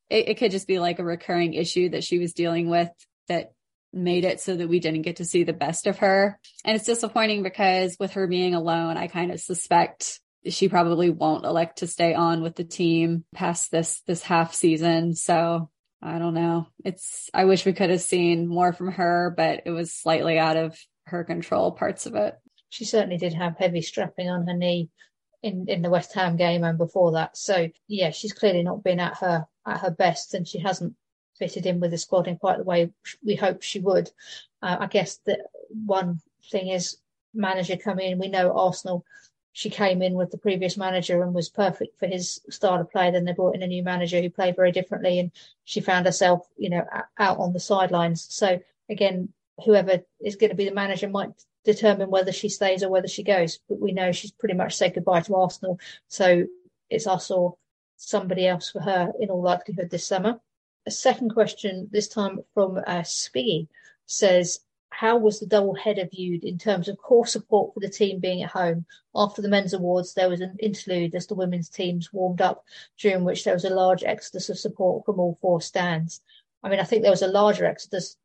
it, 0.10 0.30
it 0.30 0.38
could 0.38 0.52
just 0.52 0.68
be 0.68 0.80
like 0.80 1.00
a 1.00 1.04
recurring 1.04 1.54
issue 1.54 1.90
that 1.90 2.04
she 2.04 2.20
was 2.20 2.34
dealing 2.34 2.70
with 2.70 2.90
that 3.28 3.52
made 3.94 4.26
it 4.26 4.40
so 4.40 4.56
that 4.56 4.70
we 4.70 4.80
didn't 4.80 5.02
get 5.04 5.18
to 5.18 5.26
see 5.26 5.44
the 5.44 5.54
best 5.54 5.88
of 5.88 6.00
her. 6.00 6.40
And 6.66 6.76
it's 6.76 6.86
disappointing 6.86 7.44
because 7.44 7.98
with 8.00 8.14
her 8.14 8.28
being 8.28 8.54
alone, 8.54 8.98
I 8.98 9.08
kind 9.08 9.32
of 9.32 9.40
suspect 9.40 10.20
she 10.48 10.70
probably 10.70 11.10
won't 11.10 11.46
elect 11.46 11.80
to 11.80 11.88
stay 11.88 12.14
on 12.14 12.42
with 12.42 12.56
the 12.56 12.64
team 12.64 13.26
past 13.34 13.72
this 13.72 14.02
this 14.08 14.24
half 14.24 14.54
season. 14.54 15.16
So 15.16 15.70
I 16.02 16.20
don't 16.20 16.34
know. 16.34 16.68
It's, 16.86 17.30
I 17.34 17.46
wish 17.46 17.66
we 17.66 17.74
could 17.74 17.90
have 17.90 18.02
seen 18.02 18.48
more 18.48 18.72
from 18.72 18.92
her, 18.92 19.34
but 19.36 19.64
it 19.66 19.72
was 19.72 19.92
slightly 19.92 20.38
out 20.38 20.58
of 20.58 20.78
her 21.08 21.24
control 21.24 21.72
parts 21.72 22.06
of 22.06 22.16
it. 22.16 22.36
She 22.70 22.86
certainly 22.86 23.18
did 23.18 23.34
have 23.34 23.58
heavy 23.58 23.82
strapping 23.82 24.30
on 24.30 24.46
her 24.46 24.54
knee 24.54 24.90
in, 25.42 25.66
in 25.68 25.82
the 25.82 25.90
West 25.90 26.14
Ham 26.14 26.36
game 26.36 26.64
and 26.64 26.78
before 26.78 27.14
that. 27.14 27.38
So 27.38 27.70
yeah, 27.88 28.12
she's 28.12 28.34
clearly 28.34 28.64
not 28.64 28.84
been 28.84 29.00
at 29.00 29.18
her 29.18 29.48
at 29.66 29.82
her 29.82 29.92
best, 29.92 30.34
and 30.34 30.48
she 30.48 30.60
hasn't 30.60 30.96
fitted 31.38 31.66
in 31.66 31.80
with 31.80 31.92
the 31.92 31.98
squad 31.98 32.28
in 32.28 32.38
quite 32.38 32.58
the 32.58 32.64
way 32.64 32.92
we 33.24 33.36
hoped 33.36 33.64
she 33.64 33.80
would. 33.80 34.10
Uh, 34.62 34.78
I 34.80 34.88
guess 34.88 35.18
that 35.26 35.40
one 35.70 36.20
thing 36.52 36.70
is 36.70 36.98
manager 37.34 37.78
coming 37.78 38.12
in. 38.12 38.20
We 38.20 38.28
know 38.28 38.58
Arsenal. 38.58 39.06
She 39.54 39.70
came 39.70 40.02
in 40.04 40.14
with 40.14 40.30
the 40.30 40.38
previous 40.38 40.78
manager 40.78 41.24
and 41.24 41.34
was 41.34 41.50
perfect 41.50 41.98
for 41.98 42.08
his 42.08 42.40
style 42.50 42.80
of 42.80 42.92
play. 42.92 43.10
Then 43.10 43.26
they 43.26 43.34
brought 43.34 43.56
in 43.56 43.64
a 43.64 43.68
new 43.68 43.82
manager 43.82 44.22
who 44.22 44.30
played 44.30 44.56
very 44.56 44.72
differently, 44.72 45.20
and 45.20 45.32
she 45.64 45.82
found 45.82 46.06
herself, 46.06 46.48
you 46.58 46.70
know, 46.70 46.86
out 47.18 47.40
on 47.40 47.54
the 47.54 47.60
sidelines. 47.60 48.28
So 48.30 48.60
again, 48.90 49.30
whoever 49.66 50.04
is 50.24 50.36
going 50.36 50.52
to 50.52 50.56
be 50.56 50.66
the 50.66 50.76
manager 50.76 51.10
might 51.10 51.32
determine 51.64 52.10
whether 52.10 52.32
she 52.32 52.50
stays 52.50 52.84
or 52.84 52.90
whether 52.90 53.08
she 53.08 53.24
goes. 53.24 53.60
But 53.68 53.80
we 53.80 53.94
know 53.94 54.12
she's 54.12 54.32
pretty 54.32 54.56
much 54.56 54.76
said 54.76 54.94
goodbye 54.94 55.22
to 55.22 55.36
Arsenal. 55.36 55.80
So 56.08 56.46
it's 56.90 57.08
us 57.08 57.32
or 57.32 57.58
somebody 57.98 58.48
else 58.48 58.70
for 58.70 58.82
her 58.82 59.12
in 59.20 59.30
all 59.30 59.42
likelihood 59.42 59.90
this 59.90 60.06
summer. 60.06 60.40
A 60.88 60.92
second 60.92 61.34
question, 61.34 61.90
this 61.92 62.08
time 62.08 62.40
from 62.54 62.78
uh, 62.78 63.02
Spiggy, 63.02 63.68
says, 64.06 64.62
how 64.88 65.18
was 65.18 65.38
the 65.38 65.46
double 65.46 65.76
header 65.76 66.08
viewed 66.10 66.46
in 66.46 66.58
terms 66.58 66.88
of 66.88 66.98
core 66.98 67.28
support 67.28 67.74
for 67.74 67.82
the 67.82 67.90
team 67.90 68.22
being 68.22 68.42
at 68.42 68.52
home? 68.52 68.86
After 69.14 69.42
the 69.42 69.50
men's 69.50 69.74
awards, 69.74 70.14
there 70.14 70.30
was 70.30 70.40
an 70.40 70.56
interlude 70.62 71.14
as 71.14 71.28
the 71.28 71.36
women's 71.36 71.68
teams 71.68 72.14
warmed 72.14 72.40
up, 72.40 72.64
during 72.98 73.26
which 73.26 73.44
there 73.44 73.54
was 73.54 73.66
a 73.66 73.70
large 73.70 74.06
exodus 74.06 74.48
of 74.48 74.58
support 74.58 75.06
from 75.06 75.20
all 75.20 75.38
four 75.42 75.60
stands. 75.60 76.22
I 76.64 76.70
mean, 76.70 76.80
I 76.80 76.86
think 76.86 77.02
there 77.02 77.12
was 77.12 77.22
a 77.22 77.28
larger 77.28 77.66
exodus 77.66 78.16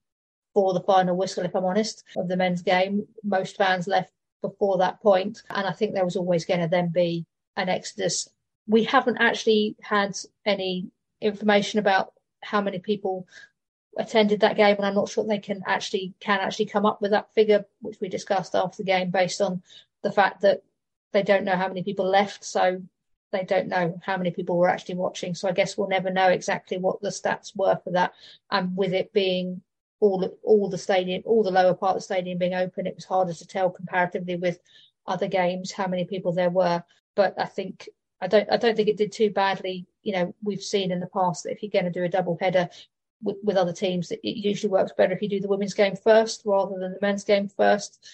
for 0.54 0.72
the 0.72 0.82
final 0.82 1.16
whistle, 1.16 1.44
if 1.44 1.56
I'm 1.56 1.64
honest, 1.64 2.04
of 2.16 2.28
the 2.28 2.36
men's 2.36 2.62
game. 2.62 3.08
Most 3.24 3.56
fans 3.56 3.88
left 3.88 4.12
before 4.40 4.78
that 4.78 5.02
point, 5.02 5.42
and 5.50 5.66
I 5.66 5.72
think 5.72 5.94
there 5.94 6.04
was 6.04 6.16
always 6.16 6.44
going 6.44 6.60
to 6.60 6.68
then 6.68 6.90
be 6.90 7.26
an 7.56 7.68
exodus. 7.68 8.28
We 8.68 8.84
haven't 8.84 9.18
actually 9.18 9.74
had 9.82 10.16
any 10.46 10.92
information 11.20 11.80
about 11.80 12.12
how 12.42 12.60
many 12.60 12.78
people 12.78 13.26
attended 13.98 14.40
that 14.40 14.56
game, 14.56 14.76
and 14.76 14.86
I'm 14.86 14.94
not 14.94 15.08
sure 15.08 15.24
they 15.24 15.38
can 15.38 15.62
actually 15.66 16.14
can 16.20 16.40
actually 16.40 16.66
come 16.66 16.86
up 16.86 17.00
with 17.02 17.10
that 17.10 17.32
figure, 17.34 17.64
which 17.80 18.00
we 18.00 18.08
discussed 18.08 18.54
after 18.54 18.78
the 18.78 18.86
game, 18.86 19.10
based 19.10 19.40
on 19.40 19.62
the 20.02 20.12
fact 20.12 20.40
that 20.42 20.62
they 21.12 21.22
don't 21.22 21.44
know 21.44 21.56
how 21.56 21.68
many 21.68 21.82
people 21.82 22.06
left, 22.06 22.44
so 22.44 22.82
they 23.32 23.44
don't 23.44 23.68
know 23.68 23.98
how 24.04 24.16
many 24.16 24.30
people 24.30 24.56
were 24.56 24.68
actually 24.68 24.94
watching. 24.94 25.34
So 25.34 25.48
I 25.48 25.52
guess 25.52 25.76
we'll 25.76 25.88
never 25.88 26.10
know 26.10 26.28
exactly 26.28 26.78
what 26.78 27.00
the 27.00 27.08
stats 27.08 27.56
were 27.56 27.80
for 27.82 27.90
that. 27.92 28.12
And 28.50 28.76
with 28.76 28.92
it 28.92 29.12
being 29.12 29.62
all 30.00 30.28
all 30.42 30.68
the 30.68 30.78
stadium, 30.78 31.22
all 31.24 31.42
the 31.42 31.50
lower 31.50 31.74
part 31.74 31.96
of 31.96 31.98
the 31.98 32.04
stadium 32.04 32.38
being 32.38 32.54
open, 32.54 32.86
it 32.86 32.94
was 32.94 33.04
harder 33.04 33.32
to 33.32 33.46
tell 33.46 33.70
comparatively 33.70 34.36
with 34.36 34.60
other 35.06 35.28
games 35.28 35.72
how 35.72 35.86
many 35.86 36.04
people 36.04 36.32
there 36.32 36.50
were. 36.50 36.82
But 37.14 37.34
I 37.38 37.46
think 37.46 37.88
I 38.20 38.26
don't 38.26 38.50
I 38.50 38.56
don't 38.56 38.76
think 38.76 38.88
it 38.88 38.96
did 38.96 39.12
too 39.12 39.30
badly. 39.30 39.86
You 40.02 40.12
know, 40.12 40.34
we've 40.42 40.62
seen 40.62 40.90
in 40.90 41.00
the 41.00 41.06
past 41.06 41.44
that 41.44 41.52
if 41.52 41.62
you're 41.62 41.70
going 41.70 41.92
to 41.92 41.98
do 41.98 42.04
a 42.04 42.08
double 42.08 42.38
header 42.40 42.68
with, 43.22 43.36
with 43.42 43.56
other 43.56 43.72
teams, 43.72 44.10
it 44.10 44.20
usually 44.22 44.70
works 44.70 44.92
better 44.96 45.12
if 45.12 45.22
you 45.22 45.28
do 45.28 45.40
the 45.40 45.48
women's 45.48 45.74
game 45.74 45.96
first 45.96 46.42
rather 46.44 46.78
than 46.78 46.92
the 46.92 46.98
men's 47.00 47.24
game 47.24 47.48
first. 47.48 48.04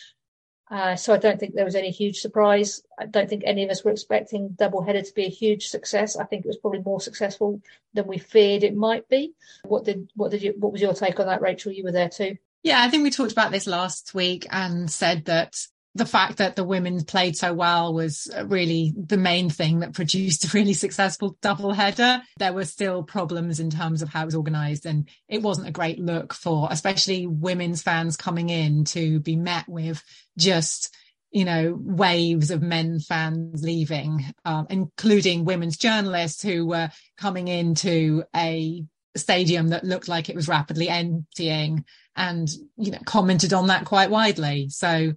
Uh, 0.70 0.96
so 0.96 1.14
I 1.14 1.16
don't 1.16 1.40
think 1.40 1.54
there 1.54 1.64
was 1.64 1.74
any 1.74 1.90
huge 1.90 2.20
surprise. 2.20 2.82
I 2.98 3.06
don't 3.06 3.28
think 3.28 3.42
any 3.46 3.64
of 3.64 3.70
us 3.70 3.82
were 3.82 3.90
expecting 3.90 4.50
double 4.50 4.82
header 4.82 5.00
to 5.00 5.14
be 5.14 5.24
a 5.24 5.30
huge 5.30 5.68
success. 5.68 6.16
I 6.16 6.24
think 6.24 6.44
it 6.44 6.48
was 6.48 6.58
probably 6.58 6.80
more 6.80 7.00
successful 7.00 7.62
than 7.94 8.06
we 8.06 8.18
feared 8.18 8.64
it 8.64 8.76
might 8.76 9.08
be. 9.08 9.32
What 9.64 9.84
did 9.84 10.10
what 10.14 10.30
did 10.30 10.42
you 10.42 10.54
what 10.58 10.72
was 10.72 10.82
your 10.82 10.92
take 10.92 11.18
on 11.20 11.26
that, 11.26 11.40
Rachel? 11.40 11.72
You 11.72 11.84
were 11.84 11.92
there 11.92 12.10
too. 12.10 12.36
Yeah, 12.62 12.82
I 12.82 12.90
think 12.90 13.02
we 13.02 13.10
talked 13.10 13.32
about 13.32 13.50
this 13.50 13.66
last 13.66 14.12
week 14.12 14.46
and 14.50 14.90
said 14.90 15.24
that 15.24 15.56
the 15.94 16.06
fact 16.06 16.38
that 16.38 16.56
the 16.56 16.64
women 16.64 17.04
played 17.04 17.36
so 17.36 17.52
well 17.52 17.92
was 17.92 18.30
really 18.44 18.94
the 18.96 19.16
main 19.16 19.50
thing 19.50 19.80
that 19.80 19.94
produced 19.94 20.44
a 20.52 20.56
really 20.56 20.74
successful 20.74 21.36
double 21.42 21.72
header. 21.72 22.22
There 22.38 22.52
were 22.52 22.64
still 22.64 23.02
problems 23.02 23.60
in 23.60 23.70
terms 23.70 24.02
of 24.02 24.08
how 24.08 24.22
it 24.22 24.26
was 24.26 24.34
organised, 24.34 24.86
and 24.86 25.08
it 25.28 25.42
wasn't 25.42 25.68
a 25.68 25.72
great 25.72 25.98
look 25.98 26.32
for 26.32 26.68
especially 26.70 27.26
women's 27.26 27.82
fans 27.82 28.16
coming 28.16 28.50
in 28.50 28.84
to 28.84 29.20
be 29.20 29.36
met 29.36 29.68
with 29.68 30.02
just 30.36 30.94
you 31.30 31.44
know 31.44 31.76
waves 31.80 32.50
of 32.50 32.62
men 32.62 33.00
fans 33.00 33.62
leaving, 33.62 34.24
um, 34.44 34.66
including 34.70 35.44
women's 35.44 35.76
journalists 35.76 36.42
who 36.42 36.66
were 36.66 36.90
coming 37.16 37.48
into 37.48 38.24
a 38.34 38.84
stadium 39.16 39.68
that 39.68 39.84
looked 39.84 40.08
like 40.08 40.28
it 40.28 40.36
was 40.36 40.48
rapidly 40.48 40.88
emptying 40.88 41.84
and 42.14 42.48
you 42.76 42.90
know 42.90 42.98
commented 43.04 43.52
on 43.52 43.68
that 43.68 43.84
quite 43.84 44.10
widely 44.10 44.68
so 44.68 45.12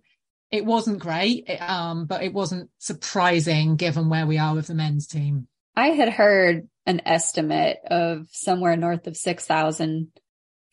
it 0.52 0.66
wasn't 0.66 1.00
great, 1.00 1.50
um, 1.62 2.06
but 2.06 2.24
it 2.24 2.34
wasn't 2.34 2.70
surprising 2.78 3.78
given 3.78 4.10
where 4.10 4.28
we 4.28 4.38
are 4.38 4.54
with 4.54 4.68
the 4.68 4.76
men's 4.76 5.08
team. 5.08 5.48
I 5.76 5.88
had 5.88 6.10
heard 6.10 6.68
an 6.86 7.02
estimate 7.06 7.80
of 7.90 8.28
somewhere 8.32 8.76
north 8.76 9.08
of 9.08 9.16
6,000 9.16 10.12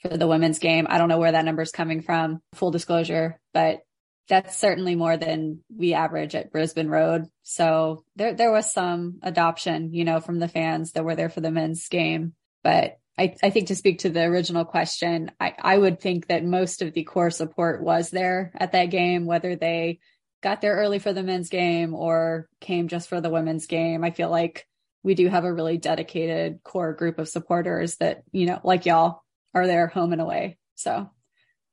for 0.02 0.16
the 0.16 0.26
women's 0.26 0.58
game. 0.58 0.86
I 0.88 0.98
don't 0.98 1.08
know 1.08 1.18
where 1.18 1.32
that 1.32 1.44
number 1.44 1.62
is 1.62 1.70
coming 1.70 2.02
from, 2.02 2.40
full 2.54 2.70
disclosure, 2.70 3.40
but 3.54 3.80
that's 4.28 4.56
certainly 4.56 4.94
more 4.94 5.16
than 5.16 5.60
we 5.74 5.94
average 5.94 6.34
at 6.34 6.52
Brisbane 6.52 6.88
Road. 6.88 7.26
So 7.44 8.04
there, 8.16 8.34
there 8.34 8.52
was 8.52 8.70
some 8.70 9.20
adoption, 9.22 9.94
you 9.94 10.04
know, 10.04 10.20
from 10.20 10.38
the 10.38 10.48
fans 10.48 10.92
that 10.92 11.04
were 11.04 11.16
there 11.16 11.30
for 11.30 11.40
the 11.40 11.50
men's 11.50 11.88
game, 11.88 12.34
but 12.62 12.98
I, 13.18 13.34
I 13.42 13.50
think 13.50 13.68
to 13.68 13.74
speak 13.74 14.00
to 14.00 14.10
the 14.10 14.22
original 14.22 14.64
question, 14.64 15.32
I, 15.40 15.54
I 15.60 15.76
would 15.76 16.00
think 16.00 16.28
that 16.28 16.44
most 16.44 16.82
of 16.82 16.92
the 16.92 17.02
core 17.02 17.30
support 17.30 17.82
was 17.82 18.10
there 18.10 18.52
at 18.54 18.72
that 18.72 18.86
game, 18.86 19.26
whether 19.26 19.56
they 19.56 19.98
got 20.42 20.60
there 20.60 20.76
early 20.76 21.00
for 21.00 21.12
the 21.12 21.24
men's 21.24 21.48
game 21.48 21.94
or 21.94 22.48
came 22.60 22.86
just 22.86 23.08
for 23.08 23.20
the 23.20 23.30
women's 23.30 23.66
game. 23.66 24.04
I 24.04 24.12
feel 24.12 24.30
like 24.30 24.66
we 25.02 25.14
do 25.14 25.28
have 25.28 25.44
a 25.44 25.52
really 25.52 25.78
dedicated 25.78 26.60
core 26.62 26.92
group 26.92 27.18
of 27.18 27.28
supporters 27.28 27.96
that, 27.96 28.22
you 28.30 28.46
know, 28.46 28.60
like 28.62 28.86
y'all 28.86 29.22
are 29.52 29.66
there 29.66 29.88
home 29.88 30.12
and 30.12 30.22
away. 30.22 30.56
So 30.76 31.10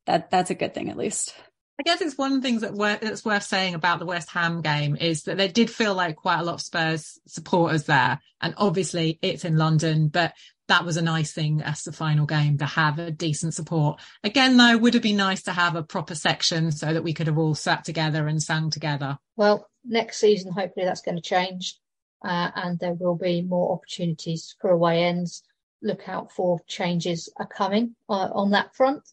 that 0.08 0.32
that's 0.32 0.50
a 0.50 0.56
good 0.56 0.74
thing 0.74 0.90
at 0.90 0.98
least. 0.98 1.36
I 1.78 1.84
guess 1.84 2.00
it's 2.02 2.18
one 2.18 2.34
of 2.34 2.42
thing 2.42 2.60
that 2.60 3.02
that's 3.02 3.26
worth 3.26 3.44
saying 3.44 3.76
about 3.76 4.00
the 4.00 4.06
West 4.06 4.30
Ham 4.32 4.62
game 4.62 4.96
is 4.96 5.24
that 5.24 5.38
there 5.38 5.50
did 5.50 5.70
feel 5.70 5.94
like 5.94 6.16
quite 6.16 6.40
a 6.40 6.44
lot 6.44 6.56
of 6.56 6.62
Spurs 6.62 7.20
supporters 7.28 7.84
there. 7.84 8.22
And 8.40 8.54
obviously 8.58 9.20
it's 9.22 9.44
in 9.44 9.58
London, 9.58 10.08
but 10.08 10.34
that 10.68 10.86
was 10.86 10.98
a 10.98 11.02
nice 11.02 11.34
thing 11.34 11.62
as 11.62 11.84
the 11.84 11.92
final 11.92 12.26
game 12.26 12.58
to 12.58 12.66
have 12.66 13.00
a 13.00 13.12
decent 13.12 13.54
support. 13.54 14.02
Again, 14.24 14.58
though, 14.58 14.78
would 14.78 14.94
have 14.94 15.04
been 15.04 15.18
nice 15.18 15.44
to 15.44 15.52
have 15.52 15.76
a 15.76 15.84
proper 15.84 16.16
section 16.16 16.72
so 16.72 16.94
that 16.94 17.04
we 17.04 17.14
could 17.14 17.28
have 17.28 17.38
all 17.38 17.56
sat 17.56 17.84
together 17.84 18.28
and 18.28 18.42
sang 18.42 18.70
together. 18.70 19.18
Well, 19.36 19.70
next 19.84 20.18
season, 20.18 20.52
hopefully 20.52 20.86
that's 20.86 21.02
going 21.02 21.18
to 21.18 21.22
change 21.22 21.80
uh, 22.26 22.50
and 22.56 22.80
there 22.80 22.94
will 22.94 23.16
be 23.16 23.42
more 23.42 23.74
opportunities 23.74 24.56
for 24.60 24.72
away 24.72 25.04
ends. 25.04 25.44
Look 25.82 26.10
out 26.10 26.32
for 26.32 26.60
changes 26.68 27.30
are 27.38 27.46
coming 27.46 27.96
uh, 28.10 28.30
on 28.34 28.52
that 28.52 28.76
front. 28.76 29.04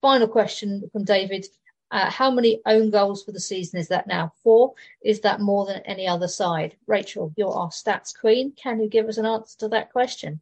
Final 0.00 0.26
question 0.26 0.88
from 0.92 1.04
David. 1.04 1.46
Uh, 1.92 2.10
how 2.10 2.30
many 2.30 2.60
own 2.66 2.90
goals 2.90 3.22
for 3.22 3.32
the 3.32 3.40
season 3.40 3.78
is 3.78 3.88
that 3.88 4.06
now? 4.06 4.32
Four. 4.42 4.72
Is 5.04 5.20
that 5.20 5.40
more 5.40 5.66
than 5.66 5.82
any 5.82 6.08
other 6.08 6.26
side? 6.26 6.76
Rachel, 6.86 7.32
you're 7.36 7.52
our 7.52 7.68
stats 7.68 8.18
queen. 8.18 8.52
Can 8.56 8.80
you 8.80 8.88
give 8.88 9.06
us 9.06 9.18
an 9.18 9.26
answer 9.26 9.58
to 9.58 9.68
that 9.68 9.92
question? 9.92 10.40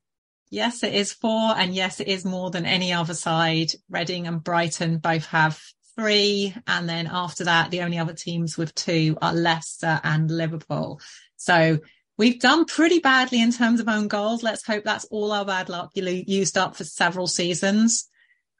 Yes, 0.51 0.83
it 0.83 0.95
is 0.95 1.13
four. 1.13 1.55
And 1.57 1.75
yes, 1.75 2.01
it 2.01 2.09
is 2.09 2.25
more 2.25 2.51
than 2.51 2.67
any 2.67 2.93
other 2.93 3.15
side. 3.15 3.73
Reading 3.89 4.27
and 4.27 4.43
Brighton 4.43 4.99
both 4.99 5.27
have 5.27 5.61
three. 5.97 6.55
And 6.67 6.89
then 6.89 7.09
after 7.11 7.45
that, 7.45 7.71
the 7.71 7.83
only 7.83 7.99
other 7.99 8.15
teams 8.15 8.59
with 8.59 8.75
two 8.75 9.17
are 9.23 9.33
Leicester 9.33 10.01
and 10.03 10.31
Liverpool. 10.31 11.01
So 11.37 11.79
we've 12.19 12.41
done 12.41 12.65
pretty 12.65 12.99
badly 12.99 13.41
in 13.41 13.53
terms 13.53 13.79
of 13.79 13.89
own 13.89 14.09
goals. 14.09 14.43
Let's 14.43 14.67
hope 14.67 14.83
that's 14.85 15.05
all 15.07 15.31
our 15.33 15.45
bad 15.45 15.69
luck 15.69 15.93
used 15.95 16.59
up 16.59 16.75
for 16.75 16.85
several 16.85 17.29
seasons. 17.29 18.09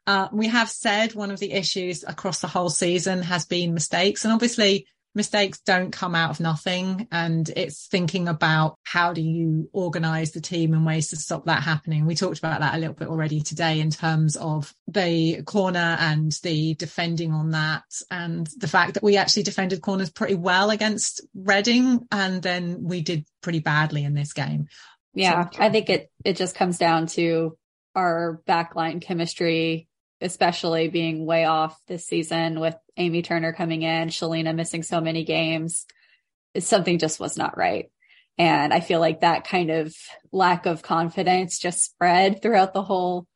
Uh, 0.07 0.29
we 0.31 0.47
have 0.47 0.69
said 0.69 1.13
one 1.13 1.29
of 1.29 1.39
the 1.39 1.51
issues 1.51 2.03
across 2.07 2.39
the 2.39 2.47
whole 2.47 2.69
season 2.69 3.21
has 3.21 3.45
been 3.45 3.73
mistakes. 3.73 4.23
And 4.23 4.33
obviously 4.33 4.87
mistakes 5.13 5.59
don't 5.61 5.91
come 5.91 6.15
out 6.15 6.31
of 6.31 6.39
nothing 6.39 7.07
and 7.11 7.49
it's 7.49 7.87
thinking 7.87 8.27
about 8.27 8.77
how 8.83 9.13
do 9.13 9.21
you 9.21 9.69
organize 9.73 10.31
the 10.31 10.41
team 10.41 10.73
and 10.73 10.85
ways 10.85 11.09
to 11.09 11.15
stop 11.15 11.45
that 11.45 11.63
happening. 11.63 12.05
We 12.05 12.15
talked 12.15 12.39
about 12.39 12.61
that 12.61 12.75
a 12.75 12.77
little 12.77 12.95
bit 12.95 13.09
already 13.09 13.41
today 13.41 13.79
in 13.79 13.89
terms 13.89 14.37
of 14.37 14.73
the 14.87 15.43
corner 15.43 15.97
and 15.99 16.31
the 16.43 16.75
defending 16.75 17.33
on 17.33 17.51
that 17.51 17.83
and 18.09 18.47
the 18.57 18.67
fact 18.67 18.93
that 18.93 19.03
we 19.03 19.17
actually 19.17 19.43
defended 19.43 19.81
corners 19.81 20.09
pretty 20.09 20.35
well 20.35 20.69
against 20.69 21.21
reading 21.35 22.07
and 22.11 22.41
then 22.41 22.83
we 22.83 23.01
did 23.01 23.25
pretty 23.41 23.59
badly 23.59 24.03
in 24.03 24.13
this 24.13 24.33
game. 24.33 24.67
Yeah 25.13 25.49
so, 25.49 25.61
i 25.61 25.69
think 25.69 25.89
it 25.89 26.09
it 26.23 26.37
just 26.37 26.55
comes 26.55 26.77
down 26.77 27.07
to 27.07 27.57
our 27.95 28.41
backline 28.47 29.01
chemistry 29.01 29.89
especially 30.21 30.87
being 30.87 31.25
way 31.25 31.45
off 31.45 31.79
this 31.87 32.05
season 32.05 32.59
with 32.59 32.75
Amy 32.97 33.21
Turner 33.21 33.53
coming 33.53 33.81
in, 33.81 34.09
Shelina 34.09 34.55
missing 34.55 34.83
so 34.83 35.01
many 35.01 35.23
games. 35.23 35.85
Something 36.59 36.99
just 36.99 37.19
was 37.19 37.37
not 37.37 37.57
right. 37.57 37.91
And 38.37 38.73
I 38.73 38.79
feel 38.79 38.99
like 38.99 39.21
that 39.21 39.47
kind 39.47 39.69
of 39.69 39.93
lack 40.31 40.65
of 40.65 40.81
confidence 40.81 41.59
just 41.59 41.83
spread 41.83 42.41
throughout 42.41 42.73
the 42.73 42.83
whole 42.83 43.27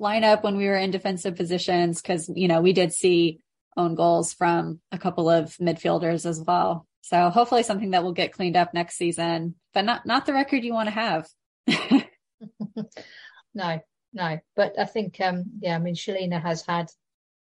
lineup 0.00 0.42
when 0.42 0.56
we 0.56 0.66
were 0.66 0.76
in 0.76 0.90
defensive 0.90 1.36
positions. 1.36 2.00
Cause, 2.02 2.30
you 2.34 2.48
know, 2.48 2.60
we 2.60 2.72
did 2.72 2.92
see 2.92 3.40
own 3.76 3.94
goals 3.94 4.32
from 4.32 4.80
a 4.90 4.98
couple 4.98 5.30
of 5.30 5.56
midfielders 5.56 6.26
as 6.26 6.40
well. 6.40 6.86
So 7.00 7.30
hopefully 7.30 7.62
something 7.62 7.90
that 7.90 8.04
will 8.04 8.12
get 8.12 8.32
cleaned 8.32 8.56
up 8.56 8.74
next 8.74 8.96
season, 8.96 9.56
but 9.74 9.84
not 9.84 10.06
not 10.06 10.26
the 10.26 10.32
record 10.32 10.62
you 10.62 10.72
want 10.72 10.88
to 10.88 10.94
have. 10.94 11.26
no, 13.54 13.80
no. 14.12 14.38
But 14.56 14.78
I 14.78 14.84
think 14.84 15.20
um 15.20 15.44
yeah, 15.60 15.76
I 15.76 15.78
mean 15.78 15.94
Shelina 15.94 16.40
has 16.40 16.62
had 16.62 16.90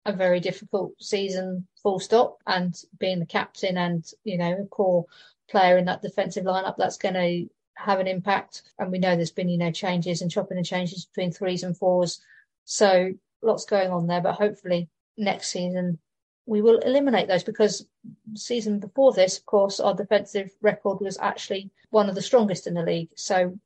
a 0.07 0.13
very 0.13 0.41
difficult 0.41 0.93
season 1.01 1.67
full 1.83 2.01
stop 2.01 2.39
and 2.47 2.75
being 2.99 3.19
the 3.19 3.27
captain 3.27 3.77
and, 3.77 4.05
you 4.25 4.39
know, 4.39 4.53
a 4.63 4.67
core 4.67 5.05
player 5.51 5.77
in 5.77 5.85
that 5.85 6.03
defensive 6.03 6.45
lineup 6.45 6.77
that's 6.79 6.97
gonna 6.97 7.43
have 7.77 8.01
an 8.01 8.07
impact. 8.07 8.63
And 8.79 8.91
we 8.91 8.99
know 8.99 9.15
there's 9.15 9.31
been, 9.31 9.49
you 9.49 9.59
know, 9.59 9.71
changes 9.71 10.23
and 10.23 10.31
chopping 10.31 10.57
and 10.57 10.67
changes 10.67 11.05
between 11.05 11.33
threes 11.33 11.63
and 11.63 11.77
fours. 11.77 12.21
So 12.65 13.13
lots 13.43 13.65
going 13.65 13.91
on 13.91 14.07
there, 14.07 14.21
but 14.21 14.35
hopefully 14.35 14.89
next 15.17 15.49
season 15.49 15.99
we 16.47 16.63
will 16.63 16.79
eliminate 16.79 17.29
those 17.29 17.45
because 17.45 17.87
season 18.35 18.81
before 18.81 19.13
this, 19.13 19.39
of 19.39 19.47
course, 19.47 19.79
our 19.79 19.95
defensive 19.95 20.51
record 20.61 21.01
was 21.01 21.17
actually 21.19 21.71
one 21.91 22.09
of 22.09 22.17
the 22.17 22.23
strongest 22.23 22.67
in 22.67 22.75
the 22.75 22.83
league. 22.83 23.11
So 23.15 23.57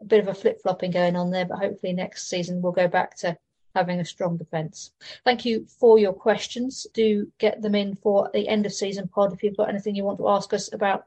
a 0.00 0.04
bit 0.04 0.20
of 0.20 0.28
a 0.28 0.34
flip 0.34 0.60
flopping 0.62 0.90
going 0.90 1.16
on 1.16 1.30
there, 1.30 1.44
but 1.44 1.58
hopefully 1.58 1.92
next 1.92 2.28
season 2.28 2.60
we'll 2.60 2.72
go 2.72 2.88
back 2.88 3.16
to 3.16 3.36
having 3.74 4.00
a 4.00 4.04
strong 4.04 4.36
defence. 4.36 4.92
Thank 5.24 5.44
you 5.44 5.66
for 5.66 5.98
your 5.98 6.14
questions. 6.14 6.86
Do 6.94 7.30
get 7.38 7.60
them 7.60 7.74
in 7.74 7.94
for 7.94 8.30
the 8.32 8.48
end 8.48 8.66
of 8.66 8.72
season 8.72 9.08
pod 9.08 9.32
if 9.32 9.42
you've 9.42 9.56
got 9.56 9.68
anything 9.68 9.94
you 9.94 10.04
want 10.04 10.18
to 10.18 10.28
ask 10.28 10.52
us 10.54 10.72
about 10.72 11.04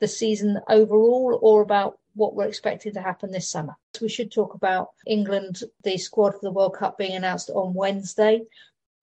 the 0.00 0.08
season 0.08 0.60
overall 0.68 1.38
or 1.42 1.62
about 1.62 1.98
what 2.14 2.34
we're 2.34 2.46
expecting 2.46 2.92
to 2.92 3.00
happen 3.00 3.30
this 3.30 3.48
summer. 3.48 3.76
We 4.00 4.08
should 4.08 4.30
talk 4.30 4.54
about 4.54 4.90
England, 5.06 5.62
the 5.82 5.98
squad 5.98 6.32
for 6.32 6.40
the 6.42 6.52
World 6.52 6.76
Cup 6.76 6.98
being 6.98 7.16
announced 7.16 7.50
on 7.50 7.74
Wednesday. 7.74 8.42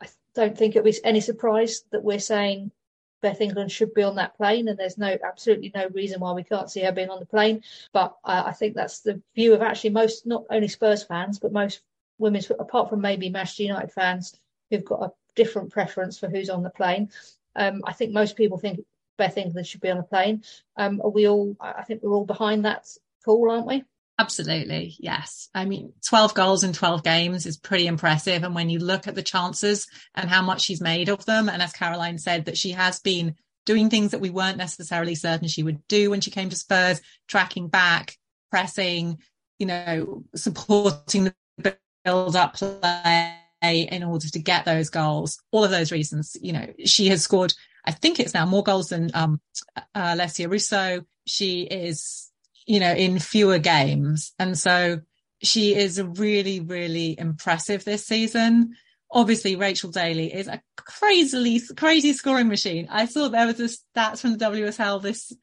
I 0.01 0.07
don't 0.33 0.57
think 0.57 0.75
it'll 0.75 0.85
be 0.85 0.97
any 1.03 1.21
surprise 1.21 1.83
that 1.91 2.03
we're 2.03 2.19
saying 2.19 2.71
Beth 3.21 3.41
England 3.41 3.71
should 3.71 3.93
be 3.93 4.03
on 4.03 4.15
that 4.15 4.35
plane, 4.37 4.67
and 4.67 4.77
there's 4.77 4.97
no 4.97 5.17
absolutely 5.23 5.71
no 5.75 5.87
reason 5.89 6.19
why 6.19 6.31
we 6.31 6.43
can't 6.43 6.69
see 6.69 6.81
her 6.81 6.91
being 6.91 7.09
on 7.09 7.19
the 7.19 7.25
plane. 7.25 7.63
But 7.91 8.17
uh, 8.23 8.43
I 8.45 8.51
think 8.51 8.75
that's 8.75 9.01
the 9.01 9.21
view 9.35 9.53
of 9.53 9.61
actually 9.61 9.91
most, 9.91 10.25
not 10.25 10.45
only 10.49 10.67
Spurs 10.67 11.03
fans, 11.03 11.39
but 11.39 11.51
most 11.51 11.81
women's, 12.17 12.49
apart 12.49 12.89
from 12.89 13.01
maybe 13.01 13.29
Manchester 13.29 13.63
United 13.63 13.91
fans 13.91 14.39
who've 14.69 14.85
got 14.85 15.03
a 15.03 15.13
different 15.35 15.71
preference 15.71 16.19
for 16.19 16.29
who's 16.29 16.49
on 16.49 16.63
the 16.63 16.69
plane. 16.69 17.09
Um, 17.55 17.81
I 17.85 17.93
think 17.93 18.13
most 18.13 18.35
people 18.35 18.57
think 18.57 18.79
Beth 19.17 19.37
England 19.37 19.67
should 19.67 19.81
be 19.81 19.89
on 19.89 19.97
the 19.97 20.03
plane. 20.03 20.43
Um, 20.77 21.01
are 21.03 21.09
we 21.09 21.27
all? 21.27 21.55
I 21.59 21.83
think 21.83 22.01
we're 22.01 22.13
all 22.13 22.25
behind 22.25 22.65
that 22.65 22.87
call, 23.23 23.51
aren't 23.51 23.67
we? 23.67 23.83
Absolutely, 24.19 24.97
yes. 24.99 25.47
I 25.55 25.63
mean, 25.63 25.93
12 26.05 26.33
goals 26.33 26.65
in 26.65 26.73
12 26.73 27.03
games 27.03 27.45
is 27.45 27.55
pretty 27.55 27.87
impressive. 27.87 28.43
And 28.43 28.53
when 28.53 28.69
you 28.69 28.79
look 28.79 29.07
at 29.07 29.15
the 29.15 29.23
chances 29.23 29.87
and 30.13 30.29
how 30.29 30.41
much 30.41 30.59
she's 30.61 30.81
made 30.81 31.07
of 31.07 31.23
them, 31.23 31.47
and 31.47 31.61
as 31.61 31.71
Caroline 31.71 32.17
said, 32.17 32.45
that 32.45 32.57
she 32.57 32.71
has 32.71 32.99
been 32.99 33.35
doing 33.65 33.89
things 33.89 34.11
that 34.11 34.19
we 34.19 34.29
weren't 34.29 34.57
necessarily 34.57 35.15
certain 35.15 35.47
she 35.47 35.63
would 35.63 35.87
do 35.87 36.09
when 36.09 36.19
she 36.19 36.31
came 36.31 36.49
to 36.49 36.57
Spurs, 36.57 36.99
tracking 37.29 37.69
back, 37.69 38.17
pressing, 38.51 39.19
you 39.57 39.67
know, 39.67 40.25
supporting 40.35 41.31
the 41.57 41.77
build 42.03 42.35
up 42.35 42.55
play 42.55 43.37
in 43.61 44.03
order 44.03 44.27
to 44.27 44.39
get 44.39 44.65
those 44.65 44.89
goals. 44.89 45.41
All 45.51 45.63
of 45.63 45.71
those 45.71 45.93
reasons, 45.93 46.35
you 46.41 46.51
know, 46.51 46.73
she 46.83 47.07
has 47.07 47.23
scored, 47.23 47.53
I 47.85 47.91
think 47.91 48.19
it's 48.19 48.33
now 48.33 48.45
more 48.45 48.63
goals 48.63 48.89
than 48.89 49.11
um, 49.13 49.39
uh, 49.77 50.15
Alessia 50.15 50.51
Russo. 50.51 51.05
She 51.25 51.61
is 51.61 52.28
you 52.69 52.79
know, 52.79 52.93
in 52.93 53.17
fewer 53.17 53.57
games. 53.57 54.31
And 54.37 54.55
so 54.55 54.99
she 55.41 55.73
is 55.73 55.99
really, 55.99 56.59
really 56.59 57.17
impressive 57.17 57.83
this 57.83 58.05
season. 58.05 58.75
Obviously, 59.09 59.55
Rachel 59.55 59.89
Daly 59.89 60.31
is 60.31 60.47
a 60.47 60.61
crazily, 60.77 61.59
crazy 61.75 62.13
scoring 62.13 62.47
machine. 62.47 62.87
I 62.91 63.05
saw 63.05 63.27
there 63.27 63.47
was 63.47 63.59
a 63.59 63.63
stats 63.97 64.21
from 64.21 64.37
the 64.37 64.45
WSL 64.45 65.01
this 65.01 65.33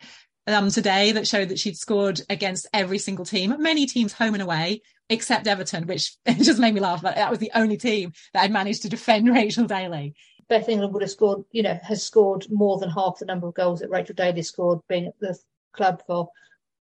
um, 0.47 0.71
today 0.71 1.11
that 1.13 1.27
showed 1.27 1.49
that 1.49 1.59
she'd 1.59 1.77
scored 1.77 2.21
against 2.31 2.69
every 2.73 2.99
single 2.99 3.25
team, 3.25 3.57
many 3.59 3.87
teams 3.87 4.13
home 4.13 4.35
and 4.35 4.43
away, 4.43 4.83
except 5.11 5.49
Everton, 5.49 5.89
which 5.89 6.17
just 6.29 6.61
made 6.61 6.75
me 6.75 6.81
laugh. 6.81 7.03
But 7.03 7.17
that 7.17 7.31
was 7.31 7.41
the 7.41 7.51
only 7.57 7.77
team 7.77 8.13
that 8.35 8.43
had 8.43 8.53
managed 8.53 8.83
to 8.83 8.89
defend 8.89 9.29
Rachel 9.35 9.65
Daly. 9.65 10.15
Beth 10.49 10.69
England 10.69 10.93
would 10.93 11.03
have 11.03 11.11
scored, 11.11 11.43
you 11.51 11.65
know, 11.65 11.77
has 11.83 12.05
scored 12.05 12.47
more 12.51 12.79
than 12.79 12.89
half 12.89 13.19
the 13.19 13.27
number 13.27 13.49
of 13.49 13.55
goals 13.55 13.81
that 13.81 13.91
Rachel 13.91 14.15
Daly 14.15 14.43
scored 14.43 14.79
being 14.89 15.09
at 15.09 15.19
the 15.19 15.37
club 15.73 16.05
for 16.07 16.29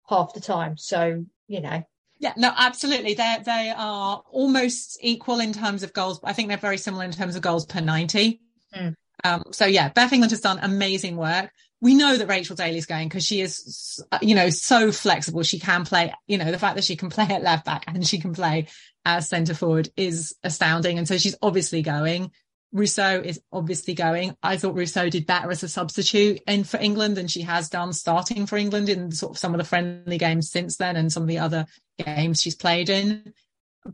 half 0.08 0.34
the 0.34 0.40
time. 0.40 0.76
So, 0.76 1.24
you 1.46 1.60
know. 1.60 1.82
Yeah, 2.18 2.32
no, 2.36 2.52
absolutely. 2.56 3.14
They 3.14 3.36
they 3.44 3.72
are 3.76 4.22
almost 4.30 4.98
equal 5.02 5.40
in 5.40 5.52
terms 5.52 5.82
of 5.82 5.92
goals. 5.92 6.20
I 6.24 6.32
think 6.32 6.48
they're 6.48 6.56
very 6.56 6.78
similar 6.78 7.04
in 7.04 7.12
terms 7.12 7.36
of 7.36 7.42
goals 7.42 7.66
per 7.66 7.80
90. 7.80 8.40
Mm. 8.74 8.94
Um, 9.24 9.42
so 9.50 9.66
yeah, 9.66 9.88
Beth 9.88 10.12
England 10.12 10.30
has 10.30 10.40
done 10.40 10.58
amazing 10.62 11.16
work. 11.16 11.50
We 11.80 11.94
know 11.94 12.16
that 12.16 12.28
Rachel 12.28 12.56
Daly's 12.56 12.86
going 12.86 13.08
because 13.08 13.24
she 13.24 13.40
is, 13.40 14.02
you 14.22 14.34
know, 14.34 14.48
so 14.48 14.90
flexible. 14.90 15.42
She 15.42 15.58
can 15.58 15.84
play, 15.84 16.14
you 16.26 16.38
know, 16.38 16.50
the 16.50 16.58
fact 16.58 16.76
that 16.76 16.84
she 16.84 16.96
can 16.96 17.10
play 17.10 17.26
at 17.28 17.42
left 17.42 17.66
back 17.66 17.84
and 17.86 18.06
she 18.06 18.18
can 18.18 18.32
play 18.32 18.68
as 19.04 19.28
centre 19.28 19.54
forward 19.54 19.90
is 19.96 20.34
astounding. 20.42 20.98
And 20.98 21.06
so 21.06 21.18
she's 21.18 21.36
obviously 21.42 21.82
going. 21.82 22.30
Russo 22.74 23.22
is 23.22 23.40
obviously 23.52 23.94
going. 23.94 24.36
I 24.42 24.56
thought 24.56 24.74
Russo 24.74 25.08
did 25.08 25.26
better 25.26 25.50
as 25.50 25.62
a 25.62 25.68
substitute 25.68 26.42
in 26.46 26.64
for 26.64 26.76
England 26.78 27.16
than 27.16 27.28
she 27.28 27.42
has 27.42 27.70
done 27.70 27.92
starting 27.92 28.46
for 28.46 28.56
England 28.56 28.88
in 28.88 29.12
sort 29.12 29.32
of 29.32 29.38
some 29.38 29.54
of 29.54 29.58
the 29.58 29.64
friendly 29.64 30.18
games 30.18 30.50
since 30.50 30.76
then 30.76 30.96
and 30.96 31.10
some 31.10 31.22
of 31.22 31.28
the 31.28 31.38
other 31.38 31.66
games 32.04 32.42
she's 32.42 32.56
played 32.56 32.90
in. 32.90 33.32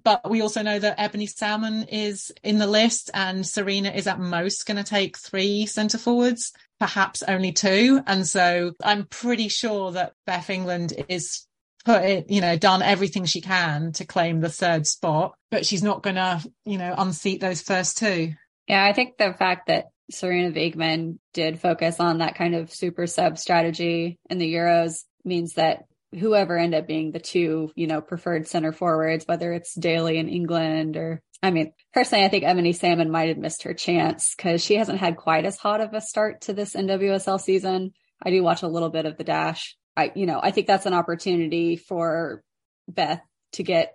But 0.02 0.30
we 0.30 0.40
also 0.40 0.62
know 0.62 0.78
that 0.78 0.98
Ebony 0.98 1.26
Salmon 1.26 1.84
is 1.84 2.32
in 2.42 2.58
the 2.58 2.66
list 2.66 3.10
and 3.12 3.44
Sarina 3.44 3.94
is 3.94 4.06
at 4.06 4.18
most 4.18 4.64
going 4.64 4.78
to 4.78 4.84
take 4.84 5.18
three 5.18 5.66
centre 5.66 5.98
forwards, 5.98 6.52
perhaps 6.78 7.22
only 7.22 7.52
two. 7.52 8.00
And 8.06 8.26
so 8.26 8.72
I'm 8.82 9.04
pretty 9.06 9.48
sure 9.48 9.92
that 9.92 10.14
Beth 10.26 10.48
England 10.48 10.94
is 11.08 11.46
put 11.84 12.02
it, 12.02 12.30
you 12.30 12.40
know, 12.40 12.56
done 12.56 12.82
everything 12.82 13.24
she 13.24 13.40
can 13.40 13.92
to 13.92 14.06
claim 14.06 14.40
the 14.40 14.48
third 14.48 14.86
spot, 14.86 15.34
but 15.50 15.66
she's 15.66 15.82
not 15.82 16.02
going 16.02 16.16
to, 16.16 16.42
you 16.64 16.78
know, 16.78 16.94
unseat 16.96 17.40
those 17.40 17.60
first 17.60 17.98
two. 17.98 18.32
Yeah, 18.70 18.84
I 18.84 18.92
think 18.92 19.16
the 19.16 19.32
fact 19.32 19.66
that 19.66 19.86
Sarina 20.12 20.54
Wiegman 20.54 21.18
did 21.34 21.58
focus 21.58 21.98
on 21.98 22.18
that 22.18 22.36
kind 22.36 22.54
of 22.54 22.72
super 22.72 23.08
sub 23.08 23.36
strategy 23.36 24.16
in 24.30 24.38
the 24.38 24.54
Euros 24.54 25.02
means 25.24 25.54
that 25.54 25.86
whoever 26.16 26.56
end 26.56 26.72
up 26.76 26.86
being 26.86 27.10
the 27.10 27.18
two, 27.18 27.72
you 27.74 27.88
know, 27.88 28.00
preferred 28.00 28.46
center 28.46 28.70
forwards, 28.70 29.26
whether 29.26 29.52
it's 29.52 29.74
Daly 29.74 30.18
in 30.18 30.28
England 30.28 30.96
or, 30.96 31.20
I 31.42 31.50
mean, 31.50 31.72
personally, 31.92 32.24
I 32.24 32.28
think 32.28 32.44
Ebony 32.44 32.72
Salmon 32.72 33.10
might 33.10 33.30
have 33.30 33.38
missed 33.38 33.64
her 33.64 33.74
chance 33.74 34.36
because 34.36 34.62
she 34.62 34.76
hasn't 34.76 35.00
had 35.00 35.16
quite 35.16 35.46
as 35.46 35.58
hot 35.58 35.80
of 35.80 35.92
a 35.92 36.00
start 36.00 36.42
to 36.42 36.52
this 36.52 36.74
NWSL 36.74 37.40
season. 37.40 37.90
I 38.22 38.30
do 38.30 38.40
watch 38.44 38.62
a 38.62 38.68
little 38.68 38.90
bit 38.90 39.04
of 39.04 39.16
the 39.16 39.24
dash. 39.24 39.76
I, 39.96 40.12
you 40.14 40.26
know, 40.26 40.38
I 40.40 40.52
think 40.52 40.68
that's 40.68 40.86
an 40.86 40.94
opportunity 40.94 41.74
for 41.74 42.44
Beth 42.86 43.20
to 43.54 43.64
get 43.64 43.94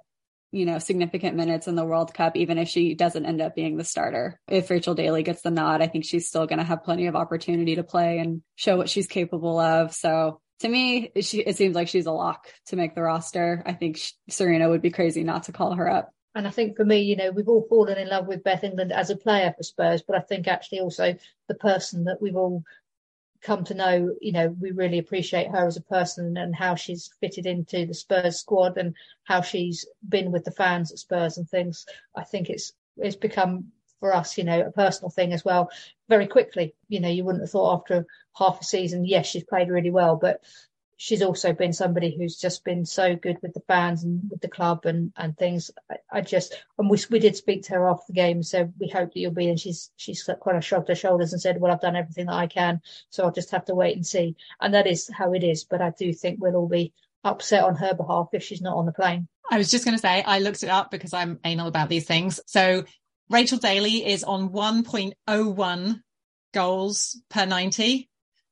you 0.56 0.66
know, 0.66 0.80
significant 0.80 1.36
minutes 1.36 1.68
in 1.68 1.76
the 1.76 1.84
World 1.84 2.14
Cup, 2.14 2.38
even 2.38 2.58
if 2.58 2.70
she 2.70 2.96
doesn't 2.96 3.26
end 3.26 3.42
up 3.42 3.56
being 3.56 3.76
the 3.76 3.84
starter. 3.84 4.40
If 4.48 4.70
Rachel 4.70 4.96
Daly 4.96 5.22
gets 5.22 5.42
the 5.42 5.52
nod, 5.52 5.82
I 5.82 5.88
think 5.88 6.06
she's 6.06 6.30
still 6.30 6.48
going 6.48 6.60
to 6.60 6.66
have 6.66 6.86
plenty 6.86 7.08
of 7.08 7.16
opportunity 7.16 7.76
to 7.76 7.84
play 7.84 8.20
and 8.20 8.42
show 8.56 8.78
what 8.78 8.90
she's 8.90 9.08
capable 9.08 9.60
of. 9.60 9.94
So 9.94 10.40
to 10.62 10.70
me, 10.70 11.12
she, 11.20 11.42
it 11.42 11.58
seems 11.58 11.76
like 11.76 11.90
she's 11.90 12.06
a 12.06 12.12
lock 12.14 12.48
to 12.68 12.78
make 12.78 12.96
the 12.96 13.02
roster. 13.02 13.64
I 13.66 13.74
think 13.74 13.98
she, 13.98 14.14
Sarina 14.32 14.70
would 14.70 14.82
be 14.82 14.92
crazy 14.92 15.26
not 15.26 15.44
to 15.44 15.52
call 15.52 15.74
her 15.74 15.90
up. 15.90 16.12
And 16.36 16.48
I 16.48 16.52
think 16.52 16.78
for 16.78 16.86
me, 16.86 17.00
you 17.02 17.18
know, 17.18 17.32
we've 17.32 17.50
all 17.50 17.66
fallen 17.68 17.98
in 17.98 18.08
love 18.08 18.26
with 18.26 18.44
Beth 18.44 18.64
England 18.64 18.94
as 18.94 19.10
a 19.10 19.18
player 19.18 19.54
for 19.58 19.64
Spurs, 19.64 20.04
but 20.08 20.16
I 20.16 20.22
think 20.22 20.48
actually 20.48 20.80
also 20.80 21.16
the 21.50 21.56
person 21.56 22.06
that 22.06 22.22
we've 22.22 22.36
all 22.36 22.64
come 23.46 23.64
to 23.64 23.76
know, 23.76 24.16
you 24.20 24.32
know, 24.32 24.48
we 24.60 24.72
really 24.72 24.98
appreciate 24.98 25.50
her 25.50 25.68
as 25.68 25.78
a 25.78 25.82
person 25.82 26.36
and 26.36 26.56
how 26.56 26.74
she's 26.74 27.12
fitted 27.22 27.46
into 27.46 27.86
the 27.86 27.94
Spurs 27.94 28.40
squad 28.40 28.78
and 28.78 28.96
how 29.24 29.42
she's 29.42 29.86
been 30.10 30.32
with 30.32 30.44
the 30.44 30.52
fans 30.52 30.92
at 30.92 30.98
Spurs 30.98 31.38
and 31.38 31.48
things. 31.48 31.86
I 32.16 32.24
think 32.24 32.50
it's 32.50 32.74
it's 32.98 33.16
become 33.16 33.66
for 34.00 34.16
us, 34.16 34.38
you 34.38 34.44
know, 34.44 34.62
a 34.62 34.72
personal 34.72 35.10
thing 35.10 35.32
as 35.32 35.46
well. 35.46 35.70
Very 36.10 36.28
quickly, 36.28 36.74
you 36.90 37.00
know, 37.00 37.10
you 37.10 37.24
wouldn't 37.24 37.44
have 37.44 37.52
thought 37.52 37.82
after 37.82 38.06
half 38.36 38.60
a 38.62 38.64
season, 38.64 39.06
yes, 39.06 39.28
she's 39.28 39.44
played 39.44 39.70
really 39.70 39.92
well, 39.92 40.16
but 40.16 40.42
she's 40.98 41.22
also 41.22 41.54
been 41.54 41.74
somebody 41.74 42.16
who's 42.16 42.38
just 42.38 42.64
been 42.64 42.86
so 42.86 43.16
good 43.16 43.38
with 43.42 43.54
the 43.54 43.62
fans 43.62 44.04
and 44.04 44.30
with 44.30 44.42
the 44.42 44.48
club 44.48 44.86
and 44.86 45.12
and 45.18 45.38
things. 45.38 45.72
I, 45.90 45.96
I, 46.12 46.22
just 46.22 46.56
and 46.78 46.90
we 46.90 46.98
we 47.10 47.20
did 47.20 47.36
speak 47.36 47.64
to 47.64 47.74
her 47.74 47.90
after 47.90 48.06
the 48.08 48.14
game, 48.14 48.44
so 48.44 48.72
we 48.80 48.88
hope 48.88 49.14
that 49.14 49.20
you'll 49.20 49.32
be. 49.32 49.50
And 49.50 49.60
she's 49.60 49.92
she's 49.96 50.24
kind 50.24 50.58
of 50.58 50.66
shrugged 50.66 50.90
her 50.90 50.96
shoulders 50.96 51.34
and 51.34 51.42
said, 51.42 51.60
"Well, 51.60 51.72
I've 51.72 51.82
done 51.82 51.96
everything 51.96 52.28
that 52.28 52.36
I 52.36 52.48
can, 52.48 52.82
so 53.10 53.24
I'll 53.24 53.32
just 53.32 53.52
have 53.52 53.66
to 53.66 53.76
wait 53.76 53.96
and 53.96 54.06
see." 54.06 54.36
And 54.62 54.74
that 54.74 54.88
is 54.88 55.10
how 55.14 55.34
it 55.34 55.44
is. 55.44 55.64
But 55.64 55.82
I 55.82 55.92
do 55.92 56.14
think 56.14 56.40
we'll 56.42 56.56
all 56.56 56.68
be 56.68 56.94
upset 57.24 57.64
on 57.64 57.76
her 57.76 57.94
behalf 57.94 58.30
if 58.34 58.44
she's 58.44 58.62
not 58.62 58.78
on 58.78 58.86
the 58.86 58.94
plane. 58.94 59.28
I 59.52 59.58
was 59.58 59.70
just 59.70 59.86
going 59.86 59.96
to 59.96 60.02
say 60.02 60.24
I 60.24 60.40
looked 60.40 60.64
it 60.64 60.70
up 60.70 60.92
because 60.92 61.14
I'm 61.14 61.40
anal 61.44 61.68
about 61.68 61.90
these 61.90 62.06
things. 62.06 62.40
So 62.48 62.86
Rachel 63.30 63.60
Daly 63.60 64.06
is 64.06 64.24
on 64.24 64.50
1.01 64.50 66.02
goals 66.54 67.22
per 67.30 67.46
90. 67.46 68.10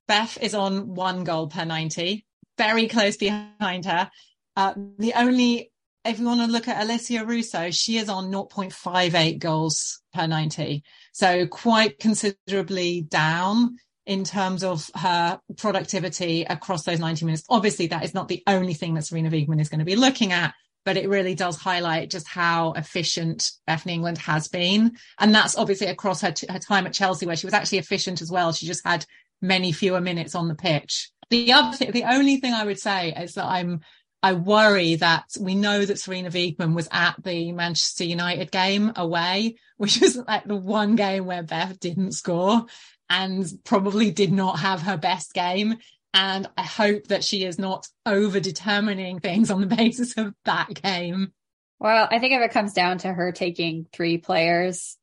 Beth 0.07 0.37
is 0.41 0.53
on 0.53 0.93
one 0.93 1.23
goal 1.23 1.47
per 1.47 1.65
90 1.65 2.25
very 2.57 2.87
close 2.87 3.17
behind 3.17 3.85
her. 3.85 4.09
Uh, 4.55 4.73
the 4.99 5.13
only, 5.15 5.71
if 6.05 6.19
you 6.19 6.25
want 6.25 6.41
to 6.41 6.47
look 6.47 6.67
at 6.67 6.85
Alessia 6.85 7.27
Russo, 7.27 7.71
she 7.71 7.97
is 7.97 8.09
on 8.09 8.31
0.58 8.31 9.39
goals 9.39 10.01
per 10.13 10.27
90. 10.27 10.83
So 11.11 11.47
quite 11.47 11.99
considerably 11.99 13.01
down. 13.01 13.77
in 14.05 14.23
terms 14.23 14.63
of 14.63 14.89
her 14.95 15.39
productivity 15.57 16.43
across 16.43 16.83
those 16.83 16.99
90 16.99 17.25
minutes. 17.25 17.43
Obviously, 17.49 17.87
that 17.87 18.03
is 18.03 18.13
not 18.13 18.27
the 18.27 18.43
only 18.47 18.73
thing 18.73 18.95
that 18.95 19.03
Sarina 19.03 19.31
Wiegman 19.31 19.61
is 19.61 19.69
going 19.69 19.79
to 19.79 19.85
be 19.85 19.95
looking 19.95 20.33
at, 20.33 20.53
but 20.85 20.97
it 20.97 21.07
really 21.07 21.35
does 21.35 21.57
highlight 21.57 22.09
just 22.09 22.27
how 22.27 22.73
efficient 22.73 23.51
Bethany 23.65 23.93
England 23.93 24.17
has 24.17 24.47
been. 24.47 24.97
And 25.19 25.33
that's 25.33 25.57
obviously 25.57 25.87
across 25.87 26.21
her, 26.21 26.31
t- 26.31 26.47
her 26.49 26.59
time 26.59 26.85
at 26.85 26.93
Chelsea, 26.93 27.25
where 27.25 27.37
she 27.37 27.47
was 27.47 27.53
actually 27.53 27.77
efficient 27.77 28.21
as 28.21 28.29
well. 28.29 28.51
She 28.51 28.65
just 28.65 28.85
had 28.85 29.05
many 29.41 29.71
fewer 29.71 30.01
minutes 30.01 30.35
on 30.35 30.49
the 30.49 30.55
pitch. 30.55 31.09
The 31.33 31.51
other 31.51 31.75
thing, 31.75 31.91
the 31.91 32.03
only 32.03 32.37
thing 32.37 32.53
I 32.53 32.63
would 32.63 32.79
say 32.79 33.11
is 33.11 33.33
that 33.33 33.45
I'm, 33.45 33.79
I 34.21 34.33
worry 34.33 34.97
that 34.97 35.25
we 35.39 35.55
know 35.55 35.83
that 35.83 35.97
Sarina 35.97 36.29
Wiegman 36.29 36.75
was 36.75 36.87
at 36.91 37.15
the 37.23 37.51
Manchester 37.53 38.03
United 38.03 38.51
game 38.51 38.91
away, 38.95 39.55
which 39.77 39.99
was 39.99 40.15
like 40.15 40.45
the 40.45 40.55
one 40.55 40.95
game 40.95 41.25
where 41.25 41.41
Beth 41.41 41.79
didn't 41.79 42.11
score 42.11 42.67
and 43.09 43.51
probably 43.63 44.11
did 44.11 44.31
not 44.31 44.59
have 44.59 44.83
her 44.83 44.95
best 44.95 45.33
game. 45.33 45.77
And 46.13 46.47
I 46.55 46.61
hope 46.61 47.07
that 47.07 47.23
she 47.23 47.43
is 47.45 47.57
not 47.57 47.87
over 48.05 48.39
determining 48.39 49.19
things 49.19 49.49
on 49.49 49.59
the 49.59 49.75
basis 49.75 50.15
of 50.15 50.35
that 50.45 50.71
game. 50.83 51.33
Well, 51.79 52.07
I 52.11 52.19
think 52.19 52.33
if 52.33 52.41
it 52.41 52.53
comes 52.53 52.73
down 52.73 52.99
to 52.99 53.11
her 53.11 53.31
taking 53.31 53.87
three 53.91 54.19
players, 54.19 54.99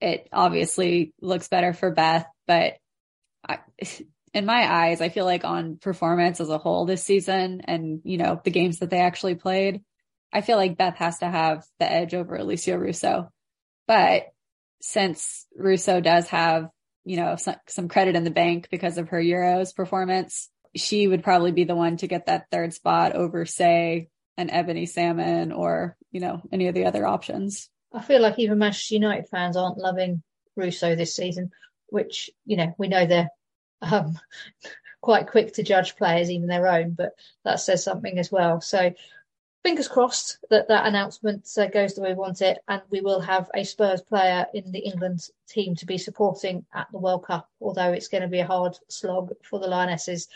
it 0.00 0.28
obviously 0.32 1.14
looks 1.20 1.46
better 1.46 1.72
for 1.72 1.92
Beth. 1.92 2.26
But 2.48 2.74
I, 3.48 3.60
in 4.32 4.46
my 4.46 4.72
eyes, 4.72 5.00
I 5.00 5.08
feel 5.08 5.24
like 5.24 5.44
on 5.44 5.78
performance 5.78 6.40
as 6.40 6.48
a 6.48 6.58
whole 6.58 6.86
this 6.86 7.02
season 7.02 7.62
and, 7.64 8.00
you 8.04 8.16
know, 8.18 8.40
the 8.42 8.50
games 8.50 8.78
that 8.78 8.90
they 8.90 9.00
actually 9.00 9.34
played, 9.34 9.82
I 10.32 10.40
feel 10.40 10.56
like 10.56 10.78
Beth 10.78 10.96
has 10.96 11.18
to 11.18 11.26
have 11.26 11.64
the 11.78 11.90
edge 11.90 12.14
over 12.14 12.38
Alessia 12.38 12.78
Russo. 12.78 13.30
But 13.88 14.26
since 14.80 15.46
Russo 15.56 16.00
does 16.00 16.28
have 16.28 16.68
you 17.04 17.16
know, 17.16 17.36
some, 17.36 17.56
some 17.66 17.88
credit 17.88 18.16
in 18.16 18.24
the 18.24 18.30
bank 18.30 18.68
because 18.70 18.98
of 18.98 19.08
her 19.08 19.20
Euros 19.20 19.74
performance, 19.74 20.48
she 20.76 21.06
would 21.06 21.24
probably 21.24 21.52
be 21.52 21.64
the 21.64 21.74
one 21.74 21.96
to 21.98 22.06
get 22.06 22.26
that 22.26 22.46
third 22.50 22.74
spot 22.74 23.14
over, 23.14 23.44
say, 23.46 24.08
an 24.36 24.50
Ebony 24.50 24.86
Salmon 24.86 25.52
or, 25.52 25.96
you 26.10 26.20
know, 26.20 26.42
any 26.52 26.68
of 26.68 26.74
the 26.74 26.84
other 26.84 27.06
options. 27.06 27.68
I 27.92 28.02
feel 28.02 28.20
like 28.20 28.38
even 28.38 28.58
Manchester 28.58 28.94
United 28.94 29.28
fans 29.28 29.56
aren't 29.56 29.78
loving 29.78 30.22
Russo 30.56 30.94
this 30.94 31.16
season, 31.16 31.50
which, 31.88 32.30
you 32.44 32.56
know, 32.56 32.74
we 32.78 32.88
know 32.88 33.06
they're 33.06 33.30
um, 33.82 34.18
quite 35.00 35.26
quick 35.26 35.54
to 35.54 35.62
judge 35.62 35.96
players, 35.96 36.30
even 36.30 36.48
their 36.48 36.66
own, 36.66 36.92
but 36.92 37.12
that 37.44 37.60
says 37.60 37.82
something 37.82 38.18
as 38.18 38.30
well. 38.30 38.60
So 38.60 38.92
fingers 39.62 39.88
crossed 39.88 40.38
that 40.50 40.68
that 40.68 40.86
announcement 40.86 41.48
uh, 41.58 41.66
goes 41.66 41.94
the 41.94 42.02
way 42.02 42.10
we 42.10 42.14
want 42.14 42.42
it, 42.42 42.58
and 42.68 42.82
we 42.90 43.00
will 43.00 43.20
have 43.20 43.50
a 43.54 43.64
Spurs 43.64 44.02
player 44.02 44.46
in 44.54 44.72
the 44.72 44.80
England 44.80 45.20
team 45.48 45.74
to 45.76 45.86
be 45.86 45.98
supporting 45.98 46.64
at 46.74 46.88
the 46.92 46.98
World 46.98 47.24
Cup. 47.24 47.48
Although 47.60 47.92
it's 47.92 48.08
going 48.08 48.22
to 48.22 48.28
be 48.28 48.40
a 48.40 48.46
hard 48.46 48.76
slog 48.88 49.32
for 49.42 49.58
the 49.58 49.68
Lionesses 49.68 50.28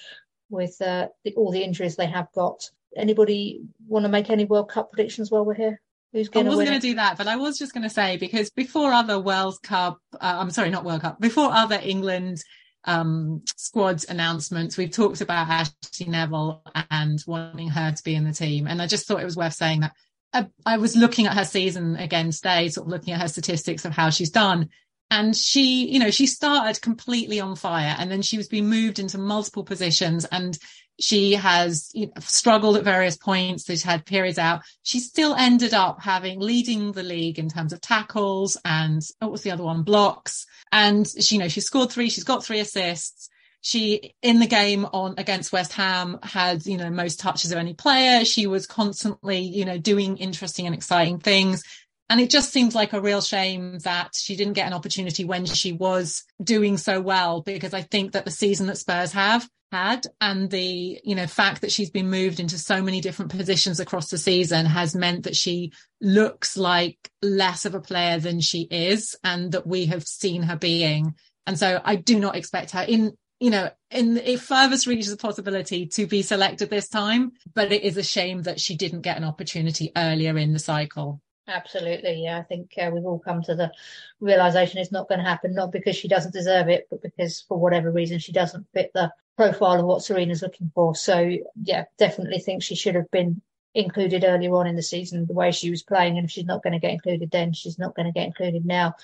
with 0.51 0.80
uh, 0.80 1.09
the, 1.24 1.34
all 1.34 1.51
the 1.51 1.62
injuries 1.62 1.97
they 1.97 2.07
have 2.07 2.30
got. 2.32 2.70
Anybody 2.97 3.62
want 3.88 4.05
to 4.05 4.09
make 4.09 4.30
any 4.30 4.45
World 4.45 4.70
Cup 4.70 4.92
predictions 4.92 5.30
while 5.30 5.45
we're 5.45 5.55
here? 5.55 5.80
Who's 6.12 6.28
going 6.28 6.47
I 6.47 6.49
wasn't 6.49 6.68
going 6.68 6.80
to 6.80 6.86
do 6.86 6.95
that, 6.95 7.18
but 7.18 7.26
I 7.26 7.34
was 7.34 7.59
just 7.59 7.74
going 7.74 7.82
to 7.82 7.90
say 7.90 8.16
because 8.18 8.49
before 8.51 8.92
other 8.92 9.18
World 9.18 9.61
Cup, 9.62 9.99
uh, 10.14 10.36
I'm 10.38 10.51
sorry, 10.51 10.70
not 10.70 10.84
World 10.84 11.01
Cup, 11.01 11.20
before 11.20 11.51
other 11.51 11.80
England 11.82 12.45
um, 12.85 13.43
squad 13.57 14.05
announcements, 14.09 14.76
we've 14.76 14.91
talked 14.91 15.20
about 15.20 15.49
Ashleigh 15.49 16.09
Neville 16.09 16.62
and 16.91 17.22
wanting 17.26 17.68
her 17.68 17.93
to 17.93 18.03
be 18.05 18.14
in 18.14 18.24
the 18.24 18.32
team. 18.32 18.66
And 18.66 18.80
I 18.82 18.87
just 18.87 19.07
thought 19.07 19.20
it 19.20 19.26
was 19.26 19.37
worth 19.37 19.55
saying 19.55 19.80
that 19.80 19.93
I, 20.32 20.47
I 20.66 20.76
was 20.78 20.97
looking 20.97 21.26
at 21.26 21.37
her 21.37 21.45
season 21.45 21.97
again 21.97 22.30
today, 22.30 22.68
sort 22.68 22.87
of 22.87 22.91
looking 22.91 23.14
at 23.14 23.20
her 23.20 23.28
statistics 23.28 23.85
of 23.85 23.93
how 23.93 24.11
she's 24.11 24.30
done. 24.30 24.68
And 25.11 25.37
she, 25.37 25.89
you 25.91 25.99
know, 25.99 26.11
she 26.11 26.26
started 26.26 26.82
completely 26.82 27.41
on 27.41 27.57
fire 27.57 27.95
and 27.99 28.11
then 28.11 28.22
she 28.22 28.37
was 28.37 28.49
being 28.49 28.68
moved 28.68 28.99
into 28.99 29.18
multiple 29.18 29.62
positions 29.62 30.24
and 30.24 30.59
she 31.01 31.32
has 31.32 31.90
you 31.95 32.07
know, 32.07 32.12
struggled 32.20 32.76
at 32.76 32.84
various 32.84 33.16
points. 33.16 33.66
She's 33.66 33.82
had 33.82 34.07
periods 34.07 34.38
out. 34.38 34.62
She 34.82 35.01
still 35.01 35.34
ended 35.34 35.74
up 35.74 36.01
having 36.01 36.40
leading 36.40 36.92
the 36.92 37.03
league 37.03 37.38
in 37.38 37.49
terms 37.49 37.72
of 37.72 37.80
tackles 37.80 38.57
and 38.64 39.03
what 39.18 39.32
was 39.32 39.42
the 39.42 39.51
other 39.51 39.64
one? 39.64 39.82
Blocks. 39.82 40.47
And 40.72 41.07
she, 41.07 41.36
you 41.36 41.40
know, 41.40 41.49
she 41.49 41.61
scored 41.61 41.90
three. 41.90 42.11
She's 42.11 42.24
got 42.24 42.45
three 42.45 42.61
assists. 42.61 43.28
She 43.61 44.14
in 44.22 44.40
the 44.40 44.47
game 44.47 44.84
on 44.92 45.14
against 45.16 45.53
West 45.53 45.72
Ham 45.72 46.18
had, 46.22 46.66
you 46.66 46.76
know, 46.76 46.90
most 46.90 47.18
touches 47.18 47.51
of 47.51 47.59
any 47.59 47.72
player. 47.72 48.24
She 48.24 48.47
was 48.47 48.66
constantly, 48.66 49.38
you 49.38 49.64
know, 49.64 49.78
doing 49.78 50.18
interesting 50.18 50.66
and 50.66 50.74
exciting 50.74 51.18
things. 51.18 51.62
And 52.11 52.20
it 52.20 52.28
just 52.28 52.53
seems 52.53 52.74
like 52.74 52.92
a 52.92 53.01
real 53.01 53.22
shame 53.22 53.78
that 53.80 54.12
she 54.14 54.36
didn't 54.36 54.53
get 54.53 54.66
an 54.66 54.74
opportunity 54.74 55.24
when 55.24 55.47
she 55.47 55.72
was 55.72 56.24
doing 56.42 56.76
so 56.76 57.01
well, 57.01 57.40
because 57.40 57.72
I 57.72 57.80
think 57.80 58.12
that 58.12 58.26
the 58.26 58.30
season 58.30 58.66
that 58.66 58.76
Spurs 58.76 59.12
have 59.12 59.49
had 59.75 60.07
and 60.20 60.51
the 60.51 61.01
you 61.03 61.16
know 61.16 61.27
fact 61.27 61.61
that 61.61 61.72
she's 61.72 61.91
been 61.91 62.09
moved 62.09 62.39
into 62.39 62.57
so 62.57 62.81
many 62.81 63.01
different 63.01 63.33
positions 63.37 63.81
across 63.81 64.09
the 64.09 64.16
season 64.16 64.64
has 64.64 64.95
meant 64.95 65.25
that 65.25 65.35
she 65.35 65.72
looks 66.01 66.57
like 66.57 67.11
less 67.22 67.64
of 67.64 67.75
a 67.75 67.81
player 67.81 68.20
than 68.20 68.41
she 68.41 68.68
is 68.70 69.16
and 69.25 69.51
that 69.51 69.66
we 69.66 69.87
have 69.87 70.05
seen 70.05 70.43
her 70.43 70.55
being 70.55 71.12
and 71.49 71.59
so 71.59 71.81
i 71.85 71.97
do 71.97 72.20
not 72.20 72.37
expect 72.37 72.70
her 72.70 72.83
in 72.83 73.12
you 73.41 73.51
know 73.51 73.68
in 73.91 74.16
furthest 74.39 74.87
reaches 74.87 75.11
the 75.11 75.16
possibility 75.16 75.87
to 75.87 76.07
be 76.07 76.22
selected 76.22 76.70
this 76.70 76.89
time 76.89 77.33
but 77.53 77.72
it 77.72 77.83
is 77.83 77.97
a 77.97 78.03
shame 78.03 78.43
that 78.43 78.61
she 78.61 78.77
didn't 78.77 79.01
get 79.01 79.16
an 79.16 79.25
opportunity 79.25 79.91
earlier 79.97 80.39
in 80.39 80.53
the 80.53 80.59
cycle 80.61 81.20
Absolutely, 81.47 82.22
yeah. 82.22 82.39
I 82.39 82.43
think 82.43 82.72
uh, 82.81 82.91
we've 82.91 83.05
all 83.05 83.18
come 83.18 83.43
to 83.43 83.55
the 83.55 83.70
realization 84.18 84.79
it's 84.79 84.91
not 84.91 85.11
going 85.11 85.18
to 85.18 85.29
happen, 85.29 85.55
not 85.55 85.72
because 85.72 85.95
she 85.95 86.09
doesn't 86.09 86.33
deserve 86.33 86.70
it, 86.70 86.87
but 86.89 87.03
because 87.03 87.45
for 87.47 87.59
whatever 87.59 87.93
reason 87.93 88.18
she 88.18 88.33
doesn't 88.33 88.66
fit 88.72 88.91
the 88.95 89.12
profile 89.37 89.80
of 89.80 89.87
what 89.87 90.03
Sarina's 90.03 90.43
looking 90.43 90.70
for. 90.74 90.95
So 90.95 91.37
yeah, 91.62 91.85
definitely 91.99 92.39
think 92.39 92.62
she 92.62 92.74
should 92.74 92.95
have 92.95 93.11
been 93.11 93.43
included 93.74 94.24
earlier 94.24 94.55
on 94.55 94.66
in 94.66 94.76
the 94.76 94.82
season 94.82 95.26
the 95.26 95.35
way 95.35 95.51
she 95.51 95.70
was 95.70 95.82
playing. 95.82 96.16
And 96.16 96.24
if 96.24 96.30
she's 96.30 96.45
not 96.45 96.62
going 96.62 96.74
to 96.74 96.78
get 96.78 96.93
included 96.93 97.30
then, 97.30 97.53
she's 97.53 97.78
not 97.78 97.95
going 97.95 98.07
to 98.07 98.12
get 98.12 98.26
included 98.26 98.64
now. 98.64 98.95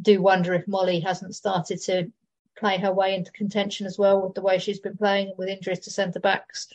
Do 0.00 0.22
wonder 0.22 0.54
if 0.54 0.68
Molly 0.68 1.00
hasn't 1.00 1.34
started 1.34 1.80
to 1.82 2.12
play 2.56 2.78
her 2.78 2.92
way 2.92 3.14
into 3.14 3.32
contention 3.32 3.86
as 3.86 3.98
well 3.98 4.22
with 4.22 4.34
the 4.34 4.42
way 4.42 4.58
she's 4.58 4.80
been 4.80 4.96
playing 4.96 5.32
with 5.36 5.48
injuries 5.48 5.80
to 5.80 5.90
centre 5.90 6.20
backs. 6.20 6.68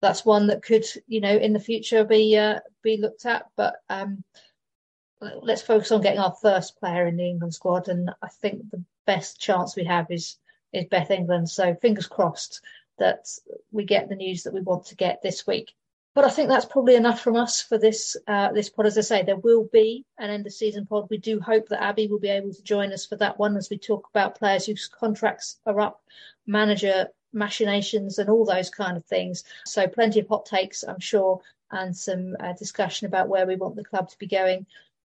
That's 0.00 0.24
one 0.24 0.48
that 0.48 0.62
could, 0.62 0.84
you 1.06 1.20
know, 1.20 1.36
in 1.36 1.52
the 1.52 1.60
future 1.60 2.04
be 2.04 2.36
uh, 2.36 2.60
be 2.82 2.98
looked 2.98 3.24
at. 3.26 3.46
But 3.56 3.76
um, 3.88 4.22
let's 5.20 5.62
focus 5.62 5.90
on 5.92 6.02
getting 6.02 6.20
our 6.20 6.36
first 6.42 6.78
player 6.78 7.06
in 7.06 7.16
the 7.16 7.26
England 7.26 7.54
squad. 7.54 7.88
And 7.88 8.10
I 8.22 8.28
think 8.28 8.70
the 8.70 8.84
best 9.06 9.40
chance 9.40 9.74
we 9.74 9.84
have 9.84 10.10
is 10.10 10.36
is 10.74 10.86
Beth 10.86 11.10
England. 11.10 11.48
So 11.48 11.74
fingers 11.74 12.06
crossed 12.06 12.60
that 12.98 13.26
we 13.72 13.84
get 13.84 14.08
the 14.08 14.16
news 14.16 14.44
that 14.44 14.54
we 14.54 14.60
want 14.60 14.86
to 14.86 14.96
get 14.96 15.22
this 15.22 15.46
week. 15.46 15.74
But 16.14 16.24
I 16.24 16.30
think 16.30 16.48
that's 16.48 16.64
probably 16.64 16.94
enough 16.94 17.20
from 17.20 17.34
us 17.34 17.60
for 17.60 17.76
this 17.76 18.16
uh, 18.28 18.52
this 18.52 18.70
pod. 18.70 18.86
As 18.86 18.96
I 18.96 19.00
say, 19.00 19.22
there 19.22 19.36
will 19.36 19.68
be 19.72 20.04
an 20.16 20.30
end 20.30 20.46
of 20.46 20.52
season 20.52 20.86
pod. 20.86 21.08
We 21.10 21.18
do 21.18 21.40
hope 21.40 21.68
that 21.68 21.82
Abbie 21.82 22.06
will 22.06 22.20
be 22.20 22.28
able 22.28 22.54
to 22.54 22.62
join 22.62 22.92
us 22.92 23.04
for 23.04 23.16
that 23.16 23.36
one 23.36 23.56
as 23.56 23.68
we 23.68 23.78
talk 23.78 24.08
about 24.10 24.38
players 24.38 24.66
whose 24.66 24.86
contracts 24.88 25.58
are 25.66 25.80
up, 25.80 26.02
manager 26.46 27.08
machinations, 27.32 28.20
and 28.20 28.30
all 28.30 28.44
those 28.44 28.70
kind 28.70 28.96
of 28.96 29.04
things. 29.04 29.42
So 29.66 29.88
plenty 29.88 30.20
of 30.20 30.28
hot 30.28 30.46
takes, 30.46 30.84
I'm 30.84 31.00
sure, 31.00 31.40
and 31.72 31.96
some 31.96 32.36
uh, 32.38 32.52
discussion 32.52 33.08
about 33.08 33.28
where 33.28 33.44
we 33.44 33.56
want 33.56 33.74
the 33.74 33.84
club 33.84 34.08
to 34.10 34.18
be 34.18 34.28
going. 34.28 34.66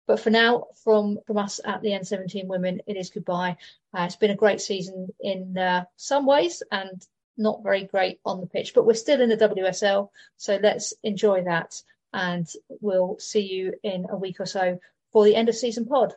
But 0.07 0.21
for 0.21 0.31
now, 0.31 0.67
from 0.83 1.19
from 1.27 1.39
us 1.39 1.61
at 1.65 1.83
the 1.83 1.91
N17 1.91 2.47
Women, 2.47 2.83
it 2.87 2.97
is 2.97 3.11
goodbye. 3.11 3.57
Uh, 3.95 4.03
it's 4.03 4.17
been 4.17 4.31
a 4.31 4.37
great 4.37 4.61
season 4.61 5.09
in 5.21 5.57
uh, 5.57 5.85
some 5.97 6.27
ways 6.27 6.63
and 6.71 7.05
not 7.37 7.63
very 7.63 7.85
great 7.85 8.21
on 8.25 8.41
the 8.41 8.47
pitch, 8.47 8.75
but 8.75 8.85
we're 8.85 8.95
still 8.95 9.21
in 9.21 9.29
the 9.29 9.37
WSL, 9.37 10.11
so 10.37 10.59
let's 10.63 10.93
enjoy 11.03 11.45
that. 11.45 11.81
And 12.13 12.47
we'll 12.81 13.19
see 13.19 13.41
you 13.41 13.75
in 13.83 14.07
a 14.11 14.17
week 14.17 14.41
or 14.41 14.47
so 14.47 14.79
for 15.13 15.25
the 15.25 15.35
end 15.35 15.49
of 15.49 15.55
season 15.55 15.87
pod. 15.87 16.15